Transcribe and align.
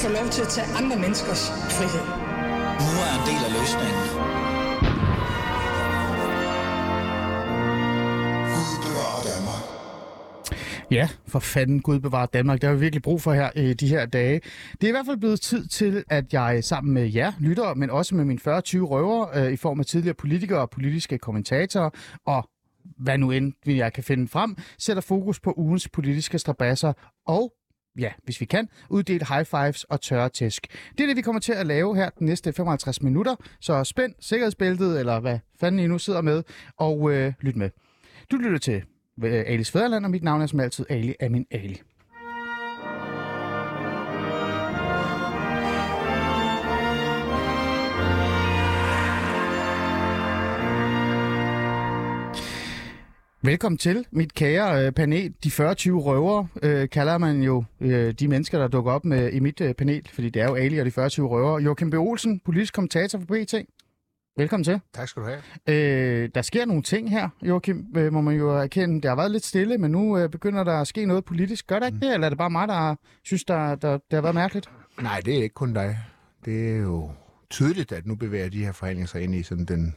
få 0.00 0.08
lov 0.08 0.28
til 0.30 0.42
at 0.42 0.48
tage 0.48 0.66
andre 0.80 0.96
menneskers 0.96 1.42
frihed. 1.76 2.06
Nu 2.86 2.92
er 3.06 3.12
en 3.18 3.24
del 3.30 3.40
af 3.48 3.52
løsningen. 3.58 4.04
Ja, 10.90 11.08
for 11.26 11.38
fanden 11.38 11.82
Gud 11.82 12.00
bevarer 12.00 12.26
Danmark. 12.26 12.60
Det 12.60 12.68
har 12.68 12.74
vi 12.74 12.80
virkelig 12.80 13.02
brug 13.02 13.22
for 13.22 13.32
her 13.32 13.50
i 13.56 13.74
de 13.74 13.88
her 13.88 14.06
dage. 14.06 14.40
Det 14.72 14.84
er 14.84 14.88
i 14.88 14.90
hvert 14.90 15.06
fald 15.06 15.16
blevet 15.16 15.40
tid 15.40 15.66
til, 15.66 16.04
at 16.10 16.32
jeg 16.32 16.64
sammen 16.64 16.94
med 16.94 17.12
jer 17.12 17.32
lyttere, 17.40 17.74
men 17.74 17.90
også 17.90 18.14
med 18.14 18.24
mine 18.24 18.40
40-20 18.40 18.48
røver 18.48 19.38
øh, 19.38 19.52
i 19.52 19.56
form 19.56 19.80
af 19.80 19.86
tidligere 19.86 20.14
politikere 20.14 20.60
og 20.60 20.70
politiske 20.70 21.18
kommentatorer 21.18 21.90
og 22.26 22.48
hvad 22.98 23.18
nu 23.18 23.30
end 23.30 23.52
jeg 23.66 23.92
kan 23.92 24.04
finde 24.04 24.28
frem, 24.28 24.56
sætter 24.78 25.00
fokus 25.00 25.40
på 25.40 25.54
ugens 25.56 25.88
politiske 25.88 26.38
strabasser 26.38 26.92
og 27.26 27.52
ja, 27.98 28.12
hvis 28.24 28.40
vi 28.40 28.46
kan, 28.46 28.68
uddele 28.90 29.26
high 29.28 29.46
fives 29.46 29.84
og 29.84 30.00
tørre 30.00 30.28
tæsk. 30.28 30.66
Det 30.98 31.00
er 31.00 31.06
det, 31.06 31.16
vi 31.16 31.22
kommer 31.22 31.40
til 31.40 31.52
at 31.52 31.66
lave 31.66 31.96
her 31.96 32.10
de 32.10 32.24
næste 32.24 32.52
55 32.52 33.02
minutter, 33.02 33.36
så 33.60 33.84
spænd 33.84 34.14
sikkerhedsbæltet, 34.20 35.00
eller 35.00 35.20
hvad 35.20 35.38
fanden 35.60 35.80
I 35.80 35.86
nu 35.86 35.98
sidder 35.98 36.20
med, 36.20 36.42
og 36.76 37.12
øh, 37.12 37.32
lyt 37.40 37.56
med. 37.56 37.70
Du 38.30 38.36
lytter 38.36 38.58
til 38.58 38.82
øh, 39.24 39.44
Alis 39.46 39.70
Fæderland, 39.70 40.04
og 40.04 40.10
mit 40.10 40.22
navn 40.22 40.42
er 40.42 40.46
som 40.46 40.60
altid 40.60 40.86
Ali 40.88 41.14
Amin 41.20 41.46
Ali. 41.50 41.80
Velkommen 53.42 53.78
til, 53.78 54.06
mit 54.10 54.34
kære 54.34 54.86
øh, 54.86 54.92
panel. 54.92 55.34
De 55.44 55.48
40-20 55.48 55.52
røver 55.90 56.46
øh, 56.62 56.88
kalder 56.88 57.18
man 57.18 57.42
jo 57.42 57.64
øh, 57.80 58.14
de 58.14 58.28
mennesker, 58.28 58.58
der 58.58 58.68
dukker 58.68 58.92
op 58.92 59.04
med, 59.04 59.32
i 59.32 59.40
mit 59.40 59.60
øh, 59.60 59.74
panel, 59.74 60.08
fordi 60.12 60.30
det 60.30 60.42
er 60.42 60.46
jo 60.46 60.54
Ali 60.54 60.78
og 60.78 60.86
de 60.86 60.90
40-20 60.90 60.92
røver. 61.22 61.60
Joachim 61.60 61.90
B. 61.90 61.94
Olsen, 61.94 62.40
politisk 62.44 62.74
kommentator 62.74 63.18
for 63.18 63.26
BT. 63.26 63.54
Velkommen 64.36 64.64
til. 64.64 64.80
Tak 64.94 65.08
skal 65.08 65.22
du 65.22 65.28
have. 65.28 65.42
Øh, 65.68 66.28
der 66.34 66.42
sker 66.42 66.64
nogle 66.64 66.82
ting 66.82 67.10
her, 67.10 67.28
Joachim, 67.42 67.86
øh, 67.96 68.12
må 68.12 68.20
man 68.20 68.36
jo 68.36 68.50
erkende. 68.50 68.94
Det 68.94 69.08
har 69.08 69.16
været 69.16 69.30
lidt 69.30 69.44
stille, 69.44 69.78
men 69.78 69.90
nu 69.90 70.18
øh, 70.18 70.28
begynder 70.30 70.64
der 70.64 70.80
at 70.80 70.86
ske 70.86 71.06
noget 71.06 71.24
politisk. 71.24 71.66
Gør 71.66 71.78
der 71.78 71.86
ikke 71.86 72.00
det, 72.00 72.14
eller 72.14 72.26
er 72.26 72.28
det 72.28 72.38
bare 72.38 72.50
mig, 72.50 72.68
der 72.68 72.94
synes, 73.24 73.44
der, 73.44 73.74
der, 73.74 73.92
det 73.92 74.12
har 74.12 74.20
været 74.20 74.34
mærkeligt? 74.34 74.70
Nej, 75.02 75.20
det 75.24 75.38
er 75.38 75.42
ikke 75.42 75.54
kun 75.54 75.72
dig. 75.72 75.98
Det 76.44 76.70
er 76.70 76.76
jo 76.76 77.10
tydeligt, 77.50 77.92
at 77.92 78.06
nu 78.06 78.14
bevæger 78.14 78.48
de 78.48 78.64
her 78.64 78.72
forhandlinger 78.72 79.06
sig 79.06 79.22
ind 79.22 79.34
i 79.34 79.42
sådan 79.42 79.64
den, 79.64 79.94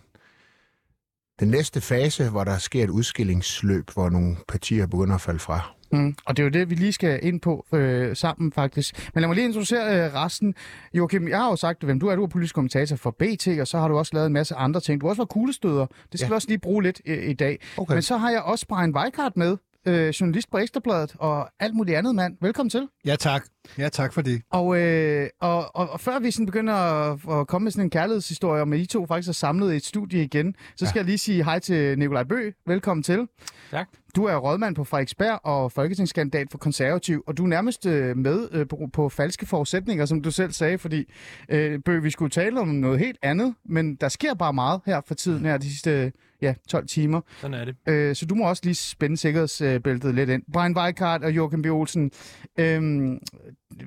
den 1.39 1.47
næste 1.47 1.81
fase, 1.81 2.29
hvor 2.29 2.43
der 2.43 2.57
sker 2.57 2.83
et 2.83 2.89
udskillingsløb, 2.89 3.91
hvor 3.93 4.09
nogle 4.09 4.37
partier 4.47 4.87
begynder 4.87 5.15
at 5.15 5.21
falde 5.21 5.39
fra. 5.39 5.73
Mm. 5.91 6.15
Og 6.25 6.37
det 6.37 6.43
er 6.43 6.45
jo 6.45 6.49
det, 6.49 6.69
vi 6.69 6.75
lige 6.75 6.93
skal 6.93 7.19
ind 7.23 7.41
på 7.41 7.65
øh, 7.73 8.15
sammen, 8.15 8.51
faktisk. 8.51 9.09
Men 9.13 9.21
lad 9.21 9.27
mig 9.27 9.35
lige 9.35 9.45
introducere 9.45 10.05
øh, 10.05 10.13
resten. 10.13 10.55
Joachim, 10.93 11.27
jeg 11.27 11.37
har 11.37 11.49
jo 11.49 11.55
sagt, 11.55 11.83
hvem 11.83 11.99
du 11.99 12.07
er. 12.07 12.15
Du 12.15 12.23
er 12.23 12.27
politisk 12.27 12.55
kommentator 12.55 12.95
for 12.95 13.11
BT, 13.11 13.47
og 13.47 13.67
så 13.67 13.77
har 13.79 13.87
du 13.87 13.97
også 13.97 14.11
lavet 14.13 14.27
en 14.27 14.33
masse 14.33 14.55
andre 14.55 14.81
ting. 14.81 15.01
Du 15.01 15.05
har 15.05 15.09
også 15.09 15.19
været 15.19 15.29
kuglestøder. 15.29 15.85
Det 16.11 16.19
skal 16.19 16.25
ja. 16.25 16.27
vi 16.27 16.33
også 16.33 16.47
lige 16.47 16.59
bruge 16.59 16.83
lidt 16.83 17.01
i, 17.05 17.13
i 17.13 17.33
dag. 17.33 17.59
Okay. 17.77 17.93
Men 17.93 18.01
så 18.01 18.17
har 18.17 18.31
jeg 18.31 18.41
også 18.41 18.67
Brian 18.67 18.95
Weikart 18.95 19.37
med, 19.37 19.57
øh, 19.85 20.09
journalist 20.09 20.51
på 20.51 20.57
Ekstrabladet 20.57 21.15
og 21.19 21.49
alt 21.59 21.75
muligt 21.75 21.97
andet, 21.97 22.15
mand. 22.15 22.37
Velkommen 22.41 22.69
til. 22.69 22.87
Ja, 23.05 23.15
tak. 23.15 23.45
Ja, 23.77 23.89
tak 23.89 24.13
for 24.13 24.21
det. 24.21 24.41
Og, 24.51 24.81
øh, 24.81 25.29
og, 25.41 25.75
og, 25.75 25.89
og 25.89 25.99
før 25.99 26.19
vi 26.19 26.31
sådan 26.31 26.45
begynder 26.45 26.73
at, 26.73 27.19
at 27.39 27.47
komme 27.47 27.63
med 27.63 27.71
sådan 27.71 27.85
en 27.85 27.89
kærlighedshistorie 27.89 28.61
om, 28.61 28.73
at 28.73 28.79
I 28.79 28.85
to 28.85 29.05
faktisk 29.05 29.29
er 29.29 29.33
samlet 29.33 29.73
i 29.73 29.75
et 29.75 29.85
studie 29.85 30.23
igen, 30.23 30.55
så 30.75 30.85
skal 30.85 30.99
ja. 30.99 31.01
jeg 31.01 31.05
lige 31.05 31.17
sige 31.17 31.43
hej 31.43 31.59
til 31.59 31.99
Nikolaj 31.99 32.23
Bø. 32.23 32.51
Velkommen 32.67 33.03
til. 33.03 33.27
Tak. 33.71 33.87
Du 34.15 34.23
er 34.23 34.35
rådmand 34.35 34.75
på 34.75 34.83
Frederiksberg 34.83 35.39
og 35.43 35.71
folketingskandidat 35.71 36.47
for 36.51 36.57
konservativ, 36.57 37.23
og 37.27 37.37
du 37.37 37.43
er 37.43 37.47
nærmest 37.47 37.85
øh, 37.85 38.17
med 38.17 38.47
øh, 38.51 38.67
på, 38.67 38.77
på 38.93 39.09
falske 39.09 39.45
forudsætninger, 39.45 40.05
som 40.05 40.21
du 40.21 40.31
selv 40.31 40.51
sagde, 40.51 40.77
fordi 40.77 41.11
øh, 41.49 41.79
Bø, 41.85 41.99
vi 41.99 42.09
skulle 42.09 42.29
tale 42.29 42.59
om 42.59 42.67
noget 42.67 42.99
helt 42.99 43.17
andet, 43.21 43.55
men 43.65 43.95
der 43.95 44.09
sker 44.09 44.33
bare 44.33 44.53
meget 44.53 44.81
her 44.85 45.01
for 45.07 45.15
tiden, 45.15 45.45
her 45.45 45.57
de 45.57 45.69
sidste 45.69 46.11
ja, 46.43 46.53
12 46.69 46.87
timer. 46.87 47.21
Sådan 47.41 47.53
er 47.53 47.65
det. 47.65 47.75
Øh, 47.87 48.15
så 48.15 48.25
du 48.25 48.35
må 48.35 48.49
også 48.49 48.61
lige 48.65 48.75
spænde 48.75 49.17
sikkerhedsbæltet 49.17 50.15
lidt 50.15 50.29
ind. 50.29 50.43
Brian 50.53 50.77
Weikart 50.77 51.23
og 51.23 51.31
Joachim 51.35 51.61
B. 51.61 51.65
Olsen, 51.65 52.11
øh, 52.59 53.11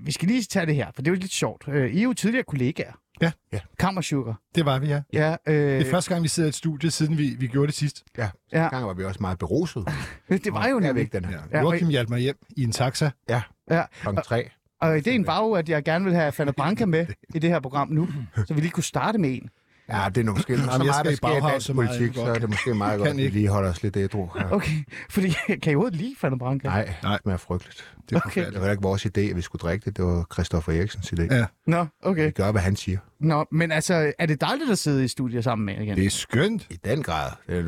vi 0.03 0.13
skal 0.13 0.29
lige 0.29 0.43
tage 0.43 0.67
det 0.67 0.75
her, 0.75 0.87
for 0.95 1.03
det 1.03 1.09
er 1.11 1.15
jo 1.15 1.21
lidt 1.21 1.33
sjovt. 1.33 1.65
Øh, 1.69 1.91
I 1.91 1.99
er 1.99 2.03
jo 2.03 2.13
tidligere 2.13 2.45
kollegaer. 2.45 2.93
Ja. 3.21 3.33
Ja. 3.53 3.61
Kammersugar. 3.79 4.41
Det 4.55 4.65
var 4.65 4.79
vi, 4.79 4.87
ja. 4.87 5.03
Ja, 5.13 5.37
øh, 5.47 5.55
Det 5.55 5.87
er 5.87 5.91
første 5.91 6.11
gang, 6.11 6.23
vi 6.23 6.29
sidder 6.29 6.47
i 6.47 6.49
et 6.49 6.55
studie, 6.55 6.91
siden 6.91 7.19
vi, 7.19 7.37
vi 7.39 7.47
gjorde 7.47 7.67
det 7.67 7.75
sidst. 7.75 8.05
Ja, 8.19 8.29
Ja. 8.53 8.69
gang 8.69 8.87
var 8.87 8.95
vi 8.95 9.05
også 9.05 9.19
meget 9.21 9.39
beruset. 9.39 9.89
det 10.29 10.53
var 10.53 10.69
jo 10.69 10.75
nemlig. 10.79 10.95
væk 10.95 11.13
den 11.13 11.25
her. 11.25 11.41
Ja. 11.53 11.61
Joachim 11.61 11.89
hjalp 11.89 12.09
mig 12.09 12.21
hjem 12.21 12.37
i 12.57 12.63
en 12.63 12.73
taxa. 12.73 13.11
Ja, 13.29 13.43
Ja. 13.71 13.83
klokken 14.01 14.23
tre. 14.25 14.51
Og 14.81 14.99
ideen 14.99 15.27
var 15.27 15.43
jo, 15.43 15.53
at 15.53 15.69
jeg 15.69 15.85
gerne 15.85 16.05
vil 16.05 16.15
have 16.15 16.33
Fanny 16.33 16.51
Branca 16.57 16.87
med 16.87 17.07
i 17.35 17.39
det 17.39 17.51
her 17.51 17.61
program 17.61 17.89
nu, 17.89 18.09
så 18.47 18.55
vi 18.55 18.61
lige 18.61 18.71
kunne 18.71 18.85
starte 18.85 19.19
med 19.19 19.31
en. 19.31 19.49
Ja, 19.89 20.09
det 20.09 20.21
er 20.21 20.25
nu 20.25 20.33
måske 20.33 20.57
så 20.57 20.71
jeg 20.71 20.79
meget, 20.79 20.95
skal 21.07 21.13
i 21.13 21.19
meget, 21.23 21.73
politik, 21.75 22.17
jeg 22.17 22.25
så 22.27 22.33
er 22.35 22.39
det 22.39 22.49
måske 22.49 22.75
meget 22.75 22.99
godt, 22.99 23.11
at 23.11 23.17
vi 23.17 23.23
ikke. 23.23 23.37
lige 23.37 23.49
holder 23.49 23.71
os 23.71 23.83
lidt 23.83 23.97
ædru. 23.97 24.29
Ja. 24.37 24.53
Okay, 24.55 24.85
fordi 25.11 25.29
kan 25.63 25.73
I 25.73 25.75
overhovedet 25.75 25.97
lide 26.01 26.15
Fanny 26.19 26.39
Branca? 26.39 26.69
Nej, 26.69 26.95
Nej. 27.03 27.13
det 27.13 27.23
smager 27.23 27.37
frygteligt. 27.37 27.93
Det 28.11 28.17
Okay. 28.27 28.53
Det 28.53 28.61
var 28.61 28.71
ikke 28.71 28.83
vores 28.83 29.07
idé, 29.07 29.21
at 29.21 29.37
vi 29.37 29.41
skulle 29.41 29.61
drikke 29.61 29.85
det. 29.85 29.97
Det 29.97 30.05
var 30.05 30.27
Christoffer 30.33 30.73
Eriksens 30.73 31.13
idé. 31.13 31.35
Ja. 31.35 31.47
Nå, 31.67 31.87
okay. 32.03 32.27
Vi 32.27 32.31
gør, 32.31 32.53
hvad 32.53 32.63
han 32.63 32.77
siger. 32.77 32.99
Nå, 33.21 33.45
men 33.53 33.73
altså, 33.73 34.13
er 34.19 34.27
det 34.27 34.41
dejligt 34.41 34.71
at 34.71 34.79
sidde 34.79 35.05
i 35.05 35.09
studiet 35.09 35.45
sammen 35.45 35.67
med 35.67 35.75
igen? 35.85 35.97
Det 35.97 36.07
er 36.07 36.11
skønt. 36.11 36.67
I 36.71 36.77
den 36.85 37.03
grad. 37.03 37.31
Det 37.49 37.59
er, 37.59 37.63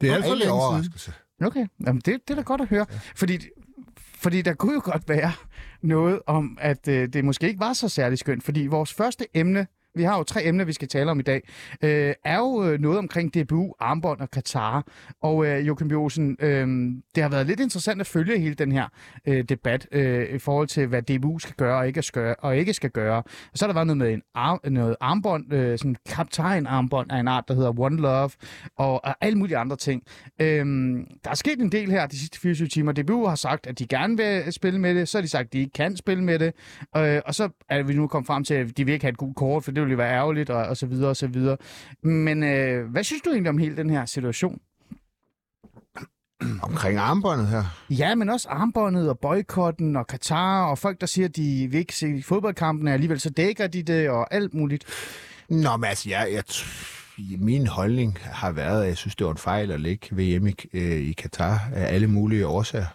Det 0.00 0.10
er 0.10 0.14
alt 0.14 0.24
for 0.24 0.34
længe 0.34 0.52
overraskelse. 0.52 1.12
Okay, 1.42 1.66
Jamen, 1.86 2.02
det, 2.04 2.06
det 2.06 2.30
er 2.30 2.34
da 2.34 2.42
godt 2.42 2.60
at 2.60 2.68
høre. 2.68 2.86
Fordi, 3.16 3.38
fordi 3.98 4.42
der 4.42 4.54
kunne 4.54 4.74
jo 4.74 4.80
godt 4.84 5.08
være 5.08 5.32
noget 5.82 6.20
om, 6.26 6.58
at 6.60 6.88
øh, 6.88 7.08
det 7.08 7.24
måske 7.24 7.48
ikke 7.48 7.60
var 7.60 7.72
så 7.72 7.88
særlig 7.88 8.18
skønt. 8.18 8.44
Fordi 8.44 8.66
vores 8.66 8.92
første 8.94 9.26
emne, 9.34 9.66
vi 9.94 10.02
har 10.02 10.16
jo 10.16 10.22
tre 10.22 10.44
emner, 10.44 10.64
vi 10.64 10.72
skal 10.72 10.88
tale 10.88 11.10
om 11.10 11.20
i 11.20 11.22
dag, 11.22 11.42
øh, 11.82 12.14
er 12.24 12.38
jo 12.38 12.64
øh, 12.64 12.80
noget 12.80 12.98
omkring 12.98 13.34
DBU, 13.34 13.74
armbånd 13.80 14.20
og 14.20 14.30
Katar. 14.30 14.86
Og 15.22 15.46
øh, 15.46 15.66
Joachim 15.66 15.88
B. 15.88 15.92
Øh, 15.92 16.66
det 17.14 17.22
har 17.22 17.28
været 17.28 17.46
lidt 17.46 17.60
interessant 17.60 18.00
at 18.00 18.06
følge 18.06 18.38
hele 18.38 18.54
den 18.54 18.72
her 18.72 18.88
øh, 19.26 19.44
debat 19.44 19.88
øh, 19.92 20.34
i 20.34 20.38
forhold 20.38 20.68
til, 20.68 20.86
hvad 20.86 21.02
DBU 21.02 21.38
skal 21.38 21.54
gøre 21.54 21.78
og 21.78 21.86
ikke 21.86 22.02
skal 22.02 22.22
gøre. 22.22 22.34
Og 22.38 22.56
ikke 22.56 22.74
skal 22.74 22.90
gøre. 22.90 23.16
Og 23.18 23.24
så 23.54 23.64
har 23.64 23.68
der 23.68 23.74
været 23.74 23.86
noget 23.86 23.98
med 23.98 24.12
en 24.12 24.22
arm, 24.34 24.60
noget 24.64 24.96
armbånd, 25.00 25.52
øh, 25.52 25.78
sådan 25.78 25.90
en 25.90 25.96
kaptajn-armbånd 26.08 27.12
af 27.12 27.20
en 27.20 27.28
art, 27.28 27.44
der 27.48 27.54
hedder 27.54 27.80
One 27.80 27.96
Love, 27.96 28.30
og, 28.76 29.04
og 29.04 29.14
alle 29.20 29.38
mulige 29.38 29.56
andre 29.56 29.76
ting. 29.76 30.02
Øh, 30.40 30.66
der 31.24 31.30
er 31.30 31.34
sket 31.34 31.58
en 31.60 31.72
del 31.72 31.90
her 31.90 32.06
de 32.06 32.18
sidste 32.18 32.40
24 32.40 32.68
timer. 32.68 32.92
DBU 32.92 33.26
har 33.26 33.34
sagt, 33.34 33.66
at 33.66 33.78
de 33.78 33.86
gerne 33.86 34.16
vil 34.16 34.52
spille 34.52 34.78
med 34.78 34.94
det. 34.94 35.08
Så 35.08 35.18
har 35.18 35.22
de 35.22 35.28
sagt, 35.28 35.46
at 35.46 35.52
de 35.52 35.58
ikke 35.58 35.72
kan 35.72 35.96
spille 35.96 36.24
med 36.24 36.38
det. 36.38 36.52
Øh, 36.96 37.20
og 37.26 37.34
så 37.34 37.48
er 37.68 37.82
vi 37.82 37.94
nu 37.94 38.06
kommet 38.06 38.26
frem 38.26 38.44
til, 38.44 38.54
at 38.54 38.76
de 38.76 38.84
vil 38.84 38.92
ikke 38.92 39.04
have 39.04 39.10
et 39.10 39.16
godt 39.16 39.36
kort, 39.36 39.64
for 39.64 39.70
det 39.70 39.81
ville 39.84 39.92
jo 39.92 39.96
være 39.96 40.14
ærgerligt, 40.14 40.50
og, 40.50 40.64
og 40.64 40.76
så 40.76 40.86
videre, 40.86 41.10
og 41.10 41.16
så 41.16 41.26
videre. 41.26 41.56
Men 42.02 42.42
øh, 42.42 42.90
hvad 42.90 43.04
synes 43.04 43.22
du 43.22 43.30
egentlig 43.30 43.50
om 43.50 43.58
hele 43.58 43.76
den 43.76 43.90
her 43.90 44.06
situation? 44.06 44.60
Omkring 46.62 46.98
armbåndet 46.98 47.46
her. 47.48 47.64
Ja, 47.90 48.14
men 48.14 48.30
også 48.30 48.48
armbåndet 48.48 49.08
og 49.08 49.18
boykotten 49.18 49.96
og 49.96 50.06
Katar, 50.06 50.64
og 50.64 50.78
folk, 50.78 51.00
der 51.00 51.06
siger, 51.06 51.28
at 51.28 51.36
de 51.36 51.68
vil 51.70 51.78
ikke 51.78 51.96
se 51.96 52.22
fodboldkampene, 52.22 52.92
alligevel 52.92 53.20
så 53.20 53.30
dækker 53.30 53.66
de 53.66 53.82
det, 53.82 54.10
og 54.10 54.34
alt 54.34 54.54
muligt. 54.54 54.84
Nå, 55.48 55.76
men 55.76 55.88
altså, 55.88 56.10
jeg, 56.10 56.28
jeg, 56.32 56.44
min 57.38 57.66
holdning 57.66 58.18
har 58.22 58.52
været, 58.52 58.82
at 58.82 58.88
jeg 58.88 58.96
synes, 58.96 59.16
det 59.16 59.24
var 59.24 59.32
en 59.32 59.38
fejl 59.38 59.70
at 59.70 59.80
lægge 59.80 60.16
VM 60.16 60.46
i, 60.46 60.54
øh, 60.72 60.82
i 60.82 61.12
Katar 61.12 61.68
af 61.74 61.94
alle 61.94 62.06
mulige 62.06 62.46
årsager. 62.46 62.86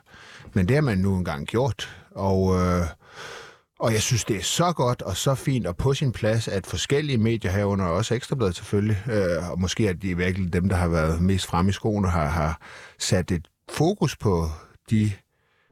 Men 0.54 0.68
det 0.68 0.76
har 0.76 0.82
man 0.82 0.98
nu 0.98 1.18
engang 1.18 1.48
gjort, 1.48 2.04
og, 2.12 2.56
øh, 2.56 2.86
og 3.80 3.94
jeg 3.94 4.02
synes, 4.02 4.26
det 4.26 4.36
er 4.36 4.44
så 4.44 4.74
godt 4.74 5.02
og 5.02 5.18
så 5.18 5.36
fint 5.36 5.68
og 5.68 5.78
på 5.78 5.94
sin 5.94 6.12
plads, 6.12 6.48
at 6.48 6.68
forskellige 6.68 7.18
medier 7.18 7.52
herunder, 7.52 7.86
også 7.86 8.16
Ekstrabladet 8.16 8.56
selvfølgelig, 8.56 9.04
øh, 9.12 9.52
og 9.52 9.62
måske 9.62 9.88
er 9.88 9.94
de 9.94 10.18
virkelig 10.18 10.54
dem, 10.54 10.70
der 10.70 10.76
har 10.76 10.88
været 10.88 11.22
mest 11.22 11.46
fremme 11.46 11.70
i 11.70 11.74
skoene, 11.74 12.10
har, 12.10 12.26
har 12.26 12.62
sat 13.00 13.32
et 13.32 13.48
fokus 13.70 14.16
på 14.16 14.50
de 14.90 15.12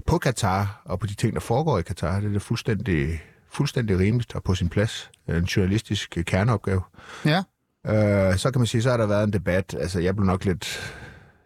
på 0.06 0.18
Katar 0.18 0.82
og 0.86 1.00
på 1.00 1.08
de 1.08 1.14
ting, 1.14 1.34
der 1.34 1.40
foregår 1.40 1.80
i 1.80 1.82
Katar. 1.82 2.20
Det 2.20 2.28
er 2.28 2.34
da 2.34 2.38
fuldstændig, 2.38 3.24
fuldstændig 3.52 4.00
rimeligt 4.00 4.36
og 4.36 4.44
på 4.44 4.56
sin 4.56 4.70
plads. 4.70 5.12
En 5.28 5.44
journalistisk 5.44 6.18
kerneopgave. 6.26 6.82
Ja. 7.26 7.44
Øh, 7.88 8.38
så 8.38 8.52
kan 8.52 8.60
man 8.60 8.68
sige, 8.68 8.82
så 8.82 8.90
har 8.90 8.98
der 8.98 9.06
været 9.06 9.24
en 9.24 9.34
debat. 9.34 9.76
Altså, 9.80 10.00
jeg 10.00 10.16
blev 10.16 10.26
nok 10.26 10.46
lidt 10.46 10.94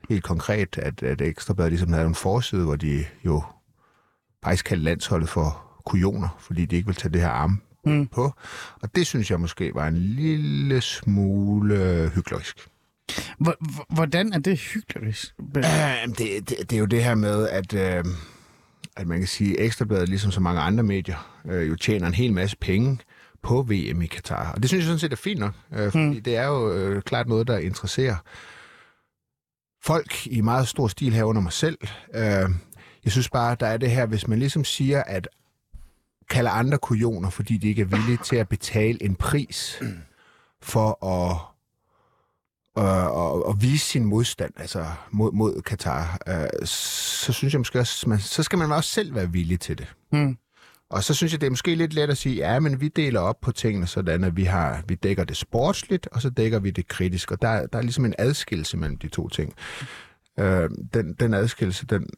helt 0.10 0.24
konkret, 0.24 0.78
at, 0.78 1.04
at 1.04 1.22
Ekstrabladet 1.22 1.72
ligesom 1.72 1.94
havde 1.94 2.08
en 2.08 2.16
forside, 2.16 2.64
hvor 2.64 2.76
de 2.76 3.06
jo 3.26 3.44
faktisk 4.44 4.66
kaldte 4.66 4.84
landsholdet 4.84 5.30
for 5.30 5.69
kujoner, 5.86 6.38
fordi 6.40 6.66
de 6.66 6.76
ikke 6.76 6.86
vil 6.88 6.96
tage 6.96 7.14
det 7.14 7.22
her 7.22 7.30
arm 7.30 7.62
Mm. 7.86 8.08
på. 8.08 8.34
Og 8.82 8.96
det 8.96 9.08
synes 9.08 9.32
jeg 9.32 9.40
måske 9.40 9.72
var 9.76 9.88
en 9.88 9.98
lille 9.98 10.82
smule 10.82 12.12
hyklerisk. 12.16 12.58
Hvor- 13.40 13.56
hvor- 13.74 13.86
Hvordan 13.96 14.34
er 14.34 14.40
det 14.40 14.60
hyggeligt? 14.60 15.36
Øh, 15.58 15.64
det, 16.08 16.18
det, 16.50 16.56
det 16.70 16.74
er 16.74 16.78
jo 16.80 16.86
det 16.86 17.04
her 17.04 17.16
med, 17.16 17.50
at, 17.50 17.74
øh, 17.74 18.06
at 18.96 19.08
man 19.08 19.18
kan 19.20 19.28
sige, 19.28 19.60
at 19.60 19.66
Ekstrabladet, 19.66 20.10
ligesom 20.10 20.32
så 20.32 20.40
mange 20.42 20.62
andre 20.62 20.84
medier, 20.84 21.40
øh, 21.46 21.70
jo 21.70 21.76
tjener 21.76 22.08
en 22.08 22.14
hel 22.14 22.34
masse 22.34 22.58
penge 22.58 23.00
på 23.44 23.62
VM 23.64 24.02
i 24.02 24.06
Katar. 24.08 24.52
Og 24.52 24.62
det 24.62 24.70
synes 24.70 24.82
jeg 24.82 24.86
sådan 24.88 25.00
set 25.00 25.12
er 25.12 25.16
fint 25.18 25.40
nok, 25.40 25.54
øh, 25.74 25.92
fordi 25.92 26.04
mm. 26.18 26.24
det 26.24 26.36
er 26.36 26.46
jo 26.46 26.74
øh, 26.74 27.02
klart 27.02 27.28
noget, 27.28 27.48
der 27.48 27.58
interesserer 27.58 28.16
folk 29.84 30.28
i 30.28 30.42
meget 30.42 30.68
stor 30.68 30.88
stil 30.88 31.14
herunder 31.14 31.42
mig 31.42 31.54
selv. 31.54 31.78
Øh, 32.16 32.50
jeg 33.04 33.12
synes 33.12 33.30
bare, 33.30 33.56
der 33.60 33.68
er 33.68 33.78
det 33.78 33.92
her, 33.92 34.06
hvis 34.06 34.28
man 34.28 34.40
ligesom 34.40 34.64
siger, 34.64 35.04
at 35.04 35.28
kalder 36.30 36.52
andre 36.52 36.78
kujoner, 36.78 37.30
fordi 37.30 37.58
de 37.58 37.68
ikke 37.68 37.82
er 37.82 37.86
villige 37.86 38.18
til 38.18 38.36
at 38.36 38.50
betale 38.50 39.04
en 39.04 39.16
pris 39.16 39.82
for 40.62 41.06
at, 41.06 41.38
øh, 42.78 43.06
at, 43.06 43.50
at 43.50 43.62
vise 43.62 43.86
sin 43.86 44.06
modstand 44.06 44.54
altså 44.58 44.86
mod, 45.12 45.32
mod 45.32 45.62
Katar, 45.62 46.20
øh, 46.28 46.66
så 46.66 47.34
synes 47.34 47.54
jeg 47.54 47.60
måske 47.60 47.80
også, 47.80 48.10
man, 48.10 48.20
så 48.20 48.44
skal 48.44 48.60
man 48.60 48.72
også 48.72 48.90
selv 48.90 49.16
være 49.16 49.32
villig 49.32 49.60
til 49.60 49.78
det. 49.78 49.94
Mm. 50.12 50.38
Og 50.90 51.04
så 51.04 51.14
synes 51.14 51.34
jeg, 51.34 51.42
det 51.42 51.48
er 51.48 51.52
måske 51.52 51.76
lidt 51.76 51.94
let 51.94 52.10
at 52.10 52.18
sige, 52.18 52.36
ja, 52.36 52.60
men 52.60 52.82
vi 52.82 52.88
deler 52.88 53.20
op 53.20 53.42
på 53.42 53.52
tingene 53.52 53.88
sådan, 53.88 54.24
at 54.24 54.38
vi, 54.38 54.44
har, 54.44 54.84
vi 54.88 54.96
dækker 54.96 55.24
det 55.24 55.38
sportsligt, 55.38 56.08
og 56.08 56.22
så 56.22 56.30
dækker 56.30 56.60
vi 56.60 56.72
det 56.72 56.88
kritisk. 56.88 57.32
Og 57.32 57.42
der, 57.42 57.68
der 57.68 57.78
er 57.78 57.82
ligesom 57.82 58.06
en 58.06 58.16
adskillelse 58.18 58.78
mellem 58.78 58.98
de 58.98 59.08
to 59.08 59.30
ting. 59.30 59.54
Øh, 60.40 60.70
den, 60.94 61.14
den 61.14 61.34
adskillelse, 61.34 61.86
den, 61.86 62.10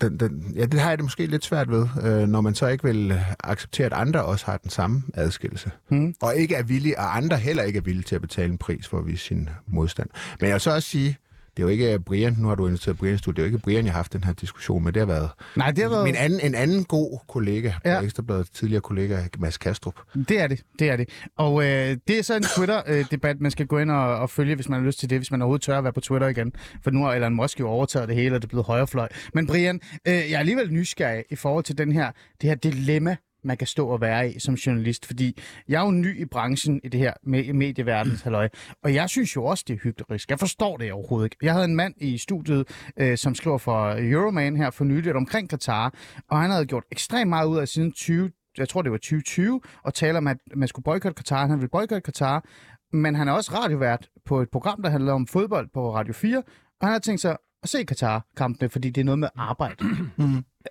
den, 0.00 0.20
den, 0.20 0.52
ja, 0.56 0.64
det 0.64 0.80
har 0.80 0.88
jeg 0.88 0.98
det 0.98 1.04
måske 1.04 1.26
lidt 1.26 1.44
svært 1.44 1.70
ved, 1.70 1.86
øh, 2.02 2.28
når 2.28 2.40
man 2.40 2.54
så 2.54 2.66
ikke 2.66 2.84
vil 2.84 3.20
acceptere, 3.44 3.86
at 3.86 3.92
andre 3.92 4.24
også 4.24 4.46
har 4.46 4.56
den 4.56 4.70
samme 4.70 5.02
adskillelse. 5.14 5.70
Mm. 5.90 6.14
Og 6.22 6.36
ikke 6.36 6.54
er 6.54 6.62
villige, 6.62 6.98
og 6.98 7.16
andre 7.16 7.36
heller 7.36 7.62
ikke 7.62 7.76
er 7.76 7.82
villige 7.82 8.04
til 8.04 8.14
at 8.14 8.20
betale 8.20 8.52
en 8.52 8.58
pris 8.58 8.88
for 8.88 8.98
at 8.98 9.06
vise 9.06 9.24
sin 9.24 9.48
modstand. 9.66 10.08
Men 10.40 10.46
jeg 10.46 10.54
vil 10.54 10.60
så 10.60 10.74
også 10.74 10.88
sige, 10.88 11.16
det 11.58 11.64
er 11.64 11.66
jo 11.66 11.72
ikke 11.72 11.98
Brian, 12.00 12.36
nu 12.38 12.48
har 12.48 12.54
du 12.54 12.66
inviteret 12.66 12.98
Brian 12.98 13.14
i 13.14 13.18
studiet, 13.18 13.36
det 13.36 13.42
er 13.42 13.46
jo 13.46 13.54
ikke 13.54 13.64
Brian, 13.64 13.84
jeg 13.84 13.92
har 13.92 13.98
haft 13.98 14.12
den 14.12 14.24
her 14.24 14.32
diskussion 14.32 14.84
med, 14.84 14.92
det 14.92 15.00
har 15.00 15.06
været 15.06 15.30
Nej, 15.56 15.70
det 15.70 15.82
har 15.84 15.90
været... 15.90 16.04
min 16.04 16.14
anden, 16.16 16.40
en 16.40 16.54
anden 16.54 16.84
god 16.84 17.18
kollega, 17.28 17.72
Ja. 17.84 17.92
ja. 17.94 18.00
Ekstrabladet, 18.00 18.48
tidligere 18.52 18.80
kollega, 18.80 19.18
Mads 19.38 19.58
Kastrup. 19.58 19.94
Det 20.28 20.40
er 20.40 20.46
det, 20.46 20.62
det 20.78 20.90
er 20.90 20.96
det. 20.96 21.08
Og 21.36 21.62
øh, 21.64 21.96
det 22.08 22.18
er 22.18 22.22
så 22.22 22.36
en 22.36 22.42
Twitter-debat, 22.42 23.40
man 23.40 23.50
skal 23.50 23.66
gå 23.66 23.78
ind 23.78 23.90
og, 23.90 24.16
og 24.18 24.30
følge, 24.30 24.54
hvis 24.54 24.68
man 24.68 24.80
har 24.80 24.86
lyst 24.86 24.98
til 25.00 25.10
det, 25.10 25.18
hvis 25.18 25.30
man 25.30 25.42
overhovedet 25.42 25.62
tør 25.64 25.78
at 25.78 25.84
være 25.84 25.92
på 25.92 26.00
Twitter 26.00 26.28
igen. 26.28 26.52
For 26.84 26.90
nu 26.90 27.04
har 27.04 27.14
Elon 27.14 27.34
Musk 27.34 27.60
jo 27.60 27.68
overtaget 27.68 28.08
det 28.08 28.16
hele, 28.16 28.34
og 28.34 28.42
det 28.42 28.46
er 28.46 28.50
blevet 28.50 28.66
højrefløj. 28.66 29.08
Men 29.34 29.46
Brian, 29.46 29.80
øh, 30.08 30.14
jeg 30.14 30.32
er 30.32 30.38
alligevel 30.38 30.72
nysgerrig 30.72 31.24
i 31.30 31.36
forhold 31.36 31.64
til 31.64 31.78
den 31.78 31.92
her, 31.92 32.10
det 32.40 32.48
her 32.48 32.54
dilemma, 32.56 33.16
man 33.48 33.56
kan 33.56 33.66
stå 33.66 33.88
og 33.88 34.00
være 34.00 34.30
i 34.30 34.38
som 34.38 34.54
journalist, 34.54 35.06
fordi 35.06 35.38
jeg 35.68 35.80
er 35.80 35.84
jo 35.84 35.90
ny 35.90 36.20
i 36.20 36.24
branchen 36.24 36.80
i 36.84 36.88
det 36.88 37.00
her 37.00 37.12
med 37.22 37.52
medieverdens 37.52 38.22
halløj, 38.22 38.48
og 38.82 38.94
jeg 38.94 39.10
synes 39.10 39.36
jo 39.36 39.44
også, 39.44 39.64
det 39.68 39.74
er 39.74 39.78
hyggelig. 39.82 40.20
Jeg 40.28 40.38
forstår 40.38 40.76
det 40.76 40.92
overhovedet 40.92 41.26
ikke. 41.26 41.36
Jeg 41.42 41.52
havde 41.52 41.64
en 41.64 41.76
mand 41.76 41.94
i 41.96 42.18
studiet, 42.18 42.68
øh, 42.96 43.18
som 43.18 43.34
skriver 43.34 43.58
for 43.58 43.94
Euroman 43.98 44.56
her 44.56 44.70
for 44.70 44.84
nyligt 44.84 45.16
omkring 45.16 45.50
Katar, 45.50 45.94
og 46.30 46.40
han 46.40 46.50
havde 46.50 46.66
gjort 46.66 46.84
ekstremt 46.92 47.28
meget 47.28 47.46
ud 47.46 47.58
af 47.58 47.68
siden 47.68 47.92
20 47.92 48.30
jeg 48.58 48.68
tror 48.68 48.82
det 48.82 48.92
var 48.92 48.98
2020, 48.98 49.60
og 49.82 49.94
taler 49.94 50.18
om, 50.18 50.26
at 50.26 50.36
man 50.56 50.68
skulle 50.68 50.84
boykotte 50.84 51.14
Katar. 51.14 51.46
Han 51.46 51.60
vil 51.60 51.68
boykotte 51.68 52.00
Katar, 52.00 52.44
men 52.92 53.14
han 53.14 53.28
er 53.28 53.32
også 53.32 53.54
radiovært 53.54 54.08
på 54.26 54.42
et 54.42 54.50
program, 54.50 54.82
der 54.82 54.90
handler 54.90 55.12
om 55.12 55.26
fodbold 55.26 55.68
på 55.74 55.94
Radio 55.94 56.12
4, 56.12 56.42
og 56.80 56.86
han 56.86 56.92
har 56.92 56.98
tænkt 56.98 57.20
sig 57.20 57.36
at 57.62 57.68
se 57.68 57.84
Katar-kampene, 57.84 58.68
fordi 58.68 58.90
det 58.90 59.00
er 59.00 59.04
noget 59.04 59.18
med 59.18 59.28
arbejde 59.36 59.84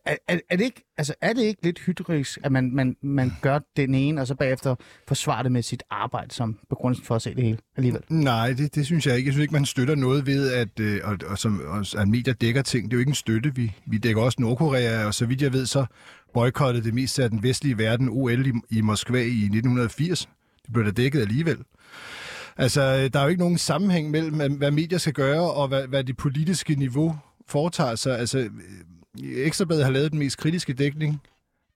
er, 0.06 0.16
er, 0.28 0.39
er, 0.50 0.56
det 0.57 0.63
ikke, 0.66 0.84
altså, 0.98 1.13
er 1.22 1.34
det 1.34 1.42
ikke 1.42 1.63
lidt 1.63 1.80
hydrisk, 1.80 2.39
at 2.44 2.51
man, 2.51 2.72
man, 2.75 2.95
man 3.01 3.31
gør 3.42 3.60
den 3.78 3.95
ene, 3.95 4.22
og 4.22 4.28
så 4.28 4.36
bagefter 4.36 4.75
forsvarer 5.07 5.44
det 5.44 5.51
med 5.51 5.62
sit 5.62 5.84
arbejde 5.89 6.34
som 6.34 6.60
begrundelse 6.69 7.06
for 7.06 7.16
at 7.16 7.22
se 7.22 7.36
det 7.36 7.44
hele 7.44 7.57
alligevel? 7.78 8.01
Nej, 8.10 8.54
det, 8.54 8.75
det 8.75 8.86
synes 8.86 9.07
jeg 9.07 9.16
ikke. 9.18 9.28
Jeg 9.28 9.34
synes 9.34 9.42
ikke, 9.42 9.54
man 9.54 9.66
støtter 9.66 9.95
noget 9.95 10.25
ved, 10.25 10.51
at, 10.54 10.80
øh, 10.80 11.00
og, 11.04 11.18
og 11.28 11.38
som, 11.38 11.62
og, 11.68 11.86
at 12.01 12.07
medier 12.07 12.34
dækker 12.34 12.62
ting. 12.62 12.86
Det 12.86 12.94
er 12.94 12.98
jo 12.98 13.00
ikke 13.00 13.10
en 13.10 13.16
støtte. 13.16 13.56
Vi, 13.56 13.72
vi 13.88 13.98
dækker 13.98 14.22
også 14.22 14.38
Nordkorea, 14.42 15.06
og 15.06 15.13
så 15.13 15.25
vidt 15.25 15.42
jeg 15.42 15.54
ved, 15.54 15.66
så 15.66 15.86
boykottede 16.33 16.86
det 16.86 16.94
meste 16.94 17.24
af 17.24 17.30
den 17.30 17.44
vestlige 17.44 17.78
verden 17.78 18.10
OL 18.12 18.48
i, 18.48 18.51
i 18.69 18.81
Moskva 18.81 19.18
i 19.22 19.44
1980. 19.44 20.30
Det 20.66 20.74
blev 20.74 20.86
da 20.86 20.92
dækket 20.92 21.22
alligevel. 21.22 21.57
Altså, 22.57 22.81
øh, 22.81 23.10
der 23.13 23.19
er 23.19 23.24
jo 23.24 23.30
ikke 23.30 23.42
nogen 23.42 23.57
sammenhæng 23.57 24.12
mellem, 24.12 24.57
hvad- 24.57 24.72
medier 24.72 24.98
skal 25.00 25.13
gøre, 25.13 25.51
og 25.51 25.68
hvad, 25.68 25.88
hvad 25.88 26.04
det 26.04 26.18
politiske 26.18 26.75
niveau 26.75 27.16
foretager 27.48 27.95
sig. 27.95 28.19
Altså, 28.19 28.40
øh, 28.40 28.50
Ekstrabladet 29.24 29.86
har 29.86 29.92
lavet 29.92 30.12
den 30.12 30.19
mest 30.19 30.38
kritiske 30.38 30.74
dækning 30.74 31.22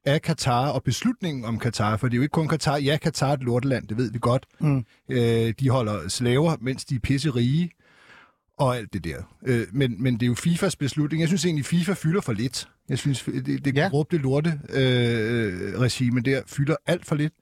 af 0.06 0.22
Katar 0.22 0.70
og 0.70 0.84
beslutningen 0.84 1.46
om 1.46 1.60
Katar, 1.60 1.98
for 1.98 2.08
det 2.08 2.14
er 2.14 2.18
jo 2.18 2.22
ikke 2.22 2.34
kun 2.34 2.48
Katar. 2.48 2.78
Ja, 2.78 2.98
Katar 2.98 3.30
er 3.30 3.34
et 3.34 3.44
lorteland, 3.44 3.88
det 3.88 3.98
ved 3.98 4.12
vi 4.12 4.20
godt. 4.22 4.46
Mm. 4.60 4.86
Øh, 5.10 5.54
de 5.60 5.70
holder 5.70 6.08
slaver, 6.08 6.56
mens 6.62 6.86
de 6.86 6.96
er 6.96 7.00
pisse 7.00 7.30
rige, 7.30 7.72
og 8.58 8.78
alt 8.78 8.94
det 8.94 9.04
der. 9.04 9.18
Øh, 9.46 9.68
men, 9.72 10.04
men 10.04 10.14
det 10.14 10.24
er 10.24 10.28
jo 10.28 10.36
FIFAs 10.36 10.76
beslutning. 10.76 11.20
Jeg 11.20 11.28
synes 11.28 11.46
egentlig, 11.46 11.66
FIFA 11.66 11.94
fylder 11.94 12.22
for 12.22 12.34
lidt. 12.34 12.70
Jeg 12.90 12.98
synes, 12.98 13.24
det, 13.24 13.66
det 13.66 13.76
ja. 13.76 13.90
korrupte 13.90 14.18
lorte 14.18 14.60
øh, 14.70 15.80
regime 15.80 16.22
der 16.22 16.42
fylder 16.48 16.76
alt 16.88 17.06
for 17.06 17.16
lidt. 17.16 17.34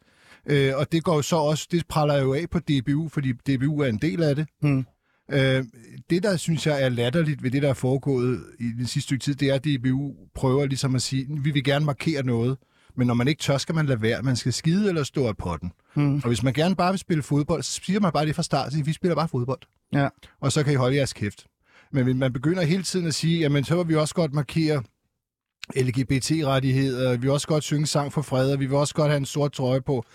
Øh, 0.46 0.72
og 0.76 0.92
det 0.92 1.04
går 1.04 1.16
jo 1.16 1.22
så 1.22 1.36
også, 1.36 1.68
det 1.72 1.88
praller 1.88 2.18
jo 2.18 2.34
af 2.34 2.50
på 2.50 2.60
DBU, 2.60 3.10
fordi 3.10 3.32
DBU 3.32 3.80
er 3.80 3.88
en 3.88 3.98
del 3.98 4.24
af 4.24 4.36
det. 4.36 4.48
Mm. 4.62 4.86
Øh, 5.32 5.64
det, 6.10 6.24
der 6.24 6.38
synes 6.38 6.68
jeg 6.68 6.84
er 6.84 6.90
latterligt 6.90 7.44
ved 7.44 7.52
det, 7.52 7.62
der 7.62 7.70
er 7.70 7.74
foregået 7.74 8.44
i 8.60 8.64
den 8.78 8.86
sidste 8.86 9.02
stykke 9.02 9.24
tid, 9.24 9.36
det 9.36 9.50
er, 9.50 9.54
at 9.56 9.66
DBU 9.66 10.14
prøver 10.36 10.66
ligesom 10.66 10.96
at 10.96 11.02
sige, 11.02 11.28
vi 11.44 11.52
vil 11.52 11.64
gerne 11.64 11.86
markere 11.86 12.24
noget, 12.24 12.58
men 12.98 13.08
når 13.08 13.14
man 13.14 13.28
ikke 13.28 13.42
tør, 13.42 13.58
skal 13.58 13.76
man 13.76 13.86
lade 13.86 14.02
være. 14.02 14.22
Man 14.22 14.36
skal 14.36 14.54
skide 14.54 14.90
eller 14.90 15.04
stå 15.04 15.28
af 15.28 15.38
potten. 15.38 15.72
Mm. 15.96 16.16
Og 16.16 16.28
hvis 16.28 16.44
man 16.44 16.54
gerne 16.54 16.76
bare 16.76 16.92
vil 16.92 17.00
spille 17.00 17.24
fodbold, 17.24 17.64
så 17.64 17.82
siger 17.84 18.00
man 18.00 18.12
bare 18.12 18.26
det 18.26 18.36
fra 18.36 18.44
start, 18.44 18.72
siger, 18.72 18.84
vi 18.84 18.94
spiller 18.94 19.16
bare 19.16 19.28
fodbold. 19.28 19.60
Ja. 19.94 20.08
Og 20.42 20.52
så 20.52 20.64
kan 20.64 20.74
I 20.74 20.76
holde 20.76 20.96
jeres 20.98 21.14
kæft. 21.14 21.46
Men 21.92 22.18
man 22.20 22.34
begynder 22.34 22.64
hele 22.64 22.84
tiden 22.84 23.08
at 23.08 23.14
sige, 23.14 23.40
jamen 23.40 23.64
så 23.64 23.76
vil 23.84 23.88
vi 23.88 23.96
også 23.96 24.16
godt 24.16 24.34
markere 24.34 24.84
LGBT-rettigheder, 25.78 27.12
vi 27.12 27.18
vil 27.18 27.30
også 27.30 27.48
godt 27.48 27.64
synge 27.64 27.88
sang 27.88 28.14
for 28.14 28.22
fred, 28.22 28.52
og 28.52 28.60
vi 28.60 28.66
vil 28.66 28.76
også 28.78 28.94
godt 28.96 29.10
have 29.10 29.18
en 29.18 29.26
sort 29.26 29.52
trøje 29.52 29.82
på. 29.82 30.06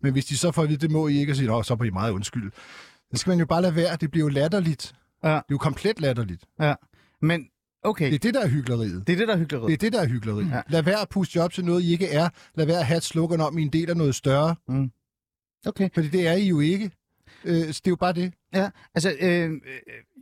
Men 0.00 0.12
hvis 0.12 0.24
de 0.24 0.36
så 0.36 0.52
får 0.52 0.62
at 0.62 0.68
vide, 0.68 0.78
det 0.80 0.90
må 0.90 1.08
I 1.08 1.18
ikke, 1.18 1.32
og 1.32 1.36
siger, 1.36 1.50
"Nå, 1.50 1.62
så 1.62 1.74
er 1.74 1.84
I 1.84 1.90
meget 1.90 2.12
undskyld. 2.12 2.52
Så 3.16 3.20
skal 3.20 3.30
man 3.30 3.38
jo 3.38 3.46
bare 3.46 3.62
lade 3.62 3.76
være, 3.76 3.96
det 4.00 4.10
bliver 4.10 4.24
jo 4.24 4.28
latterligt. 4.28 4.94
Ja. 5.24 5.28
Det 5.28 5.34
er 5.36 5.42
jo 5.50 5.58
komplet 5.58 6.00
latterligt. 6.00 6.44
Ja. 6.60 6.74
Men, 7.22 7.46
okay, 7.82 8.06
Det 8.06 8.14
er 8.14 8.18
det, 8.18 8.34
der 8.34 8.40
er 8.40 8.48
hyggeleriet. 8.48 9.06
det 9.06 9.12
er 9.12 9.16
det, 9.16 9.28
der 9.28 9.34
er 9.34 9.38
hyggeligt. 9.38 9.66
Det 9.66 9.72
er 9.74 9.76
det, 9.76 9.92
der 9.92 10.00
er 10.00 10.06
hyggeleri. 10.08 10.44
Ja. 10.44 10.60
Lad 10.68 10.82
være 10.82 11.00
at 11.00 11.08
puste 11.08 11.42
op 11.42 11.52
til 11.52 11.64
noget, 11.64 11.82
I 11.82 11.92
ikke 11.92 12.08
er. 12.08 12.28
Lad 12.54 12.66
være 12.66 12.78
at 12.78 12.86
have 12.86 12.96
et 12.98 13.02
slukken 13.04 13.40
om, 13.40 13.58
I 13.58 13.60
er 13.62 13.66
en 13.66 13.72
del 13.72 13.90
af 13.90 13.96
noget 13.96 14.14
større. 14.14 14.56
Okay. 15.66 15.88
Fordi 15.94 16.08
det 16.08 16.26
er 16.28 16.32
I 16.32 16.48
jo 16.48 16.60
ikke. 16.60 16.90
Øh, 17.44 17.54
så 17.54 17.80
det 17.84 17.86
er 17.86 17.90
jo 17.90 17.96
bare 17.96 18.12
det. 18.12 18.32
Ja, 18.54 18.68
altså, 18.94 19.14
øh, 19.20 19.50
øh, 19.50 19.58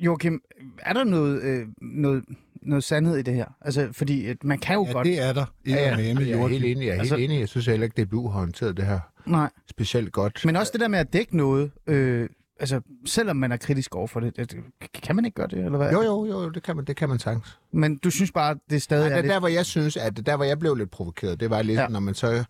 Joachim, 0.04 0.40
er 0.78 0.92
der 0.92 1.04
noget, 1.04 1.42
øh, 1.42 1.66
noget, 1.82 2.24
noget 2.62 2.84
sandhed 2.84 3.16
i 3.16 3.22
det 3.22 3.34
her? 3.34 3.46
Altså, 3.60 3.88
fordi 3.92 4.26
at 4.26 4.44
man 4.44 4.58
kan 4.58 4.74
jo 4.74 4.84
Ja, 4.86 4.92
godt... 4.92 5.06
det 5.06 5.20
er 5.20 5.32
der. 5.32 5.46
Ja, 5.66 5.72
ja, 5.72 5.98
ja. 6.00 6.14
med 6.14 6.26
jeg 6.26 6.38
er 6.40 6.48
helt 6.48 6.64
enig. 6.64 6.86
Jeg 6.86 6.94
er 6.94 6.98
Altså- 6.98 7.16
helt 7.16 7.30
enig. 7.30 7.40
Jeg 7.40 7.48
synes 7.48 7.66
heller 7.66 7.84
ikke, 7.84 8.04
DBU 8.04 8.28
har 8.28 8.38
håndteret 8.40 8.76
det 8.76 8.86
her 8.86 9.00
Nej, 9.26 9.50
specielt 9.70 10.12
godt. 10.12 10.42
men 10.44 10.56
også 10.56 10.70
det 10.72 10.80
der 10.80 10.88
med 10.88 10.98
at 10.98 11.12
dække 11.12 11.36
noget, 11.36 11.70
øh, 11.86 12.28
altså, 12.62 12.80
selvom 13.06 13.36
man 13.36 13.52
er 13.52 13.56
kritisk 13.56 13.94
over 13.94 14.06
for 14.06 14.20
det, 14.20 14.36
det, 14.36 14.56
kan 15.02 15.16
man 15.16 15.24
ikke 15.24 15.34
gøre 15.34 15.46
det, 15.46 15.58
eller 15.64 15.78
hvad? 15.78 15.92
Jo, 15.92 16.02
jo, 16.02 16.26
jo, 16.26 16.48
det 16.50 16.62
kan 16.62 16.76
man, 16.76 16.84
det 16.84 16.96
kan 16.96 17.08
man 17.08 17.19
sagtens. 17.19 17.58
Men 17.72 17.96
du 17.96 18.10
synes 18.10 18.32
bare, 18.32 18.56
det 18.70 18.76
er 18.76 18.81
stadig 18.81 19.02
Ja, 19.04 19.10
er 19.10 19.14
der, 19.14 19.22
lidt... 19.22 19.31
der, 19.32 19.38
hvor 19.38 19.48
jeg 19.48 19.66
synes, 19.66 19.96
at 19.96 20.26
der, 20.26 20.36
hvor 20.36 20.44
jeg 20.44 20.58
blev 20.58 20.74
lidt 20.74 20.90
provokeret, 20.90 21.40
det 21.40 21.50
var 21.50 21.62
lidt, 21.62 21.81
Ja. 21.81 21.88
når 21.88 22.00
man 22.00 22.14
så, 22.14 22.44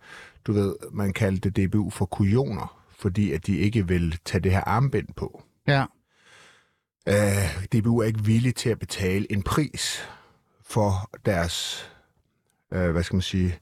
du 0.47 0.53
ved, 0.53 0.75
man 0.91 1.13
kaldte 1.13 1.49
DBU 1.67 1.89
for 1.89 2.05
kujoner, 2.05 2.83
fordi 2.97 3.31
at 3.31 3.47
de 3.47 3.57
ikke 3.57 3.87
vil 3.87 4.19
tage 4.25 4.41
det 4.41 4.51
her 4.51 4.61
armbind 4.61 5.07
på. 5.15 5.43
Ja, 5.67 5.85
Øh, 7.07 7.63
DBU 7.73 7.97
er 7.99 8.03
ikke 8.03 8.23
villig 8.25 8.55
til 8.55 8.69
at 8.69 8.79
betale 8.79 9.31
en 9.31 9.43
pris 9.43 10.09
for 10.65 11.09
deres, 11.25 11.85
øh, 12.73 12.91
hvad 12.91 13.03
skal 13.03 13.15
man 13.15 13.21
sige, 13.21 13.55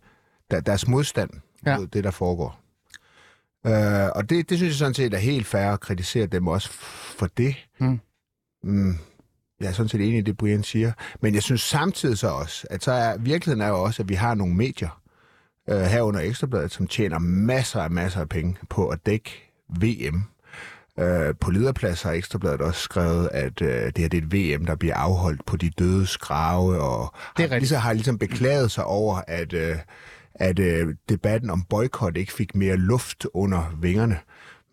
der, 0.52 0.60
deres 0.60 0.88
modstand 0.88 1.30
ja. 1.66 1.78
mod 1.78 1.88
det, 1.88 2.04
der 2.04 2.12
foregår. 2.12 2.61
Øh, 3.66 4.10
og 4.16 4.30
det, 4.30 4.50
det 4.50 4.58
synes 4.58 4.72
jeg 4.72 4.78
sådan 4.78 4.94
set 4.94 5.14
er 5.14 5.18
helt 5.18 5.48
fair 5.48 5.72
at 5.72 5.80
kritisere 5.80 6.26
dem 6.26 6.48
også 6.48 6.70
for 7.18 7.28
det. 7.38 7.56
Mm. 7.80 8.00
Mm, 8.64 8.98
jeg 9.60 9.68
er 9.68 9.72
sådan 9.72 9.90
set 9.90 10.02
enig 10.02 10.18
i 10.18 10.22
det, 10.22 10.38
Brian 10.38 10.64
siger. 10.64 10.92
Men 11.22 11.34
jeg 11.34 11.44
synes 11.44 11.62
samtidig 11.62 12.18
så 12.18 12.28
også, 12.28 12.68
at 12.70 12.84
så 12.84 12.92
er, 12.92 13.18
virkeligheden 13.18 13.62
er 13.62 13.68
jo 13.68 13.84
også, 13.84 14.04
at 14.04 14.10
vi 14.10 14.14
har 14.14 14.34
nogle 14.36 14.56
medier, 14.56 15.02
øh, 15.70 15.82
herunder 15.82 16.20
Ekstrabladet, 16.20 16.72
som 16.72 16.88
tjener 16.88 17.20
masser 17.20 17.82
af 17.82 17.92
masser 17.92 18.20
af 18.20 18.30
penge 18.30 18.58
på 18.70 18.88
at 18.88 19.06
dække 19.06 19.32
VM. 19.70 20.24
Øh, 21.00 21.36
på 21.40 21.52
lederplads 21.52 22.02
har 22.02 22.12
Ekstrabladet 22.12 22.62
også 22.62 22.82
skrevet, 22.82 23.30
at 23.32 23.62
øh, 23.62 23.86
det 23.86 23.98
her 23.98 24.08
det 24.08 24.14
er 24.14 24.18
et 24.18 24.34
VM, 24.34 24.66
der 24.66 24.76
bliver 24.76 24.96
afholdt 24.96 25.46
på 25.46 25.58
de 25.58 25.70
dødes 25.70 26.18
grave, 26.18 26.82
og 26.82 27.14
Det 27.38 27.44
er 27.44 27.50
har, 27.50 27.58
ligesom, 27.58 27.78
har 27.78 27.94
ligesom 27.94 28.18
beklaget 28.18 28.72
sig 28.72 28.84
over, 28.84 29.22
at, 29.28 29.54
øh, 29.54 29.76
at 30.36 30.60
øh, 30.60 30.96
debatten 31.10 31.50
om 31.50 31.64
boykot 31.70 32.18
ikke 32.18 32.34
fik 32.34 32.56
mere 32.56 32.78
luft 32.78 33.28
under 33.34 33.78
vingerne. 33.82 34.18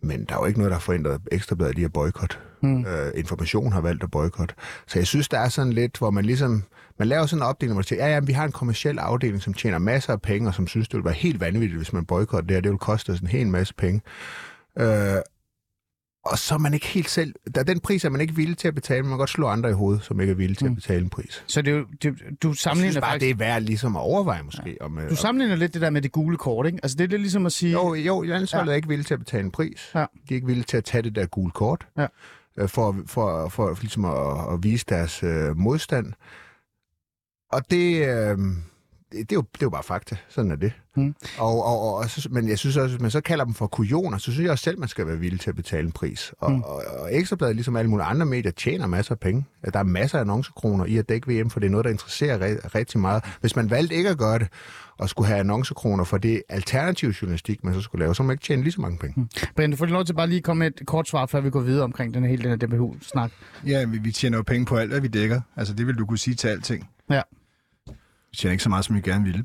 Men 0.01 0.25
der 0.25 0.35
er 0.35 0.39
jo 0.39 0.45
ikke 0.45 0.59
noget, 0.59 0.69
der 0.69 0.75
har 0.75 0.81
forhindret 0.81 1.21
Ekstrabladet 1.31 1.77
i 1.77 1.83
at 1.83 1.93
boykot. 1.93 2.39
Mm. 2.61 2.85
Øh, 2.85 3.11
information 3.15 3.71
har 3.71 3.81
valgt 3.81 4.03
at 4.03 4.11
boykot. 4.11 4.55
Så 4.87 4.99
jeg 4.99 5.07
synes, 5.07 5.29
der 5.29 5.39
er 5.39 5.49
sådan 5.49 5.73
lidt, 5.73 5.97
hvor 5.97 6.09
man 6.09 6.25
ligesom... 6.25 6.63
Man 6.99 7.07
laver 7.07 7.25
sådan 7.25 7.43
en 7.43 7.47
opdeling, 7.47 7.73
hvor 7.73 7.79
man 7.79 7.83
siger, 7.83 8.05
ja, 8.05 8.13
ja, 8.13 8.19
vi 8.19 8.31
har 8.31 8.45
en 8.45 8.51
kommersiel 8.51 8.99
afdeling, 8.99 9.41
som 9.41 9.53
tjener 9.53 9.77
masser 9.77 10.13
af 10.13 10.21
penge, 10.21 10.49
og 10.49 10.55
som 10.55 10.67
synes, 10.67 10.87
det 10.87 10.93
ville 10.93 11.05
være 11.05 11.13
helt 11.13 11.39
vanvittigt, 11.39 11.77
hvis 11.77 11.93
man 11.93 12.05
boykotter 12.05 12.47
det 12.47 12.55
her. 12.55 12.61
Det 12.61 12.71
vil 12.71 12.79
koste 12.79 13.09
os 13.09 13.19
en 13.19 13.27
hel 13.27 13.47
masse 13.47 13.73
penge. 13.73 14.01
Øh, 14.79 15.15
og 16.29 16.39
så 16.39 16.53
er 16.53 16.57
man 16.57 16.73
ikke 16.73 16.85
helt 16.87 17.09
selv... 17.09 17.33
Der, 17.55 17.63
den 17.63 17.79
pris 17.79 18.05
er 18.05 18.09
man 18.09 18.21
ikke 18.21 18.35
villig 18.35 18.57
til 18.57 18.67
at 18.67 18.75
betale, 18.75 19.01
man 19.01 19.09
kan 19.11 19.17
godt 19.17 19.29
slå 19.29 19.47
andre 19.47 19.69
i 19.69 19.73
hovedet, 19.73 20.03
som 20.03 20.21
ikke 20.21 20.31
er 20.31 20.35
villige 20.35 20.55
til 20.57 20.65
at 20.65 20.75
betale 20.75 21.01
en 21.01 21.09
pris. 21.09 21.43
så 21.47 21.61
det 21.61 21.73
er 21.73 21.83
det, 22.01 22.13
du 22.43 22.47
Jeg 22.47 22.57
sammenligner 22.57 22.91
synes 22.91 23.01
bare, 23.01 23.11
faktisk... 23.11 23.21
det 23.21 23.29
er 23.29 23.35
værd 23.37 23.61
ligesom 23.61 23.95
at 23.95 23.99
overveje 24.01 24.43
måske. 24.43 24.77
Ja. 24.79 24.85
Om, 24.85 24.99
øh, 24.99 25.09
Du 25.09 25.15
sammenligner 25.15 25.55
lidt 25.55 25.73
det 25.73 25.81
der 25.81 25.89
med 25.89 26.01
det 26.01 26.11
gule 26.11 26.37
kort, 26.37 26.65
ikke? 26.65 26.79
Altså, 26.83 26.97
det 26.97 27.03
er 27.03 27.07
lidt 27.07 27.21
ligesom 27.21 27.45
at 27.45 27.51
sige... 27.51 27.71
Jo, 27.71 27.93
jo, 27.93 28.21
landsholdet 28.21 28.67
Ja. 28.67 28.71
er 28.71 28.75
ikke 28.75 28.87
villige 28.87 29.05
til 29.05 29.13
at 29.13 29.19
betale 29.19 29.43
en 29.43 29.51
pris. 29.51 29.91
Ja. 29.95 29.99
De 29.99 30.05
er 30.29 30.35
ikke 30.35 30.47
villige 30.47 30.65
til 30.65 30.77
at 30.77 30.83
tage 30.83 31.01
det 31.01 31.15
der 31.15 31.25
gule 31.25 31.51
kort, 31.51 31.87
Ja. 31.97 32.07
øh, 32.57 32.69
for, 32.69 32.95
for, 33.07 33.49
for 33.49 33.77
ligesom 33.81 34.05
at, 34.05 34.53
at 34.53 34.63
vise 34.63 34.85
deres 34.89 35.23
øh, 35.23 35.57
modstand. 35.57 36.13
Og 37.51 37.71
det, 37.71 38.07
øh, 38.07 38.37
det, 39.11 39.19
er 39.31 39.35
jo, 39.35 39.41
det 39.41 39.61
er 39.61 39.65
jo 39.65 39.69
bare 39.69 39.83
fakta. 39.83 40.15
Sådan 40.29 40.51
er 40.51 40.55
det. 40.55 40.71
Mm. 40.95 41.15
Og, 41.37 41.65
og, 41.65 41.79
og, 41.81 41.95
og, 41.95 42.09
så- 42.09 42.29
men 42.31 42.49
jeg 42.49 42.57
synes 42.59 42.77
også, 42.77 42.95
hvis 42.95 43.01
man 43.01 43.11
så 43.11 43.21
kalder 43.21 43.45
dem 43.45 43.53
for 43.53 43.67
kujoner, 43.67 44.17
så 44.17 44.31
synes 44.31 44.43
jeg 44.43 44.51
også 44.51 44.63
selv, 44.63 44.79
man 44.79 44.87
skal 44.89 45.07
være 45.07 45.17
villig 45.19 45.39
til 45.39 45.49
at 45.49 45.55
betale 45.55 45.85
en 45.85 45.91
pris. 45.91 46.33
Og, 46.39 46.51
mm. 46.51 46.61
og, 46.61 46.81
og 46.99 47.15
Ekstrabladet, 47.15 47.55
ligesom 47.55 47.75
alle 47.75 47.89
mulige 47.91 48.05
andre 48.05 48.25
medier, 48.25 48.51
tjener 48.51 48.87
masser 48.87 49.11
af 49.11 49.19
penge. 49.19 49.45
Der 49.73 49.79
er 49.79 49.83
masser 49.83 50.17
af 50.17 50.21
annoncekroner 50.21 50.85
i 50.85 50.97
at 50.97 51.09
dække 51.09 51.27
VM, 51.41 51.49
for 51.49 51.59
det 51.59 51.67
er 51.67 51.71
noget, 51.71 51.83
der 51.85 51.91
interesserer 51.91 52.37
re- 52.37 52.67
rigtig 52.75 52.99
meget. 52.99 53.23
Hvis 53.41 53.55
man 53.55 53.69
valgte 53.69 53.95
ikke 53.95 54.09
at 54.09 54.17
gøre 54.17 54.39
det, 54.39 54.47
og 54.97 55.09
skulle 55.09 55.27
have 55.27 55.39
annoncekroner 55.39 56.03
for 56.03 56.17
det 56.17 56.43
alternative 56.49 57.13
journalistik, 57.21 57.63
man 57.63 57.73
så 57.73 57.81
skulle 57.81 57.99
lave, 58.03 58.15
så 58.15 58.23
må 58.23 58.27
man 58.27 58.33
ikke 58.33 58.43
tjene 58.43 58.63
lige 58.63 58.71
så 58.73 58.81
mange 58.81 58.97
penge. 58.97 59.13
Mm. 59.17 59.27
Brian, 59.55 59.71
du 59.71 59.77
får 59.77 59.85
lige 59.85 59.93
lov 59.93 60.05
til 60.05 60.13
bare 60.13 60.27
lige 60.27 60.41
komme 60.41 60.59
med 60.59 60.67
et 60.81 60.87
kort 60.87 61.07
svar, 61.07 61.25
før 61.25 61.41
vi 61.41 61.49
går 61.49 61.59
videre 61.61 61.83
omkring 61.83 62.13
den 62.13 62.23
hele 62.25 62.43
den 62.43 62.49
her 62.49 62.67
DBU-snak. 62.67 63.31
Ja, 63.65 63.85
vi, 63.85 63.97
vi 63.97 64.11
tjener 64.11 64.37
jo 64.37 64.43
penge 64.43 64.65
på 64.65 64.75
alt, 64.77 64.89
hvad 64.91 65.01
vi 65.01 65.07
dækker. 65.07 65.41
Altså, 65.57 65.73
det 65.73 65.87
vil 65.87 65.95
du 65.95 66.05
kunne 66.05 66.17
sige 66.17 66.35
til 66.35 66.47
alting. 66.47 66.89
Ja. 67.09 67.21
Vi 68.31 68.37
tjener 68.37 68.51
ikke 68.51 68.63
så 68.63 68.69
meget, 68.69 68.85
som 68.85 68.95
vi 68.95 69.01
gerne 69.01 69.23
ville. 69.23 69.43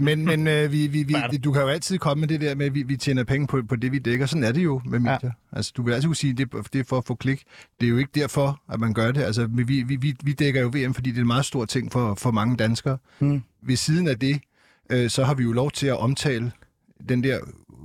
Men, 0.00 0.24
men 0.24 0.46
øh, 0.46 0.72
vi, 0.72 0.86
vi, 0.86 1.02
vi, 1.02 1.14
du 1.44 1.52
kan 1.52 1.62
jo 1.62 1.68
altid 1.68 1.98
komme 1.98 2.20
med 2.20 2.28
det 2.28 2.40
der 2.40 2.54
med, 2.54 2.66
at 2.66 2.74
vi, 2.74 2.82
vi 2.82 2.96
tjener 2.96 3.24
penge 3.24 3.46
på, 3.46 3.62
på 3.68 3.76
det, 3.76 3.92
vi 3.92 3.98
dækker. 3.98 4.26
Sådan 4.26 4.44
er 4.44 4.52
det 4.52 4.64
jo 4.64 4.80
med 4.84 4.98
medier. 4.98 5.18
Ja. 5.22 5.28
Altså, 5.52 5.72
du 5.76 5.82
vil 5.82 5.92
altid 5.92 6.08
kunne 6.08 6.16
sige, 6.16 6.30
at 6.30 6.38
det, 6.38 6.72
det 6.72 6.78
er 6.78 6.84
for 6.84 6.98
at 6.98 7.04
få 7.04 7.14
klik. 7.14 7.44
Det 7.80 7.86
er 7.86 7.90
jo 7.90 7.96
ikke 7.96 8.10
derfor, 8.14 8.60
at 8.72 8.80
man 8.80 8.94
gør 8.94 9.12
det. 9.12 9.22
Altså, 9.22 9.46
vi, 9.46 9.62
vi, 9.62 9.96
vi, 9.96 10.16
vi 10.22 10.32
dækker 10.32 10.60
jo 10.60 10.68
VM, 10.74 10.94
fordi 10.94 11.10
det 11.10 11.16
er 11.16 11.20
en 11.20 11.26
meget 11.26 11.44
stor 11.44 11.64
ting 11.64 11.92
for, 11.92 12.14
for 12.14 12.30
mange 12.30 12.56
danskere. 12.56 12.98
Mm. 13.18 13.42
Ved 13.62 13.76
siden 13.76 14.08
af 14.08 14.18
det, 14.18 14.40
øh, 14.90 15.10
så 15.10 15.24
har 15.24 15.34
vi 15.34 15.42
jo 15.42 15.52
lov 15.52 15.70
til 15.70 15.86
at 15.86 15.98
omtale 15.98 16.52
den 17.08 17.24
der 17.24 17.38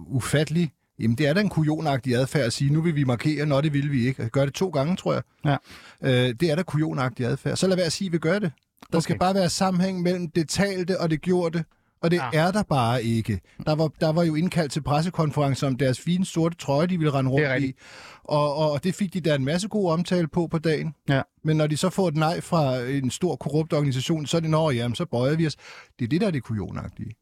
ufattelige 0.08 0.72
Jamen, 1.01 1.17
det 1.17 1.27
er 1.27 1.34
da 1.34 1.41
en 1.41 1.50
kujonagtig 1.50 2.15
adfærd 2.15 2.46
at 2.46 2.53
sige, 2.53 2.74
nu 2.74 2.81
vil 2.81 2.96
vi 2.96 3.03
markere, 3.03 3.46
når 3.46 3.62
det 3.62 3.74
vil 3.74 3.91
vi 3.91 4.08
ikke. 4.08 4.29
Gør 4.29 4.46
det 4.46 4.53
to 4.53 4.70
gange, 4.70 4.96
tror 4.96 5.13
jeg. 5.13 5.22
Ja. 5.46 5.58
Øh, 6.01 6.36
det 6.39 6.51
er 6.51 6.55
da 6.55 6.63
kujonagtig 6.63 7.25
adfærd. 7.25 7.55
Så 7.58 7.67
lad 7.67 7.75
være 7.75 7.86
at 7.86 7.91
sige, 7.91 8.05
at 8.05 8.13
vi 8.13 8.17
gør 8.17 8.39
det. 8.39 8.51
Der 8.92 8.98
okay. 8.98 9.02
skal 9.02 9.20
bare 9.20 9.36
være 9.36 9.50
sammenhæng 9.50 10.02
mellem 10.02 10.30
det 10.30 10.50
talte 10.50 11.00
og 11.00 11.10
det 11.10 11.22
gjorte. 11.22 11.66
Og 12.02 12.12
det 12.12 12.18
Ja. 12.18 12.30
er 12.34 12.52
der 12.52 12.64
bare 12.64 13.04
ikke. 13.04 13.42
Der 13.66 13.76
var, 13.76 13.92
der 14.02 14.12
var 14.12 14.24
jo 14.24 14.36
indkaldt 14.36 14.72
til 14.72 14.82
pressekonference 14.84 15.68
om 15.68 15.76
deres 15.76 16.00
fine 16.00 16.26
sorte 16.26 16.58
trøje, 16.58 16.88
de 16.88 16.98
ville 16.98 17.14
rende 17.14 17.32
rundt 17.32 17.64
i. 17.64 17.74
Og, 18.24 18.56
og, 18.56 18.72
og 18.72 18.84
det 18.84 18.96
fik 18.96 19.13
de 19.13 19.22
da 19.22 19.36
en 19.36 19.46
masse 19.46 19.68
god 19.68 19.92
omtale 19.92 20.28
på 20.28 20.48
på 20.48 20.58
dagen. 20.58 20.96
Ja. 21.10 21.22
Men 21.44 21.58
når 21.58 21.68
de 21.68 21.78
så 21.78 21.90
får 21.90 22.08
et 22.08 22.16
nej 22.16 22.42
fra 22.42 22.80
en 22.80 23.12
stor 23.12 23.36
korrupt 23.36 23.74
organisation, 23.74 24.25
så 24.25 24.38
er 24.38 24.42
det, 24.42 24.50
når 24.50 24.72
jamen, 24.72 24.96
så 24.96 25.06
bøjer 25.06 25.36
vi 25.36 25.48
os. 25.48 25.56
Det 26.00 26.06
er 26.06 26.10
det, 26.10 26.22
der 26.22 26.28
er 26.28 26.32
det 26.32 26.44
kujonagtige. 26.44 27.16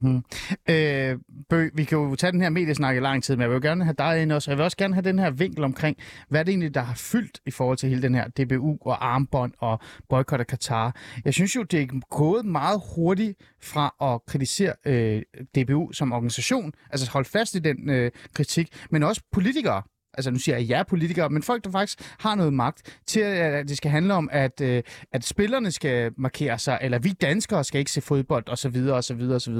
Øh, 0.69 1.17
Bø, 1.49 1.69
vi 1.73 1.83
kan 1.83 1.97
jo 1.97 2.15
tage 2.15 2.31
den 2.31 2.41
her 2.41 2.49
mediesnak 2.49 2.95
i 2.95 2.99
lang 2.99 3.23
tid, 3.23 3.35
men 3.35 3.41
jeg 3.41 3.49
vil 3.49 3.55
jo 3.55 3.61
gerne 3.61 3.83
have 3.83 3.95
dig 3.97 4.21
ind 4.21 4.31
også. 4.31 4.51
Jeg 4.51 4.57
vil 4.57 4.63
også 4.63 4.77
gerne 4.77 4.93
have 4.93 5.03
den 5.03 5.19
her 5.19 5.31
vinkel 5.31 5.63
omkring, 5.63 5.97
hvad 6.29 6.39
er 6.39 6.43
det 6.43 6.51
egentlig, 6.51 6.73
der 6.73 6.81
har 6.81 6.93
fyldt 6.95 7.39
i 7.45 7.51
forhold 7.51 7.77
til 7.77 7.89
hele 7.89 8.01
den 8.01 8.15
her 8.15 8.27
DBU 8.27 8.77
og 8.81 9.07
armbånd 9.07 9.53
og 9.59 9.79
boykot 10.09 10.39
af 10.39 10.47
Katar. 10.47 10.95
Jeg 11.25 11.33
synes 11.33 11.55
jo, 11.55 11.63
det 11.63 11.81
er 11.81 11.99
gået 12.09 12.45
meget 12.45 12.81
hurtigt 12.95 13.39
fra 13.61 13.95
at 14.01 14.25
kritisere 14.25 14.73
øh, 14.85 15.21
DBU 15.55 15.91
som 15.91 16.11
organisation, 16.11 16.73
altså 16.91 17.11
holde 17.11 17.29
fast 17.29 17.55
i 17.55 17.59
den 17.59 17.89
øh, 17.89 18.11
kritik, 18.33 18.67
men 18.91 19.03
også 19.03 19.21
politikere. 19.31 19.81
Altså 20.13 20.31
nu 20.31 20.39
siger 20.39 20.57
jeg 20.57 20.69
jer 20.69 20.83
politikere, 20.83 21.29
men 21.29 21.43
folk, 21.43 21.63
der 21.63 21.71
faktisk 21.71 21.99
har 22.19 22.35
noget 22.35 22.53
magt, 22.53 22.99
til 23.05 23.19
at 23.19 23.59
at 23.59 23.69
det 23.69 23.77
skal 23.77 23.91
handle 23.91 24.13
om, 24.13 24.29
at, 24.31 24.61
øh, 24.61 24.83
at 25.11 25.25
spillerne 25.25 25.71
skal 25.71 26.11
markere 26.17 26.59
sig, 26.59 26.79
eller 26.81 26.99
vi 26.99 27.09
danskere 27.09 27.63
skal 27.63 27.79
ikke 27.79 27.91
se 27.91 28.01
fodbold, 28.01 28.49
osv., 28.49 28.77
osv., 28.91 29.21
osv. 29.21 29.53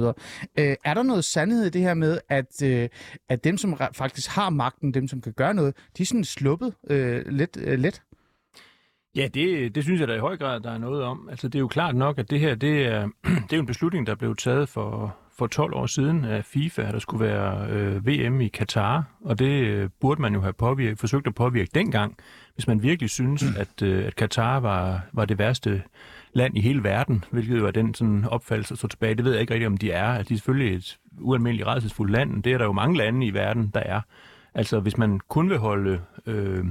Øh, 0.58 0.76
er 0.84 0.94
der 0.94 1.02
noget 1.02 1.24
sandhed 1.24 1.66
i 1.66 1.70
det 1.70 1.82
her 1.82 1.94
med, 1.94 2.18
at, 2.28 2.62
øh, 2.62 2.88
at 3.28 3.44
dem, 3.44 3.58
som 3.58 3.78
faktisk 3.92 4.30
har 4.30 4.50
magten, 4.50 4.94
dem, 4.94 5.08
som 5.08 5.20
kan 5.20 5.32
gøre 5.32 5.54
noget, 5.54 5.76
de 5.96 6.02
er 6.02 6.06
sådan 6.06 6.24
sluppet 6.24 6.74
øh, 6.90 7.26
lidt 7.26 7.56
øh, 7.60 7.78
let? 7.78 8.02
Ja, 9.14 9.28
det, 9.34 9.74
det 9.74 9.84
synes 9.84 10.00
jeg 10.00 10.08
da 10.08 10.14
i 10.14 10.18
høj 10.18 10.36
grad, 10.36 10.60
der 10.60 10.70
er 10.70 10.78
noget 10.78 11.02
om. 11.02 11.28
Altså, 11.30 11.48
det 11.48 11.54
er 11.54 11.60
jo 11.60 11.68
klart 11.68 11.96
nok, 11.96 12.18
at 12.18 12.30
det 12.30 12.40
her, 12.40 12.54
det 12.54 12.86
er, 12.86 13.08
det 13.24 13.52
er 13.52 13.56
jo 13.56 13.60
en 13.60 13.66
beslutning, 13.66 14.06
der 14.06 14.14
blev 14.14 14.36
taget 14.36 14.68
for, 14.68 15.16
for 15.40 15.46
12 15.46 15.74
år 15.74 15.86
siden 15.86 16.24
af 16.24 16.44
FIFA, 16.44 16.82
at 16.82 16.92
der 16.94 16.98
skulle 16.98 17.24
være 17.24 17.66
øh, 17.70 18.06
VM 18.06 18.40
i 18.40 18.48
Katar, 18.48 19.04
og 19.20 19.38
det 19.38 19.64
øh, 19.64 19.88
burde 20.00 20.22
man 20.22 20.34
jo 20.34 20.40
have 20.40 20.52
påvirket, 20.52 20.98
forsøgt 20.98 21.26
at 21.26 21.34
påvirke 21.34 21.70
dengang, 21.74 22.16
hvis 22.54 22.66
man 22.66 22.82
virkelig 22.82 23.10
synes, 23.10 23.44
at, 23.56 23.82
øh, 23.82 24.06
at 24.06 24.16
Katar 24.16 24.60
var, 24.60 25.00
var 25.12 25.24
det 25.24 25.38
værste 25.38 25.82
land 26.32 26.56
i 26.56 26.60
hele 26.60 26.84
verden, 26.84 27.24
hvilket 27.30 27.58
jo 27.58 27.66
er 27.66 27.70
den 27.70 27.94
sådan 27.94 28.24
opfattelse, 28.24 28.76
står 28.76 28.88
tilbage. 28.88 29.14
Det 29.14 29.24
ved 29.24 29.32
jeg 29.32 29.40
ikke 29.40 29.54
rigtig, 29.54 29.66
om 29.66 29.76
de 29.76 29.90
er. 29.90 30.08
At 30.08 30.28
de 30.28 30.34
er 30.34 30.38
selvfølgelig 30.38 30.76
et 30.76 30.98
ualmindeligt 31.20 31.68
redselsfuldt 31.68 32.12
land. 32.12 32.42
Det 32.42 32.52
er 32.52 32.58
der 32.58 32.64
jo 32.64 32.72
mange 32.72 32.96
lande 32.96 33.26
i 33.26 33.34
verden, 33.34 33.70
der 33.74 33.80
er. 33.80 34.00
Altså, 34.54 34.80
hvis 34.80 34.98
man 34.98 35.20
kun 35.28 35.50
vil 35.50 35.58
holde 35.58 36.00
øh, 36.26 36.64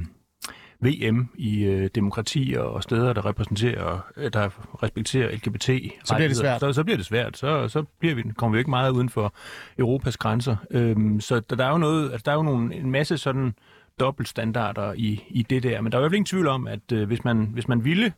VM 0.81 1.29
i 1.35 1.63
øh, 1.63 1.89
demokratier 1.95 2.59
og 2.59 2.83
steder, 2.83 3.13
der 3.13 3.25
repræsenterer, 3.25 3.99
øh, 4.17 4.33
der 4.33 4.49
respekterer 4.83 5.31
LGBT. 5.31 5.69
Så 6.03 6.15
bliver 6.15 6.27
det 6.27 6.37
svært. 6.37 6.59
Så, 6.59 6.73
så 6.73 6.83
bliver 6.83 6.97
det 6.97 7.05
svært. 7.05 7.37
Så, 7.37 7.67
så 7.67 7.83
bliver 7.99 8.15
vi, 8.15 8.23
kommer 8.37 8.55
vi 8.55 8.59
ikke 8.59 8.69
meget 8.69 8.91
uden 8.91 9.09
for 9.09 9.33
Europas 9.79 10.17
grænser. 10.17 10.55
Øhm, 10.71 11.19
så 11.19 11.39
der, 11.39 11.55
der 11.55 11.65
er 11.65 11.71
jo 11.71 11.77
noget, 11.77 12.11
altså, 12.11 12.23
der 12.25 12.31
er 12.31 12.35
jo 12.35 12.43
nogle, 12.43 12.75
en 12.75 12.91
masse 12.91 13.17
sådan 13.17 13.53
dobbeltstandarder 13.99 14.93
i, 14.93 15.23
i 15.29 15.43
det 15.43 15.63
der. 15.63 15.81
Men 15.81 15.91
der 15.91 15.97
er 15.97 16.01
jo 16.01 16.03
i 16.03 16.03
hvert 16.03 16.11
fald 16.11 16.17
ingen 16.17 16.25
tvivl 16.25 16.47
om, 16.47 16.67
at 16.67 16.91
øh, 16.93 17.07
hvis, 17.07 17.23
man, 17.23 17.49
hvis 17.53 17.67
man 17.67 17.85
ville 17.85 18.13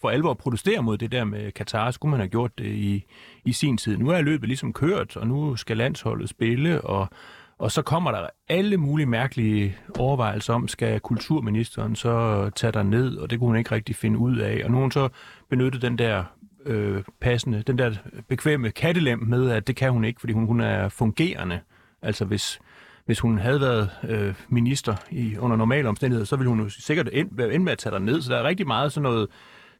for 0.00 0.10
alvor 0.10 0.34
protestere 0.34 0.82
mod 0.82 0.98
det 0.98 1.12
der 1.12 1.24
med 1.24 1.52
Katar, 1.52 1.90
skulle 1.90 2.10
man 2.10 2.20
have 2.20 2.28
gjort 2.28 2.58
det 2.58 2.66
i, 2.66 3.04
i 3.44 3.52
sin 3.52 3.76
tid. 3.76 3.96
Nu 3.96 4.08
er 4.08 4.20
løbet 4.20 4.48
ligesom 4.48 4.72
kørt, 4.72 5.16
og 5.16 5.26
nu 5.26 5.56
skal 5.56 5.76
landsholdet 5.76 6.28
spille, 6.28 6.80
og, 6.80 7.08
og 7.58 7.72
så 7.72 7.82
kommer 7.82 8.10
der 8.10 8.26
alle 8.48 8.76
mulige 8.76 9.06
mærkelige 9.06 9.76
overvejelser 9.98 10.54
om, 10.54 10.68
skal 10.68 11.00
kulturministeren 11.00 11.96
så 11.96 12.50
tage 12.56 12.72
der 12.72 12.82
ned, 12.82 13.16
og 13.16 13.30
det 13.30 13.38
kunne 13.38 13.48
hun 13.48 13.56
ikke 13.56 13.72
rigtig 13.72 13.96
finde 13.96 14.18
ud 14.18 14.36
af. 14.36 14.62
Og 14.64 14.70
nu 14.70 14.76
har 14.76 14.82
hun 14.82 14.90
så 14.90 15.08
benyttet 15.50 15.82
den 15.82 15.98
der 15.98 16.24
øh, 16.66 17.02
passende, 17.20 17.62
den 17.66 17.78
der 17.78 17.94
bekvemme 18.28 18.70
kattelem 18.70 19.18
med, 19.18 19.50
at 19.50 19.66
det 19.66 19.76
kan 19.76 19.92
hun 19.92 20.04
ikke, 20.04 20.20
fordi 20.20 20.32
hun, 20.32 20.46
hun 20.46 20.60
er 20.60 20.88
fungerende. 20.88 21.60
Altså 22.02 22.24
hvis, 22.24 22.60
hvis 23.06 23.20
hun 23.20 23.38
havde 23.38 23.60
været 23.60 23.90
øh, 24.08 24.34
minister 24.48 24.96
i, 25.10 25.36
under 25.38 25.56
normale 25.56 25.88
omstændigheder, 25.88 26.26
så 26.26 26.36
ville 26.36 26.48
hun 26.48 26.60
jo 26.60 26.68
sikkert 26.68 27.08
end, 27.12 27.28
være 27.32 27.52
endt 27.52 27.64
med 27.64 27.72
at 27.72 27.78
tage 27.78 27.92
der 27.92 27.98
ned. 27.98 28.22
Så 28.22 28.32
der 28.32 28.38
er 28.38 28.44
rigtig 28.44 28.66
meget 28.66 28.92
sådan 28.92 29.02
noget 29.02 29.28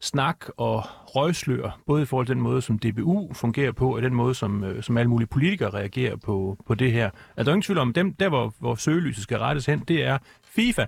snak 0.05 0.45
og 0.57 0.83
røgslør, 1.07 1.79
både 1.87 2.03
i 2.03 2.05
forhold 2.05 2.27
til 2.27 2.35
den 2.35 2.43
måde, 2.43 2.63
som 2.63 2.79
DBU 2.79 3.33
fungerer 3.33 3.73
på, 3.73 3.97
og 3.97 4.03
den 4.03 4.15
måde, 4.15 4.35
som, 4.35 4.65
øh, 4.65 4.83
som 4.83 4.97
alle 4.97 5.11
mulige 5.11 5.29
politikere 5.29 5.71
reagerer 5.71 6.17
på, 6.17 6.57
på 6.67 6.75
det 6.75 6.93
her. 6.93 7.05
Altså, 7.05 7.21
der 7.37 7.45
er 7.45 7.55
ingen 7.55 7.63
tvivl 7.63 7.79
om, 7.79 7.93
dem, 7.93 8.15
der 8.15 8.29
hvor, 8.29 8.55
hvor 8.59 8.75
søgelyset 8.75 9.23
skal 9.23 9.39
rettes 9.39 9.67
hen, 9.67 9.79
det 9.89 10.05
er 10.05 10.19
FIFA, 10.45 10.85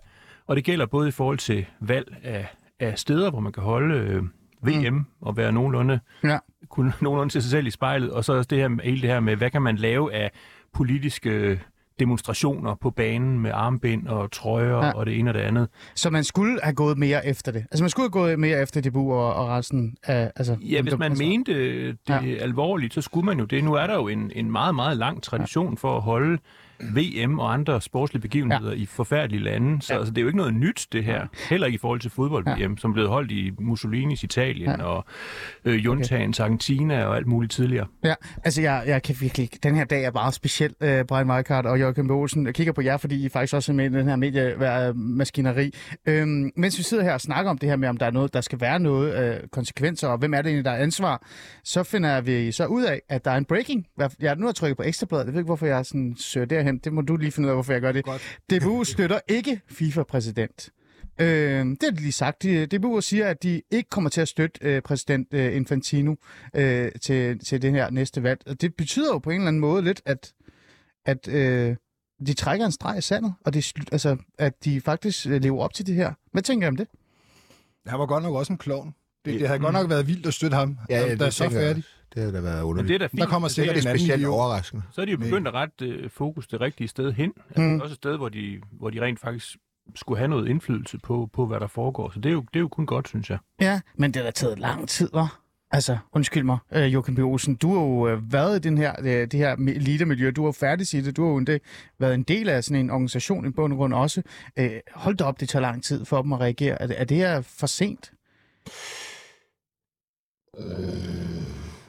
og 0.47 0.57
det 0.57 0.65
gælder 0.65 0.87
både 0.87 1.09
i 1.09 1.11
forhold 1.11 1.39
til 1.39 1.67
valg 1.81 2.17
af, 2.23 2.47
af 2.81 2.99
steder, 2.99 3.31
hvor 3.31 3.41
man 3.41 3.53
kan 3.53 3.63
holde 3.63 3.95
øh, 3.95 4.23
VM 4.63 4.95
mm. 4.95 5.05
og 5.21 5.37
være 5.37 5.53
nogenlunde, 5.53 6.01
Ja. 6.25 6.39
kunne 6.69 6.93
nogenlunde 7.03 7.33
til 7.33 7.43
sig 7.43 7.51
selv 7.51 7.67
i 7.67 7.71
spejlet, 7.71 8.11
og 8.13 8.25
så 8.25 8.33
også 8.33 8.49
det 8.49 8.59
her, 8.59 8.83
hele 8.85 9.01
det 9.03 9.11
her 9.11 9.21
med, 9.21 9.37
hvad 9.37 9.51
kan 9.51 9.63
man 9.63 9.77
lave 9.77 10.13
af 10.15 10.31
politiske 10.73 11.61
demonstrationer 11.99 12.75
på 12.75 12.91
banen 12.91 13.41
med 13.41 13.51
armbind 13.55 14.07
og 14.07 14.33
trøjer 14.33 14.77
Ja. 14.87 14.91
og 14.93 15.07
det 15.07 15.19
ene 15.19 15.31
og 15.31 15.35
det 15.35 15.41
andet. 15.41 15.69
Så 15.95 16.11
man 16.11 16.25
skulle 16.25 16.59
have 16.63 16.75
gået 16.75 16.99
mere 16.99 17.27
efter 17.27 17.53
det. 17.53 17.67
Altså 17.71 17.83
man 17.85 17.91
skulle 17.91 18.05
have 18.05 18.11
gået 18.11 18.39
mere 18.39 18.63
efter 18.63 18.81
DBU 18.81 19.13
og, 19.13 19.35
og 19.35 19.49
resten 19.49 19.97
af... 20.03 20.33
Altså, 20.37 20.57
Ja, 20.61 20.83
hvis 20.83 20.99
man 20.99 21.11
altså, 21.13 21.25
mente 21.25 21.53
det 21.55 21.97
ja. 22.09 22.19
alvorligt, 22.41 22.95
så 22.95 23.01
skulle 23.01 23.25
man 23.27 23.39
jo 23.39 23.45
det. 23.45 23.65
Nu 23.65 23.75
er 23.75 23.87
der 23.87 23.95
jo 23.95 24.09
en, 24.09 24.33
en 24.35 24.51
meget, 24.51 24.75
meget 24.75 24.97
lang 24.97 25.23
tradition 25.23 25.69
ja. 25.71 25.75
for 25.79 25.97
at 25.97 26.03
holde 26.03 26.39
VM 26.81 27.39
og 27.39 27.53
andre 27.53 27.81
sportslige 27.81 28.23
begivenheder 28.23 28.71
ja. 28.73 28.77
i 28.77 28.87
forfærdelige 28.87 29.43
lande. 29.43 29.83
Så 29.83 29.93
Ja. 29.93 29.99
altså, 29.99 30.11
det 30.13 30.19
er 30.19 30.23
jo 30.23 30.29
ikke 30.29 30.37
noget 30.39 30.55
nyt, 30.55 30.87
det 30.93 31.05
her. 31.05 31.27
Heller 31.51 31.67
ikke 31.67 31.75
i 31.77 31.79
forhold 31.79 32.01
til 32.01 32.11
fodbold-VM, 32.11 32.59
Ja. 32.73 32.77
som 32.79 32.93
blev 32.93 33.09
holdt 33.09 33.31
i 33.31 33.53
Mussolinis 33.61 34.23
Italien 34.23 34.71
Ja. 34.71 34.83
og 34.85 35.05
øh, 35.65 35.85
Juntagens 35.85 36.41
Argentina 36.41 37.05
og 37.05 37.17
alt 37.17 37.27
muligt 37.27 37.53
tidligere. 37.53 37.87
Ja, 38.05 38.15
altså 38.45 38.63
jeg, 38.63 38.83
jeg 38.87 39.03
kan 39.03 39.17
virkelig. 39.21 39.49
Den 39.63 39.75
her 39.75 39.85
dag 39.85 40.05
er 40.05 40.11
bare 40.11 40.33
speciel, 40.33 40.71
uh, 40.81 40.89
Brian 41.09 41.31
Weikart 41.31 41.67
og 41.67 41.79
Jørgen. 41.79 42.11
Olsen. 42.11 42.47
Jeg 42.47 42.55
kigger 42.55 42.73
på 42.73 42.81
jer, 42.83 42.97
fordi 42.97 43.25
I 43.27 43.29
faktisk 43.29 43.55
også 43.55 43.73
er 43.73 43.77
med 43.77 43.91
i 43.91 43.95
den 43.95 44.09
her 44.09 44.17
mediemaskineri. 44.17 45.71
Øhm, 46.07 46.51
mens 46.57 46.79
vi 46.79 46.83
sidder 46.83 47.05
her 47.05 47.13
og 47.13 47.21
snakker 47.21 47.51
om 47.51 47.59
det 47.59 47.69
her 47.69 47.77
med, 47.77 47.89
om 47.89 47.97
der 47.97 48.07
er 48.07 48.11
noget, 48.11 48.35
der 48.35 48.41
skal 48.41 48.61
være 48.61 48.79
noget 48.79 49.35
øh, 49.35 49.49
konsekvenser, 49.53 50.09
og 50.09 50.19
hvem 50.19 50.35
er 50.35 50.43
det 50.43 50.47
egentlig, 50.47 50.65
der 50.65 50.71
er 50.71 50.83
ansvar, 50.83 51.23
så 51.65 51.83
finder 51.83 52.21
vi 52.21 52.53
så 52.53 52.67
ud 52.67 52.83
af, 52.85 53.01
at 53.09 53.25
der 53.25 53.31
er 53.31 53.37
en 53.37 53.45
breaking. 53.45 53.87
Jeg 54.21 54.37
nu 54.37 54.43
har 54.43 54.49
jeg 54.49 54.55
trykket 54.55 54.77
på 54.77 54.83
ekstrabladet. 54.83 55.25
Jeg 55.25 55.33
ved 55.33 55.41
ikke, 55.41 55.47
hvorfor 55.47 55.67
jeg 55.67 55.87
sådan 55.87 56.15
søger 56.19 56.47
derhen. 56.47 56.66
Det 56.85 56.93
må 56.93 57.01
du 57.01 57.17
lige 57.17 57.33
finde 57.33 57.47
ud 57.47 57.51
af, 57.51 57.57
hvorfor 57.57 57.73
jeg 57.73 57.81
gør 57.81 57.93
det. 57.93 58.05
Godt. 58.05 58.39
DBU 58.51 58.85
støtter 58.85 59.21
ikke 59.29 59.61
FIFA-præsident. 59.69 60.71
Øh, 61.21 61.67
det 61.67 61.83
har 61.83 61.91
de 61.91 62.01
lige 62.01 62.13
sagt. 62.13 62.43
De, 62.43 62.67
DBU 62.67 63.01
siger, 63.01 63.29
at 63.29 63.43
de 63.43 63.63
ikke 63.71 63.91
kommer 63.91 64.11
til 64.11 64.21
at 64.21 64.29
støtte 64.29 64.61
øh, 64.63 64.83
præsident 64.83 65.29
øh, 65.35 65.57
Infantino 65.57 66.15
øh, 66.55 66.93
til, 67.03 67.39
til 67.39 67.63
det 67.63 67.73
her 67.73 67.91
næste 67.91 68.23
valg. 68.23 68.41
Og 68.47 68.61
det 68.61 68.75
betyder 68.75 69.13
jo 69.13 69.19
på 69.19 69.31
en 69.31 69.37
eller 69.37 69.49
anden 69.49 69.61
måde 69.61 69.83
lidt, 69.83 70.03
at, 70.05 70.33
at 71.07 71.29
øh, 71.29 71.77
de 72.27 72.35
trækker 72.35 72.67
en 72.67 72.73
streg 72.73 72.99
i 72.99 73.01
sandet, 73.01 73.35
og 73.45 73.55
det, 73.55 73.73
er 73.77 73.83
altså, 73.93 74.17
at 74.39 74.65
de 74.65 74.81
faktisk 74.81 75.27
øh, 75.27 75.43
lever 75.43 75.63
op 75.63 75.75
til 75.75 75.87
det 75.87 75.95
her. 75.95 76.13
Hvad 76.33 76.43
tænker 76.43 76.67
I 76.67 76.69
om 76.69 76.77
det? 76.77 76.89
Han 77.87 77.99
var 77.99 78.07
godt 78.07 78.23
nok 78.23 78.35
også 78.35 78.53
en 78.53 78.59
klovn. 78.59 78.95
Det, 79.25 79.41
det 79.41 79.49
havde 79.49 79.61
godt 79.61 79.73
nok 79.73 79.91
været 79.91 80.07
vildt 80.07 80.27
at 80.27 80.35
støtte 80.35 80.55
ham. 80.55 80.79
Ja, 80.91 81.01
ja, 81.01 81.05
der 81.05 81.11
er 81.13 81.17
det 81.17 81.35
så 81.35 81.45
jeg 81.45 81.53
færdig. 81.53 81.85
Det 82.17 82.25
har 82.25 82.31
da 82.31 82.41
været 82.41 82.57
Men 82.57 82.65
underligt. 82.65 82.89
det 82.89 82.95
er 82.95 82.99
da 82.99 83.07
fint. 83.07 83.21
Der 83.21 83.27
kommer 83.27 83.49
sikkert 83.49 83.77
det 83.77 83.83
en 83.83 83.87
er 83.87 83.91
anden 83.91 84.01
specielt 84.01 84.21
idiot. 84.21 84.35
overraskende. 84.35 84.83
Så 84.93 85.01
er 85.01 85.05
de 85.05 85.11
jo 85.11 85.17
begyndt 85.19 85.49
at 85.49 85.55
rette 85.55 85.85
øh, 85.87 86.11
fokus 86.11 86.47
det 86.47 86.61
rigtige 86.61 86.89
sted 86.89 87.13
hen. 87.13 87.33
Altså, 87.49 87.63
Mm. 87.63 87.81
Også 87.81 87.93
et 87.93 87.97
sted, 87.97 88.17
hvor 88.17 88.29
de, 88.29 88.61
hvor 88.73 88.91
de 88.91 89.01
rent 89.01 89.21
faktisk 89.21 89.57
skulle 89.95 90.19
have 90.19 90.29
noget 90.29 90.49
indflydelse 90.49 90.99
på, 90.99 91.29
på 91.33 91.47
hvad 91.47 91.61
der 91.61 91.67
foregår. 91.67 92.11
Så 92.11 92.21
det 92.21 92.29
er 92.29 92.33
jo, 92.33 92.41
det 92.41 92.57
er 92.57 92.61
jo 92.61 92.69
kun 92.69 92.87
godt, 92.87 93.09
synes 93.09 93.31
jeg. 93.31 93.39
Ja, 93.61 93.81
men 93.97 94.11
det 94.15 94.17
har 94.23 94.25
da 94.25 94.31
taget 94.31 94.59
lang 94.59 94.89
tid, 94.89 95.09
var. 95.13 95.41
Altså, 95.71 95.99
undskyld 96.13 96.43
mig, 96.45 96.59
øh, 96.73 96.93
Joachim 96.95 97.15
B. 97.15 97.19
Olsen, 97.19 97.55
du 97.55 97.75
har 97.75 97.81
jo 97.83 98.09
øh, 98.09 98.33
været 98.33 98.57
i 98.57 98.69
den 98.69 98.79
her, 98.79 98.95
øh, 99.01 99.07
det 99.07 99.33
her 99.35 99.53
elite-miljø, 99.57 100.31
du 100.31 100.43
har 100.43 100.49
jo 100.49 100.53
færdig 100.53 100.95
i 100.95 101.01
det, 101.01 101.17
du 101.17 101.23
har 101.25 101.31
jo 101.31 101.37
en 101.37 101.47
del, 101.47 101.61
været 101.99 102.15
en 102.15 102.23
del 102.23 102.49
af 102.49 102.65
sådan 102.65 102.81
en 102.85 102.91
organisation 102.91 103.47
i 103.47 103.51
bund 103.51 103.73
og 103.73 103.77
grund 103.77 103.95
også. 103.95 104.23
Øh, 104.59 104.71
hold 104.95 105.17
da 105.17 105.25
op, 105.25 105.41
det 105.41 105.49
tager 105.49 105.61
lang 105.63 105.85
tid 105.85 106.05
for 106.05 106.23
dem 106.23 106.33
at 106.33 106.41
reagere. 106.41 106.83
Er, 106.83 106.87
det- 106.87 107.01
er 107.01 107.05
det 107.05 107.17
her 107.17 107.41
for 107.41 107.67
sent? 107.67 108.13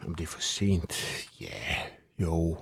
Om 0.08 0.16
det 0.16 0.24
er 0.24 0.28
for 0.28 0.42
sent? 0.42 0.94
Ja, 1.42 1.76
jo. 2.20 2.58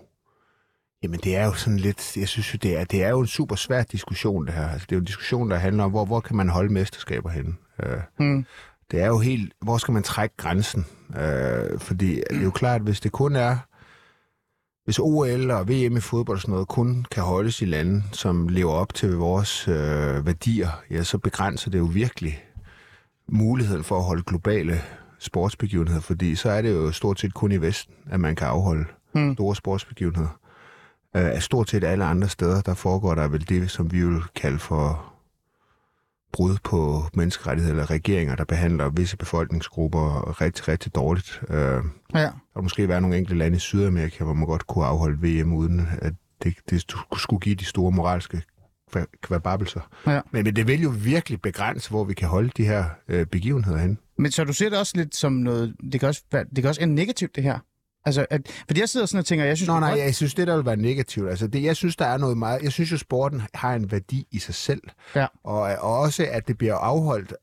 Jamen, 1.04 1.20
det 1.24 1.36
er 1.36 1.46
jo 1.46 1.54
sådan 1.54 1.80
lidt... 1.80 2.18
Jeg 2.18 2.28
synes 2.28 2.54
jo, 2.54 2.60
det 2.64 2.78
er, 2.80 2.84
det 2.84 3.04
er 3.04 3.10
jo 3.10 3.20
en 3.20 3.28
super 3.28 3.56
svær 3.56 3.84
diskussion, 3.84 4.46
det 4.46 4.54
her. 4.54 4.68
Altså, 4.70 4.86
det 4.90 4.92
er 4.92 4.98
jo 4.98 5.00
en 5.00 5.06
diskussion, 5.06 5.52
der 5.52 5.58
handler 5.58 5.84
om, 5.84 5.92
hvor, 5.92 6.06
hvor 6.06 6.20
kan 6.20 6.36
man 6.36 6.50
holde 6.50 6.74
mesterskaber 6.74 7.30
henne? 7.30 7.54
Øh, 7.84 7.98
Mm. 8.20 8.46
det 8.92 9.02
er 9.02 9.08
jo 9.08 9.20
helt... 9.20 9.54
Hvor 9.62 9.78
skal 9.78 9.92
man 9.92 10.04
trække 10.04 10.36
grænsen? 10.38 10.86
Øh, 11.18 11.80
fordi 11.80 12.16
det 12.16 12.38
er 12.38 12.44
jo 12.44 12.52
klart, 12.52 12.82
hvis 12.82 13.00
det 13.00 13.12
kun 13.12 13.36
er... 13.36 13.58
Hvis 14.86 15.00
OL 15.00 15.52
og 15.52 15.70
VM 15.70 15.98
i 15.98 16.00
fodbold 16.00 16.38
og 16.38 16.42
sådan 16.42 16.52
noget 16.52 16.68
kun 16.68 17.06
kan 17.12 17.24
holdes 17.24 17.62
i 17.62 17.66
lande, 17.66 18.04
som 18.12 18.48
lever 18.48 18.72
op 18.72 18.94
til 18.94 19.16
vores 19.16 19.68
øh, 19.68 20.25
værdier, 20.25 20.70
ja, 20.92 21.04
så 21.04 21.18
begrænser 21.18 21.72
det 21.72 21.80
jo 21.80 21.84
virkelig 21.84 22.44
muligheden 23.30 23.84
for 23.84 23.98
at 23.98 24.04
holde 24.04 24.24
globale 24.24 24.82
sportsbegivenheder, 25.25 26.00
fordi 26.01 26.36
så 26.36 26.50
er 26.50 26.62
det 26.62 26.72
jo 26.74 26.91
stort 26.91 27.20
set 27.20 27.34
kun 27.34 27.51
i 27.51 27.58
Vesten, 27.58 27.94
at 28.12 28.20
man 28.20 28.36
kan 28.36 28.48
afholde 28.48 28.86
Hmm. 29.13 29.34
store 29.34 29.55
sportsbegivenheder. 29.55 30.39
Af 31.13 31.44
stort 31.44 31.70
set 31.70 31.84
alle 31.84 32.05
andre 32.05 32.29
steder, 32.29 32.62
der 32.62 32.74
foregår 32.74 33.15
der 33.15 33.27
vel 33.27 33.50
det, 33.50 33.72
som 33.72 33.91
vi 33.91 34.05
vil 34.08 34.22
kalde 34.36 34.60
for 34.60 35.13
brud 36.34 36.58
på 36.63 37.03
menneskerettigheder 37.13 37.74
eller 37.75 37.89
regeringer, 37.91 38.36
der 38.36 38.44
behandler 38.46 38.89
visse 38.89 39.17
befolkningsgrupper 39.17 40.41
rigtig, 40.41 40.67
rigtig 40.67 40.96
dårligt. 40.96 41.41
Der 41.48 41.82
Ja. 42.15 42.29
vil 42.55 42.63
måske 42.63 42.88
være 42.88 43.01
nogle 43.01 43.17
enkelte 43.17 43.38
lande 43.39 43.58
i 43.58 43.60
Sydamerika, 43.60 44.24
hvor 44.24 44.34
man 44.34 44.46
godt 44.46 44.67
kunne 44.67 44.86
afholde 44.86 45.17
VM, 45.41 45.53
uden 45.53 45.88
at 46.01 46.13
det, 46.44 46.55
det 46.70 46.94
skulle 47.17 47.39
give 47.39 47.55
de 47.55 47.65
store 47.65 47.91
moralske 47.91 48.41
kvababelser. 49.22 49.90
Ja. 50.08 50.22
Men, 50.32 50.44
men 50.44 50.56
det 50.56 50.68
vil 50.68 50.82
jo 50.82 50.94
virkelig 50.98 51.42
begrænse, 51.42 51.90
hvor 51.90 52.04
vi 52.04 52.14
kan 52.14 52.28
holde 52.28 52.50
de 52.58 52.66
her 52.66 52.86
øh, 53.08 53.25
begivenheder 53.25 53.78
hen. 53.78 53.98
Men 54.18 54.32
så 54.32 54.44
du 54.44 54.54
ser 54.54 54.70
det 54.70 54.80
også 54.80 54.94
lidt 54.96 55.16
som 55.16 55.34
noget, 55.34 55.75
det 55.92 56.00
kan 56.00 56.10
også, 56.10 56.24
det 56.32 56.56
kan 56.56 56.66
også 56.66 56.82
ende 56.82 56.96
negativt, 56.96 57.36
det 57.36 57.44
her. 57.44 57.60
Altså, 58.06 58.25
at, 58.30 58.64
fordi 58.68 58.80
jeg 58.80 58.90
sidder 58.90 59.06
sådan 59.06 59.20
og 59.20 59.25
tænker, 59.25 59.46
jeg 59.46 59.58
synes, 59.58 59.68
Nå 59.68 59.80
nej, 59.80 59.90
godt- 59.90 60.00
jeg 60.00 60.16
synes, 60.16 60.34
det 60.34 60.48
der 60.48 60.56
vil 60.56 60.66
være 60.66 60.75
negativt. 60.75 61.30
Altså, 61.30 61.48
det, 61.48 61.64
jeg 61.64 61.75
synes, 61.75 61.96
der 61.96 62.06
er 62.06 62.18
noget 62.18 62.38
meget... 62.38 62.62
Jeg 62.64 62.72
synes 62.72 62.92
jo, 62.92 62.98
sporten 62.98 63.42
har 63.54 63.74
en 63.75 63.92
værdi 63.92 64.28
i 64.32 64.40
sig 64.40 64.56
selv. 64.56 64.82
Ja. 65.16 65.25
Og, 65.44 65.62
og 65.62 66.00
også, 66.00 66.28
at 66.32 66.48
det 66.48 66.58
bliver 66.58 66.75
afholdt, 66.75 67.34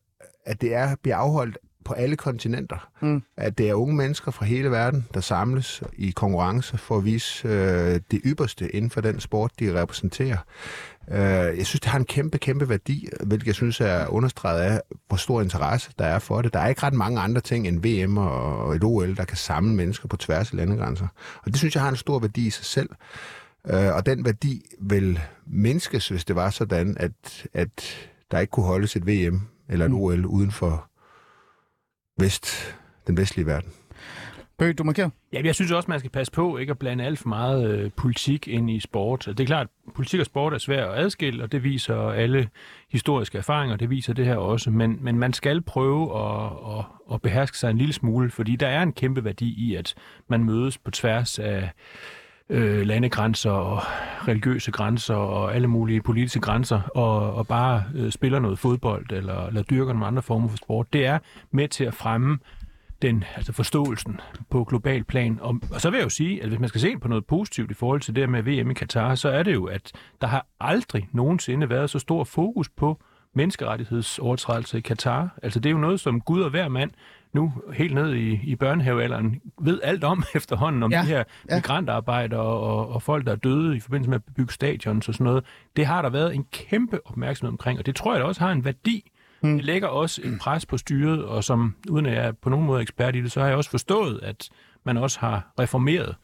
at 0.46 0.60
det 0.60 0.74
er, 0.74 0.94
bliver 1.02 1.16
afholdt 1.16 1.58
på 1.84 1.92
alle 1.94 2.16
kontinenter. 2.16 2.88
Mm. 3.00 3.22
At 3.36 3.58
det 3.58 3.68
er 3.70 3.74
unge 3.74 3.94
mennesker 3.96 4.30
fra 4.30 4.44
hele 4.44 4.70
verden, 4.70 5.06
der 5.14 5.20
samles 5.20 5.82
i 5.98 6.10
konkurrence 6.10 6.78
for 6.78 6.96
at 6.98 7.04
vise 7.04 7.48
øh, 7.48 8.00
det 8.10 8.20
ypperste 8.24 8.70
inden 8.76 8.90
for 8.90 9.00
den 9.00 9.20
sport, 9.20 9.50
de 9.60 9.80
repræsenterer. 9.80 10.36
Øh, 11.10 11.18
jeg 11.58 11.66
synes, 11.66 11.80
det 11.80 11.90
har 11.90 11.98
en 11.98 12.04
kæmpe, 12.04 12.38
kæmpe 12.38 12.68
værdi, 12.68 13.08
hvilket 13.26 13.46
jeg 13.46 13.54
synes 13.54 13.80
er 13.80 14.06
understreget 14.06 14.60
af, 14.60 14.80
hvor 15.08 15.16
stor 15.16 15.42
interesse 15.42 15.90
der 15.98 16.04
er 16.04 16.18
for 16.18 16.42
det. 16.42 16.54
Der 16.54 16.60
er 16.60 16.68
ikke 16.68 16.82
ret 16.82 16.94
mange 16.94 17.20
andre 17.20 17.40
ting 17.40 17.68
end 17.68 17.82
VM 17.82 18.16
og 18.18 18.76
et 18.76 18.84
OL, 18.84 19.16
der 19.16 19.24
kan 19.24 19.36
samle 19.36 19.74
mennesker 19.74 20.08
på 20.08 20.16
tværs 20.16 20.50
af 20.50 20.56
landegrænser. 20.56 21.06
Og 21.36 21.46
det 21.46 21.56
synes 21.56 21.74
jeg 21.74 21.82
har 21.82 21.90
en 21.90 21.96
stor 21.96 22.18
værdi 22.18 22.46
i 22.46 22.50
sig 22.50 22.64
selv. 22.64 22.90
Øh, 23.66 23.94
og 23.94 24.06
den 24.06 24.24
værdi 24.24 24.66
vil 24.80 25.20
mindskes, 25.46 26.08
hvis 26.08 26.24
det 26.24 26.36
var 26.36 26.50
sådan, 26.50 26.96
at, 27.00 27.46
at 27.54 27.82
der 28.30 28.38
ikke 28.38 28.50
kunne 28.50 28.66
holdes 28.66 28.96
et 28.96 29.06
VM 29.06 29.40
eller 29.68 29.86
et 29.86 29.92
OL 29.92 30.26
uden 30.26 30.52
for 30.52 30.90
vest, 32.18 32.76
den 33.06 33.16
vestlige 33.16 33.46
verden. 33.46 33.72
Bøg, 34.58 34.78
du 34.78 34.84
markerer. 34.84 35.10
Ja, 35.32 35.40
jeg 35.44 35.54
synes 35.54 35.70
også, 35.70 35.90
man 35.90 35.98
skal 35.98 36.10
passe 36.10 36.32
på 36.32 36.56
ikke 36.56 36.70
at 36.70 36.78
blande 36.78 37.04
alt 37.04 37.18
for 37.18 37.28
meget 37.28 37.70
øh, 37.70 37.90
politik 37.96 38.48
ind 38.48 38.70
i 38.70 38.80
sport. 38.80 39.24
Det 39.26 39.40
er 39.40 39.46
klart, 39.46 39.66
at 39.86 39.92
politik 39.94 40.20
og 40.20 40.26
sport 40.26 40.54
er 40.54 40.58
svært 40.58 40.88
at 40.88 40.98
adskille, 40.98 41.42
og 41.42 41.52
det 41.52 41.64
viser 41.64 41.96
alle 41.96 42.48
historiske 42.90 43.38
erfaringer, 43.38 43.76
det 43.76 43.90
viser 43.90 44.12
det 44.12 44.26
her 44.26 44.36
også. 44.36 44.70
Men, 44.70 44.98
men 45.00 45.18
man 45.18 45.32
skal 45.32 45.60
prøve 45.60 46.18
at, 46.18 46.52
at, 46.78 46.84
at 47.14 47.22
beherske 47.22 47.58
sig 47.58 47.70
en 47.70 47.78
lille 47.78 47.92
smule, 47.92 48.30
fordi 48.30 48.56
der 48.56 48.68
er 48.68 48.82
en 48.82 48.92
kæmpe 48.92 49.24
værdi 49.24 49.54
i, 49.70 49.74
at 49.74 49.94
man 50.28 50.44
mødes 50.44 50.78
på 50.78 50.90
tværs 50.90 51.38
af 51.38 51.70
øh, 52.48 52.86
landegrænser 52.86 53.50
og 53.50 53.82
religiøse 54.28 54.70
grænser 54.70 55.14
og 55.14 55.54
alle 55.54 55.68
mulige 55.68 56.02
politiske 56.02 56.40
grænser, 56.40 56.80
og, 56.94 57.34
og 57.34 57.46
bare 57.46 57.84
øh, 57.94 58.12
spiller 58.12 58.38
noget 58.38 58.58
fodbold 58.58 59.12
eller, 59.12 59.46
eller 59.46 59.62
dyrker 59.62 59.92
nogle 59.92 60.06
andre 60.06 60.22
former 60.22 60.48
for 60.48 60.56
sport. 60.56 60.92
Det 60.92 61.06
er 61.06 61.18
med 61.50 61.68
til 61.68 61.84
at 61.84 61.94
fremme 61.94 62.38
den, 63.02 63.24
altså 63.36 63.52
forståelsen 63.52 64.20
på 64.50 64.64
global 64.64 65.04
plan. 65.04 65.38
Og, 65.40 65.60
og 65.72 65.80
så 65.80 65.90
vil 65.90 65.96
jeg 65.96 66.04
jo 66.04 66.08
sige, 66.08 66.42
at 66.42 66.48
hvis 66.48 66.60
man 66.60 66.68
skal 66.68 66.80
se 66.80 66.98
på 66.98 67.08
noget 67.08 67.26
positivt 67.26 67.70
i 67.70 67.74
forhold 67.74 68.00
til 68.00 68.16
det 68.16 68.28
med 68.28 68.42
VM 68.42 68.70
i 68.70 68.74
Katar, 68.74 69.14
så 69.14 69.28
er 69.28 69.42
det 69.42 69.54
jo, 69.54 69.64
at 69.64 69.92
der 70.20 70.26
har 70.26 70.46
aldrig 70.60 71.08
nogensinde 71.12 71.70
været 71.70 71.90
så 71.90 71.98
stor 71.98 72.24
fokus 72.24 72.68
på 72.68 73.02
menneskerettighedsovertrædelse 73.34 74.78
i 74.78 74.80
Katar. 74.80 75.38
Altså 75.42 75.60
det 75.60 75.68
er 75.68 75.72
jo 75.72 75.78
noget, 75.78 76.00
som 76.00 76.20
Gud 76.20 76.42
og 76.42 76.50
hver 76.50 76.68
mand 76.68 76.90
nu 77.32 77.52
helt 77.74 77.94
ned 77.94 78.14
i, 78.14 78.40
i 78.44 78.56
børnehavealderen 78.56 79.40
ved 79.60 79.80
alt 79.82 80.04
om 80.04 80.22
efterhånden, 80.34 80.82
om 80.82 80.92
Ja, 80.92 81.00
de 81.00 81.06
her 81.06 81.16
ja. 81.16 81.24
ja. 81.50 81.54
migrantarbejdere 81.54 82.40
og, 82.40 82.88
og 82.88 83.02
folk, 83.02 83.26
der 83.26 83.32
er 83.32 83.36
døde 83.36 83.76
i 83.76 83.80
forbindelse 83.80 84.10
med 84.10 84.18
at 84.18 84.34
bygge 84.36 84.52
stadions 84.52 85.08
og 85.08 85.14
sådan 85.14 85.24
noget. 85.24 85.44
Det 85.76 85.86
har 85.86 86.02
der 86.02 86.10
været 86.10 86.34
en 86.34 86.44
kæmpe 86.52 87.06
opmærksomhed 87.06 87.52
omkring, 87.52 87.78
og 87.78 87.86
det 87.86 87.96
tror 87.96 88.12
jeg 88.12 88.20
da 88.20 88.26
også 88.26 88.40
har 88.40 88.52
en 88.52 88.64
værdi. 88.64 89.11
Mm. 89.42 89.56
Det 89.56 89.64
lægger 89.64 89.88
også 89.88 90.20
et 90.24 90.38
pres 90.40 90.66
på 90.66 90.76
styret, 90.76 91.24
og 91.24 91.44
som, 91.44 91.74
uden 91.90 92.06
at 92.06 92.14
jeg 92.14 92.24
er 92.24 92.32
på 92.32 92.50
nogen 92.50 92.66
måde 92.66 92.82
ekspert 92.82 93.16
i 93.16 93.20
det, 93.20 93.32
så 93.32 93.40
har 93.40 93.46
jeg 93.46 93.56
også 93.56 93.70
forstået, 93.70 94.20
at 94.22 94.48
man 94.84 94.96
også 94.96 95.20
har 95.20 95.52
reformeret 95.60 96.16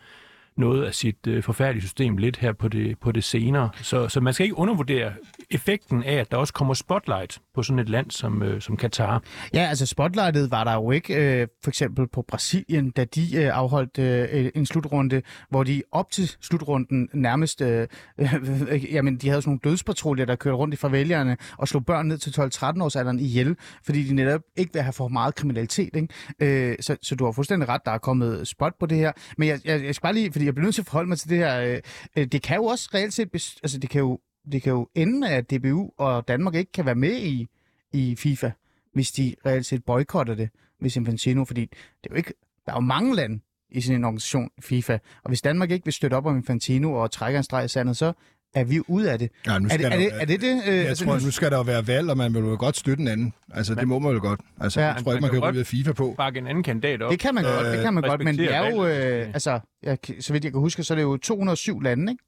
noget 0.59 0.85
af 0.85 0.95
sit 0.95 1.27
øh, 1.27 1.43
forfærdelige 1.43 1.83
system 1.83 2.17
lidt 2.17 2.37
her 2.37 2.53
på 2.53 2.69
det, 2.69 2.99
på 2.99 3.13
det 3.13 3.25
senere. 3.25 3.71
Så, 3.83 4.09
så 4.09 4.21
man 4.21 4.35
skal 4.35 4.45
ikke 4.45 4.59
undervurdere 4.59 5.13
effekten 5.51 6.03
af, 6.03 6.15
at 6.15 6.31
der 6.31 6.37
også 6.37 6.53
kommer 6.53 6.75
spotlight 6.75 7.39
på 7.55 7.63
sådan 7.63 7.79
et 7.79 7.89
land 7.89 8.11
som, 8.11 8.43
øh, 8.43 8.61
som 8.61 8.77
Katar. 8.77 9.23
Ja, 9.55 9.61
altså 9.61 9.87
spotlightet 9.87 10.51
var 10.51 10.65
der 10.65 10.75
jo 10.75 10.91
ikke, 10.91 11.41
øh, 11.41 11.49
for 11.63 11.71
eksempel 11.71 12.09
på 12.09 12.25
Brasilien, 12.29 12.91
da 12.91 13.05
de 13.05 13.37
øh, 13.37 13.57
afholdt 13.57 13.99
øh, 13.99 14.51
en 14.55 14.67
slutrunde, 14.67 15.23
hvor 15.51 15.65
de 15.65 15.83
op 15.93 16.11
til 16.11 16.31
slutrunden 16.41 17.09
nærmest, 17.15 17.61
øh, 17.61 17.87
øh, 18.19 18.93
jamen 18.95 19.17
de 19.17 19.29
havde 19.29 19.43
sådan 19.43 19.51
nogle 19.51 19.61
dødspatruljer, 19.65 20.25
der 20.25 20.37
kørte 20.37 20.57
rundt 20.57 20.75
i 20.75 20.77
farvælgerne 20.77 21.37
og 21.59 21.69
slog 21.69 21.85
børn 21.85 22.07
ned 22.07 22.19
til 22.19 22.31
12-13 22.31 22.83
års 22.83 22.97
alderen 22.97 23.21
ihjel, 23.21 23.57
fordi 23.85 24.05
de 24.09 24.15
netop 24.15 24.41
ikke 24.57 24.73
vil 24.73 24.83
have 24.83 24.93
for 24.93 25.09
meget 25.09 25.35
kriminalitet. 25.35 25.97
Ikke? 25.97 26.71
Øh, 26.71 26.77
så, 26.81 26.97
så 27.03 27.15
du 27.15 27.25
har 27.25 27.33
fuldstændig 27.33 27.69
ret, 27.69 27.81
der 27.85 27.91
er 27.91 27.99
kommet 27.99 28.49
spot 28.49 28.73
på 28.81 28.87
det 28.87 28.99
her. 28.99 29.13
Men 29.39 29.49
jeg, 29.49 29.61
jeg, 29.65 29.85
jeg 29.85 29.95
skal 29.95 30.03
bare 30.03 30.15
lige, 30.15 30.33
fordi 30.33 30.48
jeg 30.49 30.55
bliver 30.55 30.65
nødt 30.65 30.75
til 30.75 30.83
at 30.83 30.87
forholde 30.87 31.09
mig 31.09 31.19
til 31.19 31.31
det 31.31 31.39
her, 31.39 31.61
øh, 31.61 31.81
øh 32.17 32.27
det 32.27 32.43
kan 32.43 32.57
jo 32.57 32.65
også 32.65 32.89
reelt 32.95 33.15
set, 33.15 33.57
altså 33.63 33.79
det 33.79 33.91
kan 33.91 33.99
jo, 33.99 34.19
det 34.53 34.63
kan 34.63 34.73
jo 34.73 34.89
ende 34.95 35.21
med, 35.21 35.29
at 35.29 35.51
DBU 35.51 35.91
og 35.99 36.29
Danmark 36.29 36.55
ikke 36.55 36.73
kan 36.73 36.87
være 36.87 36.95
med 36.95 37.17
i, 37.17 37.47
i 37.93 38.17
FIFA 38.17 38.51
hvis 38.93 39.13
de 39.13 39.35
reelt 39.47 39.67
set 39.67 39.85
boykotter 39.85 40.35
det, 40.35 40.51
hvis 40.79 40.97
Infantino, 40.97 41.45
fordi 41.45 41.61
det 41.61 42.11
er 42.11 42.11
jo 42.11 42.17
ikke, 42.17 42.35
der 42.67 42.73
er 42.73 42.77
jo 42.77 42.81
mange 42.81 43.17
lande 43.17 43.41
i 43.71 43.81
sådan 43.81 44.01
en 44.01 44.05
organisation, 44.05 44.51
FIFA, 44.61 44.99
og 45.25 45.29
hvis 45.29 45.43
Danmark 45.43 45.71
ikke 45.71 45.85
vil 45.85 45.93
støtte 45.93 46.15
op 46.15 46.27
om 46.27 46.37
Infantino 46.37 46.93
og 46.93 47.11
trækker 47.11 47.41
en 47.41 47.45
streg 47.45 47.65
i 47.65 47.69
sandet, 47.69 47.97
så 47.97 48.13
er 48.55 48.65
vi 48.65 48.81
ude 48.89 49.11
af 49.13 49.19
det. 49.19 49.31
Ja, 49.47 49.59
nu 49.59 49.65
Er 49.65 49.69
skal 49.69 49.79
det, 49.79 49.87
er 49.87 49.91
der, 49.91 49.97
det, 49.97 50.11
er 50.21 50.25
det 50.25 50.41
det? 50.41 50.63
Øh, 50.69 50.77
Jeg 50.77 50.87
altså, 50.89 51.05
tror, 51.05 51.15
nu- 51.21 51.31
skal 51.31 51.51
der 51.51 51.57
jo 51.57 51.63
være 51.63 51.87
valg, 51.87 52.11
og 52.11 52.17
man 52.17 52.35
vil 52.35 52.41
jo 52.41 52.57
godt 52.59 52.77
støtte 52.77 53.01
en 53.01 53.09
anden. 53.09 53.33
Altså, 53.55 53.75
det 53.75 53.89
må 53.89 53.99
man 53.99 54.13
jo 54.13 54.21
godt. 54.21 54.41
Altså, 54.61 54.81
Ja. 54.81 54.87
jeg 54.87 55.03
tror 55.05 55.13
ikke, 55.13 55.21
Man 55.23 55.33
man 55.33 55.41
kan 55.41 55.51
ryge 55.55 55.65
FIFA 55.65 55.93
på. 55.93 56.15
Bakke 56.17 56.39
en 56.39 56.47
anden 56.47 56.63
kandidat 56.65 57.03
op. 57.03 57.11
Det 57.11 57.19
kan 57.21 57.35
man 57.35 57.45
godt, 57.45 57.67
det 57.67 57.83
kan 57.83 57.95
man 57.95 58.03
godt, 58.03 58.25
men 58.25 58.39
det 58.39 58.55
er 58.55 58.71
jo, 58.71 58.87
øh, 58.87 59.27
altså, 59.35 59.61
jeg, 59.83 59.99
så 60.21 60.33
vidt 60.33 60.45
jeg 60.45 60.53
kan 60.53 60.61
huske, 60.61 60.85
så 60.85 60.95
er 60.95 60.97
det 60.97 61.03
jo 61.03 61.17
207 61.17 61.81
lande, 61.81 62.13
ikke? 62.13 62.25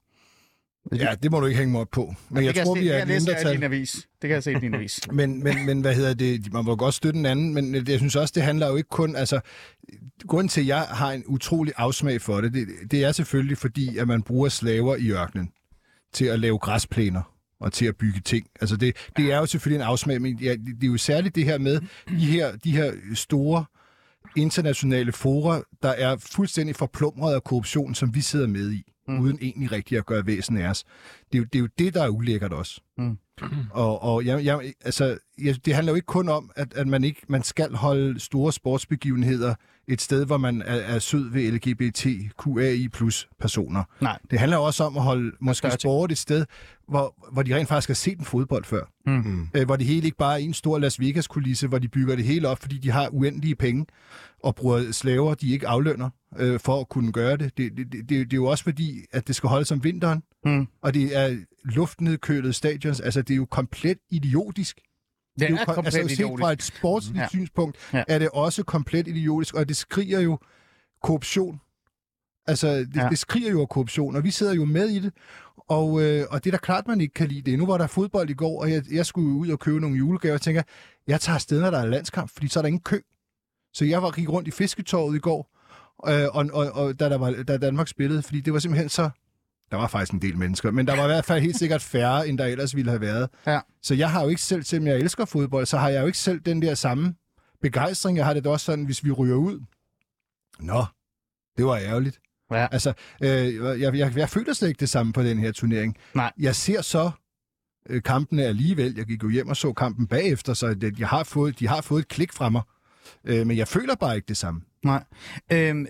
Ja, 1.04 1.14
det 1.22 1.30
må 1.30 1.40
du 1.40 1.46
ikke 1.46 1.58
hænge 1.58 1.72
mig 1.72 1.80
op 1.80 1.88
på. 1.92 2.14
Men 2.30 2.44
jeg 2.44 2.54
det 2.54 2.64
tror, 2.64 2.74
vi 2.74 2.80
se, 2.80 2.90
er 2.90 3.04
det 3.04 3.16
et 3.16 3.26
kan 3.26 3.26
jeg 3.28 3.34
læse 3.36 3.48
i 3.48 3.52
din 3.52 3.60
mindretal. 3.60 3.64
avis. 3.64 3.92
Det 4.22 4.28
kan 4.28 4.30
jeg 4.30 4.42
se 4.42 4.52
i 4.52 4.54
din 4.54 4.74
avis. 4.74 5.00
Men, 5.12 5.42
men, 5.44 5.66
men 5.66 5.80
hvad 5.80 5.94
hedder 5.94 6.14
det? 6.14 6.52
Man 6.52 6.64
må 6.64 6.76
godt 6.76 6.94
støtte 6.94 7.18
en 7.18 7.26
anden, 7.26 7.54
men 7.54 7.74
jeg 7.88 7.98
synes 7.98 8.16
også, 8.16 8.32
det 8.34 8.42
handler 8.42 8.68
jo 8.68 8.76
ikke 8.76 8.88
kun... 8.88 9.16
Altså, 9.16 9.40
grunden 10.28 10.48
til, 10.48 10.60
at 10.60 10.66
jeg 10.66 10.80
har 10.80 11.12
en 11.12 11.22
utrolig 11.26 11.72
afsmag 11.76 12.20
for 12.20 12.40
det, 12.40 12.52
det, 12.54 12.66
det 12.90 13.04
er 13.04 13.12
selvfølgelig 13.12 13.58
fordi, 13.58 13.96
at 13.98 14.08
man 14.08 14.22
bruger 14.22 14.48
slaver 14.48 14.96
i 14.96 15.10
ørkenen 15.10 15.50
til 16.12 16.24
at 16.24 16.40
lave 16.40 16.58
græsplæner 16.58 17.22
og 17.60 17.72
til 17.72 17.86
at 17.86 17.96
bygge 17.96 18.20
ting. 18.20 18.46
Altså 18.60 18.76
det, 18.76 18.96
det 19.16 19.32
er 19.32 19.38
jo 19.38 19.46
selvfølgelig 19.46 19.82
en 19.82 19.88
afsmag, 19.88 20.22
men 20.22 20.38
ja, 20.38 20.52
det, 20.52 20.84
er 20.84 20.86
jo 20.86 20.96
særligt 20.96 21.34
det 21.34 21.44
her 21.44 21.58
med 21.58 21.80
de 22.08 22.26
her, 22.26 22.56
de 22.56 22.76
her 22.76 22.92
store 23.14 23.64
internationale 24.36 25.12
fora, 25.12 25.62
der 25.82 25.88
er 25.88 26.16
fuldstændig 26.16 26.76
forplumret 26.76 27.34
af 27.34 27.44
korruption, 27.44 27.94
som 27.94 28.14
vi 28.14 28.20
sidder 28.20 28.46
med 28.46 28.72
i, 28.72 28.82
mm. 29.08 29.20
uden 29.20 29.38
egentlig 29.42 29.72
rigtig 29.72 29.98
at 29.98 30.06
gøre 30.06 30.26
væsen 30.26 30.56
af 30.56 30.68
os. 30.68 30.84
Det 31.32 31.38
er, 31.38 31.38
jo, 31.38 31.44
det 31.44 31.54
er 31.54 31.60
jo 31.60 31.68
det, 31.78 31.94
der 31.94 32.02
er 32.02 32.08
ulækkert 32.08 32.52
også. 32.52 32.80
Mm. 32.98 33.18
Og, 33.70 34.02
og 34.02 34.24
jeg, 34.24 34.44
jeg, 34.44 34.72
altså, 34.84 35.18
ja, 35.44 35.54
det 35.64 35.74
handler 35.74 35.92
jo 35.92 35.96
ikke 35.96 36.06
kun 36.06 36.28
om, 36.28 36.50
at, 36.56 36.74
at 36.74 36.86
man 36.86 37.04
ikke 37.04 37.20
man 37.28 37.42
skal 37.42 37.74
holde 37.74 38.20
store 38.20 38.52
sportsbegivenheder 38.52 39.54
et 39.92 40.00
sted, 40.00 40.26
hvor 40.26 40.36
man 40.36 40.62
er, 40.62 40.74
er 40.74 40.98
sød 40.98 41.30
ved 41.32 41.52
LGBTQAI 41.52 42.88
plus 42.88 43.28
personer. 43.40 43.84
Nej. 44.00 44.18
Det 44.30 44.38
handler 44.38 44.56
også 44.56 44.84
om 44.84 44.96
at 44.96 45.02
holde 45.02 45.32
måske 45.40 45.68
ting. 45.68 45.80
sport 45.80 46.12
et 46.12 46.18
sted, 46.18 46.46
hvor, 46.88 47.28
hvor 47.32 47.42
de 47.42 47.56
rent 47.56 47.68
faktisk 47.68 47.88
har 47.88 47.94
set 47.94 48.18
en 48.18 48.24
fodbold 48.24 48.64
før. 48.64 48.82
Mm. 49.06 49.48
Øh, 49.54 49.66
hvor 49.66 49.76
det 49.76 49.86
hele 49.86 50.04
ikke 50.04 50.16
bare 50.16 50.40
er 50.40 50.44
en 50.44 50.54
stor 50.54 50.78
Las 50.78 51.00
Vegas-kulisse, 51.00 51.66
hvor 51.66 51.78
de 51.78 51.88
bygger 51.88 52.16
det 52.16 52.24
hele 52.24 52.48
op, 52.48 52.58
fordi 52.60 52.78
de 52.78 52.90
har 52.90 53.08
uendelige 53.12 53.54
penge 53.54 53.86
og 54.44 54.54
bruger 54.54 54.92
slaver, 54.92 55.34
de 55.34 55.52
ikke 55.52 55.68
aflønner 55.68 56.10
øh, 56.38 56.60
for 56.60 56.80
at 56.80 56.88
kunne 56.88 57.12
gøre 57.12 57.36
det. 57.36 57.58
Det, 57.58 57.72
det, 57.76 57.92
det. 57.92 58.08
det 58.08 58.32
er 58.32 58.36
jo 58.36 58.46
også 58.46 58.64
fordi, 58.64 59.00
at 59.12 59.26
det 59.28 59.36
skal 59.36 59.48
holdes 59.48 59.72
om 59.72 59.84
vinteren, 59.84 60.22
Mm. 60.44 60.66
og 60.82 60.94
det 60.94 61.16
er 61.16 61.36
luftnedkølede 61.64 62.52
stadions. 62.52 63.00
Altså, 63.00 63.22
det 63.22 63.30
er 63.30 63.36
jo 63.36 63.44
komplet 63.50 63.98
idiotisk. 64.10 64.80
Det 65.40 65.50
jo 65.50 65.56
er 65.56 65.64
kom- 65.64 65.74
komplet 65.74 65.94
altså, 65.94 66.08
set 66.08 66.20
idiotisk. 66.20 66.40
fra 66.42 66.52
et 66.52 66.62
sportsligt 66.62 67.18
Ja. 67.22 67.28
synspunkt, 67.28 67.76
Ja. 67.92 68.04
er 68.08 68.18
det 68.18 68.28
også 68.28 68.62
komplet 68.64 69.08
idiotisk, 69.08 69.54
og 69.54 69.68
det 69.68 69.76
skriger 69.76 70.20
jo 70.20 70.38
korruption. 71.02 71.60
Altså, 72.46 72.68
det, 72.74 72.96
Ja. 72.96 73.08
det 73.08 73.18
skriger 73.18 73.50
jo 73.50 73.60
af 73.60 73.68
korruption, 73.68 74.16
og 74.16 74.24
vi 74.24 74.30
sidder 74.30 74.54
jo 74.54 74.64
med 74.64 74.88
i 74.88 74.98
det, 74.98 75.12
og, 75.68 76.02
øh, 76.02 76.24
og 76.30 76.44
det 76.44 76.50
er 76.50 76.56
da 76.56 76.60
klart, 76.62 76.88
man 76.88 77.00
ikke 77.00 77.14
kan 77.14 77.28
lide 77.28 77.50
det. 77.50 77.58
Nu 77.58 77.66
var 77.66 77.78
der 77.78 77.86
fodbold 77.86 78.30
i 78.30 78.34
går, 78.34 78.60
og 78.62 78.70
jeg, 78.72 78.82
jeg 78.92 79.06
skulle 79.06 79.32
ud 79.38 79.48
og 79.48 79.58
købe 79.58 79.80
nogle 79.80 79.96
julegaver, 79.96 80.34
og 80.34 80.40
tænker, 80.40 80.62
jeg 81.06 81.20
tager 81.20 81.34
afsted, 81.34 81.60
når 81.60 81.70
der 81.70 81.78
er 81.78 81.86
landskamp, 81.86 82.30
fordi 82.30 82.48
så 82.48 82.60
er 82.60 82.62
der 82.62 82.66
ingen 82.68 82.82
kø. 82.82 83.00
Så 83.74 83.84
jeg 83.84 84.02
var 84.02 84.10
gik 84.10 84.28
rundt 84.28 84.48
i 84.48 84.50
fisketorvet 84.50 85.16
i 85.16 85.18
går, 85.18 85.50
øh, 86.08 86.26
og, 86.32 86.46
og, 86.52 86.70
og 86.72 87.00
da, 87.00 87.08
der 87.08 87.18
var, 87.18 87.30
da 87.48 87.56
Danmark 87.58 87.88
spillede, 87.88 88.22
fordi 88.22 88.40
det 88.40 88.52
var 88.52 88.58
simpelthen 88.58 88.88
så... 88.88 89.10
Der 89.70 89.76
var 89.76 89.86
faktisk 89.86 90.12
en 90.12 90.22
del 90.22 90.36
mennesker, 90.38 90.70
men 90.70 90.86
der 90.86 90.96
var 90.96 91.04
i 91.04 91.06
hvert 91.06 91.24
fald 91.24 91.42
helt 91.42 91.58
sikkert 91.58 91.82
færre, 91.82 92.28
end 92.28 92.38
der 92.38 92.46
ellers 92.46 92.76
ville 92.76 92.90
have 92.90 93.00
været. 93.00 93.28
Ja. 93.46 93.60
Så 93.82 93.94
jeg 93.94 94.10
har 94.10 94.22
jo 94.22 94.28
ikke 94.28 94.42
selv, 94.42 94.62
selvom 94.62 94.86
jeg 94.86 94.96
elsker 94.96 95.24
fodbold, 95.24 95.66
så 95.66 95.78
har 95.78 95.88
jeg 95.88 96.00
jo 96.00 96.06
ikke 96.06 96.18
selv 96.18 96.40
den 96.40 96.62
der 96.62 96.74
samme 96.74 97.14
begejstring. 97.62 98.16
Jeg 98.16 98.26
har 98.26 98.34
det 98.34 98.44
da 98.44 98.50
også 98.50 98.66
sådan, 98.66 98.84
hvis 98.84 99.04
vi 99.04 99.10
ryger 99.10 99.36
ud. 99.36 99.60
Nå, 100.60 100.84
det 101.56 101.66
var 101.66 101.76
ærgerligt. 101.76 102.20
Ja. 102.50 102.66
Altså, 102.72 102.92
øh, 103.22 103.80
jeg, 103.80 103.94
jeg, 103.94 104.16
jeg 104.16 104.28
føler 104.28 104.52
slet 104.52 104.68
ikke 104.68 104.80
det 104.80 104.88
samme 104.88 105.12
på 105.12 105.22
den 105.22 105.38
her 105.38 105.52
turnering. 105.52 105.96
Nej. 106.14 106.32
Jeg 106.38 106.56
ser 106.56 106.82
så 106.82 107.10
øh, 107.88 108.02
kampene 108.02 108.44
alligevel. 108.44 108.94
Jeg 108.96 109.06
gik 109.06 109.22
jo 109.22 109.28
hjem 109.28 109.48
og 109.48 109.56
så 109.56 109.72
kampen 109.72 110.06
bagefter, 110.06 110.54
så 110.54 110.74
det, 110.74 110.98
jeg 110.98 111.08
har 111.08 111.24
fået, 111.24 111.58
de 111.58 111.68
har 111.68 111.80
fået 111.80 112.00
et 112.00 112.08
klik 112.08 112.32
fra 112.32 112.48
mig. 112.48 112.62
Øh, 113.24 113.46
men 113.46 113.56
jeg 113.56 113.68
føler 113.68 113.94
bare 113.94 114.16
ikke 114.16 114.28
det 114.28 114.36
samme. 114.36 114.60
Nej. 114.84 115.04
Øhm, 115.52 115.86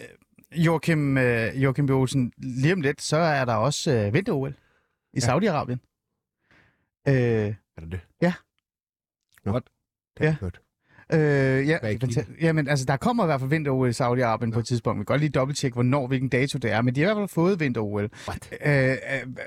Joachim, 0.54 1.18
øh, 1.18 1.62
Joachim 1.62 1.86
B. 1.86 1.90
Olsen, 1.90 2.32
lige 2.38 2.72
om 2.72 2.80
lidt, 2.80 3.02
så 3.02 3.16
er 3.16 3.44
der 3.44 3.54
også 3.54 3.92
øh, 3.92 4.14
vinter-OL 4.14 4.54
i 5.14 5.20
Ja. 5.22 5.26
Saudi-Arabien. 5.26 5.78
Øh, 7.08 7.54
Er 7.76 7.80
det 7.80 7.92
det? 7.92 8.00
Ja. 8.22 8.32
Nå, 9.44 9.52
What? 9.52 9.62
Det 10.18 10.26
er 10.26 10.30
Ja. 10.30 10.36
godt. 10.40 10.60
Øh, 11.12 11.68
ja, 11.68 11.78
jamen, 12.40 12.68
altså, 12.68 12.84
der 12.84 12.96
kommer 12.96 13.24
i 13.24 13.26
hvert 13.26 13.40
fald 13.40 13.50
vinter-OL 13.50 13.88
i 13.88 13.92
Saudi-Arabien 13.92 14.50
på 14.52 14.58
et 14.58 14.66
tidspunkt. 14.66 14.98
Vi 14.98 15.00
kan 15.00 15.04
godt 15.04 15.20
lige 15.20 15.30
dobbelttjekke, 15.30 15.74
hvornår, 15.74 16.06
hvilken 16.06 16.28
dato 16.28 16.58
det 16.58 16.72
er, 16.72 16.82
men 16.82 16.94
de 16.94 17.00
har 17.00 17.10
i 17.10 17.14
hvert 17.14 17.22
fald 17.30 17.34
fået 17.34 17.60
vinter-OL. 17.60 18.10
What? 18.28 18.52
Øh, 18.66 18.90
øh, 18.90 18.96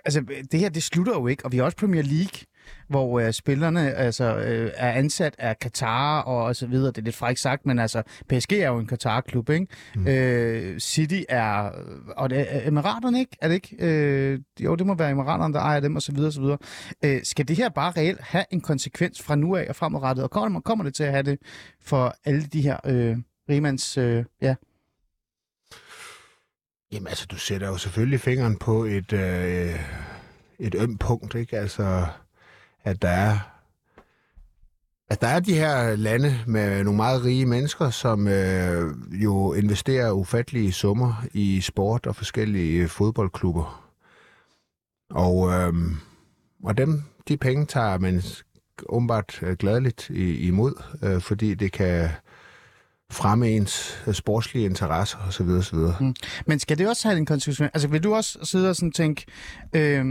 altså, 0.05 0.21
det 0.51 0.59
her, 0.59 0.69
det 0.69 0.83
slutter 0.83 1.13
jo 1.13 1.27
ikke, 1.27 1.45
og 1.45 1.51
vi 1.51 1.57
har 1.57 1.63
også 1.63 1.77
Premier 1.77 2.01
League, 2.03 2.39
hvor 2.88 3.19
øh, 3.19 3.34
spillerne 3.34 3.93
altså, 3.93 4.38
øh, 4.38 4.71
er 4.76 4.91
ansat 4.91 5.36
af 5.38 5.60
Katar 5.60 6.21
og, 6.21 6.43
og 6.43 6.56
så 6.56 6.67
videre. 6.67 6.88
Det 6.88 6.97
er 6.97 7.02
lidt 7.02 7.15
frækt 7.15 7.39
sagt, 7.39 7.65
men 7.65 7.80
altså, 7.80 8.04
PSG 8.30 8.52
er 8.52 8.67
jo 8.67 8.78
en 8.78 8.88
Katar-klub, 8.88 9.49
ikke? 9.49 9.67
Mm. 9.95 10.08
Øh, 10.08 10.80
City 10.80 11.21
er, 11.30 11.71
og 12.17 12.30
det 12.30 12.45
er 12.49 12.67
Emiraterne, 12.67 13.19
ikke? 13.19 13.38
Er 13.41 13.47
det 13.47 13.56
ikke? 13.56 13.76
Øh, 13.80 14.39
jo, 14.60 14.76
det 14.76 14.88
må 14.88 14.95
være 14.95 15.12
Emiraterne, 15.12 15.54
der 15.54 15.60
ejer 15.60 15.80
dem, 15.80 15.95
og 15.95 16.02
så 16.02 16.12
videre, 16.12 16.30
og 16.30 16.34
så 16.34 16.41
videre. 16.41 16.58
Øh, 17.06 17.19
skal 17.23 17.47
det 17.47 17.58
her 17.58 17.69
bare 17.69 17.91
reelt 17.91 18.21
have 18.21 18.45
en 18.52 18.62
konsekvens 18.62 19.21
fra 19.21 19.36
nu 19.36 19.56
af 19.56 19.65
og 19.69 19.76
fremadrettet, 19.76 20.23
og 20.23 20.32
kommer, 20.32 20.60
kommer 20.60 20.84
det 20.84 20.93
til 20.93 21.04
at 21.04 21.12
have 21.12 21.23
det 21.23 21.39
for 21.82 22.15
alle 22.26 22.41
de 22.41 22.62
her 22.62 22.78
øh, 22.86 23.17
rimands, 23.49 23.97
øh, 23.97 24.26
ja, 24.41 24.56
Jamen 26.93 27.08
altså, 27.08 27.26
du 27.26 27.38
sætter 27.38 27.67
jo 27.67 27.78
selvfølgelig 27.78 28.19
fingeren 28.19 28.58
på 28.58 28.84
et, 28.84 29.13
øh, 29.13 29.80
et 30.60 30.76
ømt 30.76 30.99
punkt, 30.99 31.36
ikke? 31.36 31.58
Altså, 31.58 32.06
at 32.84 33.02
der 33.02 33.10
er 33.10 33.39
at 35.10 35.22
der 35.22 35.28
er 35.28 35.39
de 35.39 35.54
her 35.54 35.96
lande 35.96 36.39
med 36.48 36.84
nogle 36.84 36.98
meget 36.98 37.24
rige 37.26 37.46
mennesker, 37.46 37.89
som 37.89 38.28
øh, 38.28 38.91
jo 39.12 39.54
investerer 39.54 40.12
ufattelige 40.12 40.72
summer 40.72 41.26
i 41.34 41.62
sport 41.62 42.08
og 42.08 42.15
forskellige 42.15 42.88
fodboldklubber. 42.88 43.91
Og, 45.10 45.52
øh, 45.52 45.74
og 46.63 46.78
dem, 46.78 47.04
de 47.28 47.38
penge 47.38 47.65
tager 47.65 47.98
man 47.98 48.22
åbenbart 48.89 49.39
øh, 49.41 49.58
gladeligt 49.58 50.10
imod, 50.10 50.84
øh, 51.04 51.22
fordi 51.22 51.54
det 51.54 51.72
kan 51.72 52.10
fremme 53.13 53.49
ens 53.49 54.04
øh, 54.08 54.13
sportslige 54.13 54.65
interesser 54.65 55.17
osv. 55.28 55.47
osv. 55.47 55.78
Mm. 55.99 56.15
Men 56.45 56.60
skal 56.60 56.78
det 56.78 56.88
også 56.88 57.08
have 57.08 57.17
en 57.17 57.26
konsekvens? 57.26 57.71
Altså 57.73 57.88
vil 57.88 58.04
du 58.04 58.15
også 58.15 58.39
sidde 58.43 58.69
og 58.69 58.76
sådan 58.76 58.91
tænke, 58.91 59.26
øh, 59.73 60.06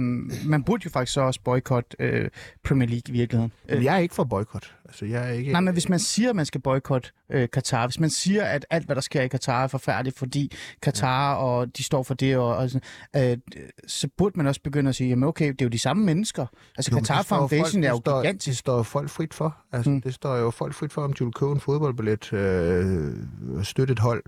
man 0.44 0.62
burde 0.66 0.82
jo 0.84 0.90
faktisk 0.90 1.12
så 1.12 1.20
også 1.20 1.40
boykotte 1.44 1.96
øh, 2.00 2.30
Premier 2.64 2.88
League 2.88 3.02
i 3.08 3.12
virkeligheden. 3.12 3.52
Jeg 3.68 3.94
er 3.94 3.98
ikke 3.98 4.14
for 4.14 4.24
boykot. 4.24 4.74
Altså, 4.84 5.04
jeg 5.04 5.28
er 5.28 5.32
ikke... 5.32 5.52
Nej, 5.52 5.60
men 5.60 5.72
hvis 5.72 5.88
man 5.88 5.98
siger, 5.98 6.30
at 6.30 6.36
man 6.36 6.46
skal 6.46 6.60
boykotte 6.60 7.10
øh, 7.32 7.48
Katar, 7.52 7.86
hvis 7.86 8.00
man 8.00 8.10
siger, 8.10 8.44
at 8.44 8.66
alt, 8.70 8.86
hvad 8.86 8.96
der 8.96 9.02
sker 9.02 9.22
i 9.22 9.28
Katar, 9.28 9.62
er 9.62 9.66
forfærdeligt, 9.66 10.18
fordi 10.18 10.52
Katar 10.82 11.34
og 11.34 11.76
de 11.76 11.84
står 11.84 12.02
for 12.02 12.14
det, 12.14 12.36
og, 12.36 12.56
og 12.56 12.70
sådan, 12.70 13.30
øh, 13.32 13.38
så 13.86 14.08
burde 14.18 14.32
man 14.36 14.46
også 14.46 14.60
begynde 14.64 14.88
at 14.88 14.94
sige, 14.94 15.08
jamen 15.08 15.28
okay, 15.28 15.46
det 15.48 15.60
er 15.60 15.64
jo 15.64 15.68
de 15.68 15.78
samme 15.78 16.04
mennesker. 16.04 16.46
Altså 16.76 16.90
Jo, 16.98 17.04
står 17.04 17.22
Foundation 17.22 17.64
folk, 17.72 17.84
er 17.84 17.88
jo 17.90 17.96
står, 17.96 18.20
gigantisk. 18.22 18.46
Det 18.46 18.56
står 18.58 18.82
folk 18.82 19.10
frit 19.10 19.34
for. 19.34 19.56
Altså, 19.72 19.90
Mm. 19.90 20.00
Det 20.00 20.14
står 20.14 20.36
jo 20.36 20.50
folk 20.50 20.74
frit 20.74 20.92
for, 20.92 21.02
om 21.04 21.12
de 21.12 21.24
vil 21.24 21.32
købe 21.32 21.52
en 21.52 21.60
fodboldbillet, 21.60 22.32
øh, 22.32 23.14
støtte 23.62 23.92
et 23.92 23.98
hold, 23.98 24.22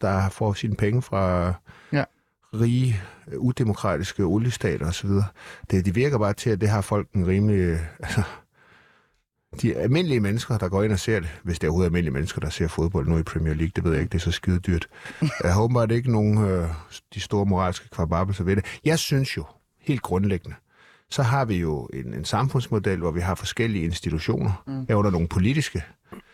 der 0.00 0.28
får 0.28 0.52
sine 0.52 0.76
penge 0.76 1.02
fra 1.02 1.52
Ja. 1.92 2.04
rige, 2.54 3.00
udemokratiske 3.36 4.22
oliestater 4.22 4.86
osv. 4.86 5.10
Det, 5.70 5.84
det 5.84 5.94
virker 5.94 6.18
bare 6.18 6.32
til, 6.32 6.50
at 6.50 6.60
det 6.60 6.68
har 6.68 6.80
folk 6.80 7.08
en 7.14 7.26
rimelig... 7.26 7.78
Altså, 8.00 8.22
de 9.60 9.76
almindelige 9.76 10.20
mennesker, 10.20 10.58
der 10.58 10.68
går 10.68 10.82
ind 10.82 10.92
og 10.92 10.98
ser 10.98 11.20
det, 11.20 11.28
hvis 11.42 11.58
det 11.58 11.66
er 11.66 11.70
overhovedet 11.70 11.88
almindelige 11.88 12.12
mennesker, 12.12 12.40
der 12.40 12.50
ser 12.50 12.68
fodbold 12.68 13.08
nu 13.08 13.18
i 13.18 13.22
Premier 13.22 13.54
League, 13.54 13.72
det 13.76 13.84
ved 13.84 13.92
jeg 13.92 14.00
ikke, 14.00 14.12
det 14.12 14.18
er 14.18 14.22
så 14.22 14.30
skide 14.30 14.58
dyrt. 14.58 14.88
Jeg 15.42 15.54
håber, 15.54 15.80
at 15.80 15.88
det 15.88 15.96
ikke 15.96 16.12
nogen 16.12 16.38
øh, 16.38 16.68
de 17.14 17.20
store 17.20 17.46
moralske 17.46 17.88
kvababelser 17.88 18.44
ved 18.44 18.56
det. 18.56 18.64
Jeg 18.84 18.98
synes 18.98 19.36
jo, 19.36 19.44
helt 19.80 20.02
grundlæggende, 20.02 20.56
så 21.12 21.22
har 21.22 21.44
vi 21.44 21.56
jo 21.56 21.88
en, 21.92 22.14
en 22.14 22.24
samfundsmodel, 22.24 22.98
hvor 22.98 23.10
vi 23.10 23.20
har 23.20 23.34
forskellige 23.34 23.84
institutioner, 23.84 24.62
mm. 24.66 24.86
herunder 24.88 25.10
nogle 25.10 25.28
politiske. 25.28 25.82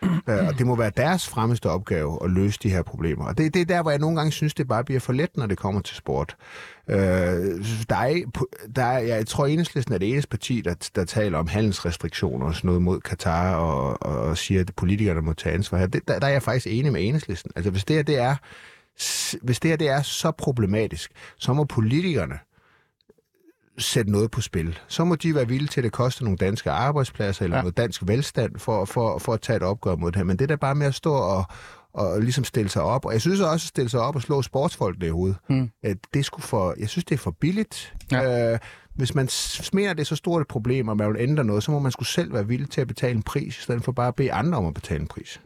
Øh, 0.03 0.47
og 0.47 0.57
det 0.57 0.67
må 0.67 0.75
være 0.75 0.91
deres 0.97 1.27
fremmeste 1.27 1.69
opgave 1.69 2.19
at 2.23 2.31
løse 2.31 2.59
de 2.63 2.69
her 2.69 2.81
problemer. 2.83 3.25
Og 3.25 3.37
det, 3.37 3.53
det 3.53 3.61
er 3.61 3.65
der, 3.65 3.81
hvor 3.81 3.91
jeg 3.91 3.99
nogle 3.99 4.17
gange 4.17 4.31
synes, 4.31 4.53
det 4.53 4.67
bare 4.67 4.83
bliver 4.83 4.99
for 4.99 5.13
let, 5.13 5.37
når 5.37 5.45
det 5.45 5.57
kommer 5.57 5.81
til 5.81 5.95
sport. 5.95 6.35
Øh, 6.89 6.97
der 7.89 7.95
er, 7.95 8.21
der 8.75 8.83
er, 8.83 8.99
jeg 8.99 9.27
tror, 9.27 9.45
Enhedslisten 9.45 9.93
er 9.93 9.97
det 9.97 10.09
eneste 10.09 10.29
parti, 10.29 10.61
der, 10.61 10.89
der 10.95 11.05
taler 11.05 11.37
om 11.37 11.47
handelsrestriktioner 11.47 12.45
og 12.45 12.55
sådan 12.55 12.67
noget 12.67 12.81
mod 12.81 12.99
Katar 12.99 13.55
og, 13.55 14.03
og, 14.03 14.19
og 14.19 14.37
siger, 14.37 14.61
at 14.61 14.71
politikerne 14.75 15.21
må 15.21 15.33
tage 15.33 15.55
ansvar 15.55 15.77
her. 15.77 15.87
Det, 15.87 16.07
der, 16.07 16.19
der 16.19 16.27
er 16.27 16.31
jeg 16.31 16.43
faktisk 16.43 16.67
enig 16.69 16.91
med 16.91 17.07
Enhedslisten. 17.07 17.51
Altså, 17.55 17.71
hvis 17.71 17.85
det 17.85 17.95
her, 17.95 18.03
det 18.03 18.19
er, 18.19 18.35
hvis 19.45 19.59
det 19.59 19.69
her 19.69 19.75
det 19.77 19.89
er 19.89 20.01
så 20.01 20.31
problematisk, 20.31 21.11
så 21.37 21.53
må 21.53 21.63
politikerne 21.63 22.39
sætte 23.79 24.11
noget 24.11 24.31
på 24.31 24.41
spil. 24.41 24.79
Så 24.87 25.03
må 25.05 25.15
de 25.15 25.35
være 25.35 25.47
villige 25.47 25.67
til, 25.67 25.79
at 25.79 25.83
det 25.83 25.91
koster 25.91 26.23
nogle 26.23 26.37
danske 26.37 26.71
arbejdspladser 26.71 27.43
eller 27.43 27.57
Ja. 27.57 27.61
noget 27.61 27.77
dansk 27.77 28.01
velstand 28.07 28.59
for, 28.59 28.85
for, 28.85 29.17
for 29.17 29.33
at 29.33 29.41
tage 29.41 29.57
et 29.57 29.63
opgør 29.63 29.95
mod 29.95 30.11
det 30.11 30.15
her. 30.17 30.23
Men 30.23 30.39
det 30.39 30.49
der 30.49 30.55
bare 30.55 30.75
med 30.75 30.87
at 30.87 30.95
stå 30.95 31.13
og, 31.13 31.43
og 31.93 32.21
ligesom 32.21 32.43
stille 32.43 32.69
sig 32.69 32.81
op, 32.81 33.05
og 33.05 33.13
jeg 33.13 33.21
synes 33.21 33.39
også 33.39 33.53
at 33.53 33.67
stille 33.67 33.89
sig 33.89 33.99
op 33.99 34.15
og 34.15 34.21
slå 34.21 34.41
sportsfolk 34.41 35.03
i 35.03 35.09
hovedet, 35.09 35.37
Mm. 35.49 35.69
at 35.83 35.97
det 36.13 36.25
skulle 36.25 36.43
for, 36.43 36.75
jeg 36.79 36.89
synes, 36.89 37.05
det 37.05 37.15
er 37.15 37.19
for 37.19 37.31
billigt. 37.31 37.93
Ja. 38.11 38.53
Øh, 38.53 38.59
hvis 38.95 39.15
man 39.15 39.27
s- 39.27 39.73
mener, 39.73 39.93
det 39.93 40.07
så 40.07 40.15
stort 40.15 40.41
et 40.41 40.47
problem, 40.47 40.87
og 40.87 40.97
man 40.97 41.07
vil 41.13 41.15
ændre 41.19 41.43
noget, 41.43 41.63
så 41.63 41.71
må 41.71 41.79
man 41.79 41.91
skulle 41.91 42.09
selv 42.09 42.33
være 42.33 42.47
villig 42.47 42.69
til 42.69 42.81
at 42.81 42.87
betale 42.87 43.13
en 43.15 43.23
pris, 43.23 43.57
i 43.57 43.61
stedet 43.61 43.83
for 43.83 43.91
bare 43.91 44.07
at 44.07 44.15
bede 44.15 44.31
andre 44.33 44.57
om 44.57 44.65
at 44.65 44.73
betale 44.73 45.01
en 45.01 45.07
pris. 45.07 45.41